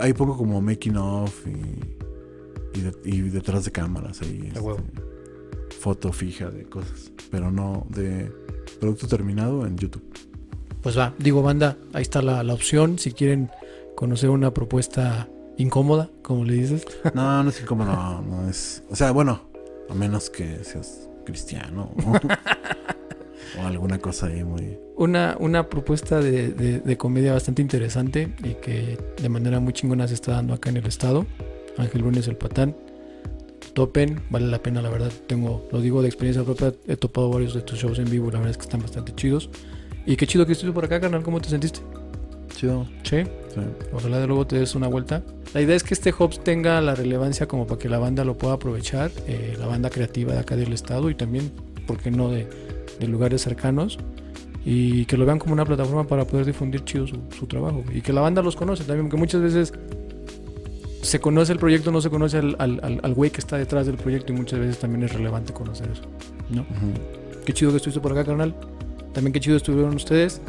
ahí 0.00 0.12
pongo 0.12 0.36
como 0.36 0.60
making 0.60 0.96
of 0.96 1.34
y, 1.46 2.78
y, 2.78 2.82
de- 2.82 2.96
y 3.04 3.20
detrás 3.22 3.64
de 3.64 3.72
cámaras 3.72 4.22
ahí. 4.22 4.44
este, 4.48 4.60
huevo. 4.60 4.80
Foto 5.80 6.12
fija 6.12 6.50
de 6.50 6.64
cosas, 6.64 7.10
pero 7.30 7.50
no 7.50 7.86
de 7.88 8.30
producto 8.78 9.06
terminado 9.08 9.66
en 9.66 9.76
YouTube. 9.76 10.04
Pues 10.82 10.96
va, 10.98 11.14
digo 11.18 11.42
banda, 11.42 11.76
ahí 11.92 12.02
está 12.02 12.22
la, 12.22 12.42
la 12.42 12.54
opción. 12.54 12.98
Si 12.98 13.12
quieren 13.12 13.50
conocer 13.96 14.30
una 14.30 14.52
propuesta 14.54 15.28
incómoda, 15.58 16.08
como 16.22 16.44
le 16.44 16.54
dices. 16.54 16.84
No, 17.14 17.42
no 17.42 17.50
es 17.50 17.60
incómodo, 17.60 17.92
no, 17.92 18.22
no 18.22 18.48
es. 18.48 18.82
O 18.90 18.96
sea, 18.96 19.10
bueno, 19.10 19.42
a 19.90 19.94
menos 19.94 20.30
que 20.30 20.62
seas 20.64 21.08
cristiano 21.26 21.90
o, 22.06 22.12
o 23.62 23.66
alguna 23.66 23.98
cosa 23.98 24.26
ahí 24.26 24.44
muy. 24.44 24.78
Una, 24.96 25.36
una 25.40 25.68
propuesta 25.68 26.20
de, 26.20 26.48
de- 26.50 26.80
de 26.80 26.96
comedia 26.96 27.32
bastante 27.32 27.62
interesante 27.62 28.32
y 28.44 28.54
que 28.54 28.98
de 29.20 29.28
manera 29.28 29.60
muy 29.60 29.72
chingona 29.72 30.06
se 30.08 30.14
está 30.14 30.32
dando 30.32 30.54
acá 30.54 30.70
en 30.70 30.76
el 30.78 30.86
estado. 30.86 31.26
Ángel 31.78 32.02
Brunes 32.02 32.26
el 32.28 32.36
Patán. 32.36 32.76
Topen, 33.74 34.22
vale 34.30 34.46
la 34.46 34.62
pena, 34.62 34.82
la 34.82 34.90
verdad. 34.90 35.12
Tengo, 35.26 35.68
lo 35.72 35.80
digo 35.80 36.02
de 36.02 36.08
experiencia 36.08 36.42
propia, 36.42 36.72
he 36.86 36.96
topado 36.96 37.30
varios 37.30 37.54
de 37.54 37.62
tus 37.62 37.78
shows 37.78 37.98
en 37.98 38.10
vivo, 38.10 38.30
la 38.30 38.38
verdad 38.38 38.50
es 38.50 38.56
que 38.56 38.64
están 38.64 38.80
bastante 38.80 39.14
chidos. 39.14 39.50
Y 40.06 40.16
qué 40.16 40.26
chido 40.26 40.46
que 40.46 40.52
estuviste 40.52 40.74
por 40.74 40.84
acá, 40.84 41.00
carnal, 41.00 41.22
¿cómo 41.22 41.40
te 41.40 41.48
sentiste? 41.48 41.80
Chido. 42.56 42.86
Sí. 43.02 43.22
Sí. 43.54 43.60
Ojalá 43.92 44.18
de 44.18 44.26
luego 44.26 44.46
te 44.46 44.58
des 44.58 44.74
una 44.74 44.88
vuelta. 44.88 45.22
La 45.54 45.60
idea 45.60 45.74
es 45.74 45.82
que 45.82 45.94
este 45.94 46.12
hub 46.16 46.38
tenga 46.42 46.80
la 46.80 46.94
relevancia 46.94 47.48
como 47.48 47.66
para 47.66 47.78
que 47.78 47.88
la 47.88 47.98
banda 47.98 48.24
lo 48.24 48.38
pueda 48.38 48.54
aprovechar, 48.54 49.10
eh, 49.26 49.56
la 49.58 49.66
banda 49.66 49.90
creativa 49.90 50.32
de 50.32 50.38
acá 50.38 50.56
del 50.56 50.72
estado 50.72 51.10
y 51.10 51.14
también, 51.14 51.50
¿por 51.86 51.98
qué 51.98 52.10
no?, 52.10 52.30
de, 52.30 52.48
de 52.98 53.08
lugares 53.08 53.42
cercanos. 53.42 53.98
Y 54.64 55.06
que 55.06 55.16
lo 55.16 55.24
vean 55.24 55.38
como 55.38 55.54
una 55.54 55.64
plataforma 55.64 56.06
para 56.06 56.26
poder 56.26 56.44
difundir 56.44 56.84
chido 56.84 57.06
su, 57.06 57.18
su 57.36 57.46
trabajo. 57.46 57.82
Y 57.94 58.02
que 58.02 58.12
la 58.12 58.20
banda 58.20 58.42
los 58.42 58.56
conoce 58.56 58.84
también, 58.84 59.06
porque 59.06 59.16
muchas 59.16 59.40
veces 59.40 59.72
se 61.02 61.20
conoce 61.20 61.52
el 61.52 61.58
proyecto, 61.58 61.90
no 61.90 62.00
se 62.00 62.10
conoce 62.10 62.38
al, 62.38 62.56
al, 62.58 63.00
al- 63.02 63.14
güey 63.14 63.30
que 63.30 63.38
está 63.40 63.56
detrás 63.56 63.86
del 63.86 63.96
proyecto 63.96 64.32
y 64.32 64.36
muchas 64.36 64.58
veces 64.60 64.78
también 64.78 65.02
es 65.04 65.12
relevante 65.12 65.52
conocer 65.52 65.88
eso. 65.90 66.02
¿no? 66.50 66.62
Ujú. 66.62 67.40
Qué 67.44 67.52
chido 67.52 67.70
que 67.70 67.78
estuviste 67.78 68.00
por 68.00 68.12
acá, 68.12 68.24
carnal. 68.24 68.54
También 69.12 69.32
qué 69.32 69.40
chido 69.40 69.56
estuvieron 69.56 69.94
ustedes. 69.94 70.40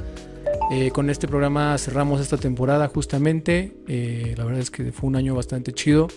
Eh, 0.72 0.92
con 0.92 1.10
este 1.10 1.28
programa 1.28 1.78
cerramos 1.78 2.22
esta 2.22 2.38
temporada 2.38 2.88
justamente. 2.88 3.76
Eh, 3.88 4.36
la 4.38 4.44
verdad 4.46 4.62
es 4.62 4.72
que 4.72 4.92
fue 4.92 5.08
un 5.10 5.16
año 5.16 5.36
bastante 5.36 5.72
chido, 5.74 6.08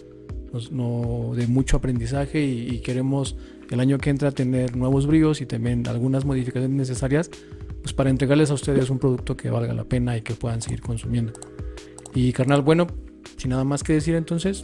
nos- 0.52 0.70
no- 0.72 1.32
de 1.34 1.46
mucho 1.46 1.76
aprendizaje 1.76 2.44
y, 2.44 2.68
y 2.70 2.78
queremos 2.80 3.36
el 3.70 3.80
año 3.80 3.98
que 3.98 4.10
entra 4.10 4.30
tener 4.32 4.76
nuevos 4.76 5.06
bríos 5.06 5.40
y 5.40 5.46
también 5.46 5.86
algunas 5.88 6.24
modificaciones 6.24 6.70
necesarias 6.76 7.30
pues 7.82 7.92
para 7.92 8.10
entregarles 8.10 8.50
a 8.50 8.54
ustedes 8.54 8.88
un 8.90 8.98
producto 8.98 9.36
que 9.36 9.50
valga 9.50 9.74
la 9.74 9.84
pena 9.84 10.16
y 10.16 10.22
que 10.22 10.34
puedan 10.34 10.60
seguir 10.62 10.80
consumiendo. 10.80 11.32
Y 12.14 12.32
carnal, 12.32 12.62
bueno, 12.62 12.86
sin 13.36 13.50
nada 13.50 13.64
más 13.64 13.82
que 13.82 13.92
decir 13.92 14.14
entonces, 14.14 14.62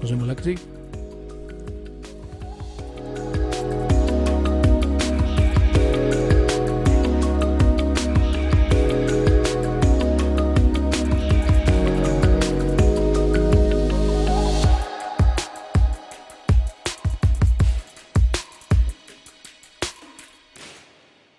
nos 0.00 0.10
vemos 0.10 0.26
la 0.28 0.36
que 0.36 0.42
sigue. 0.44 0.77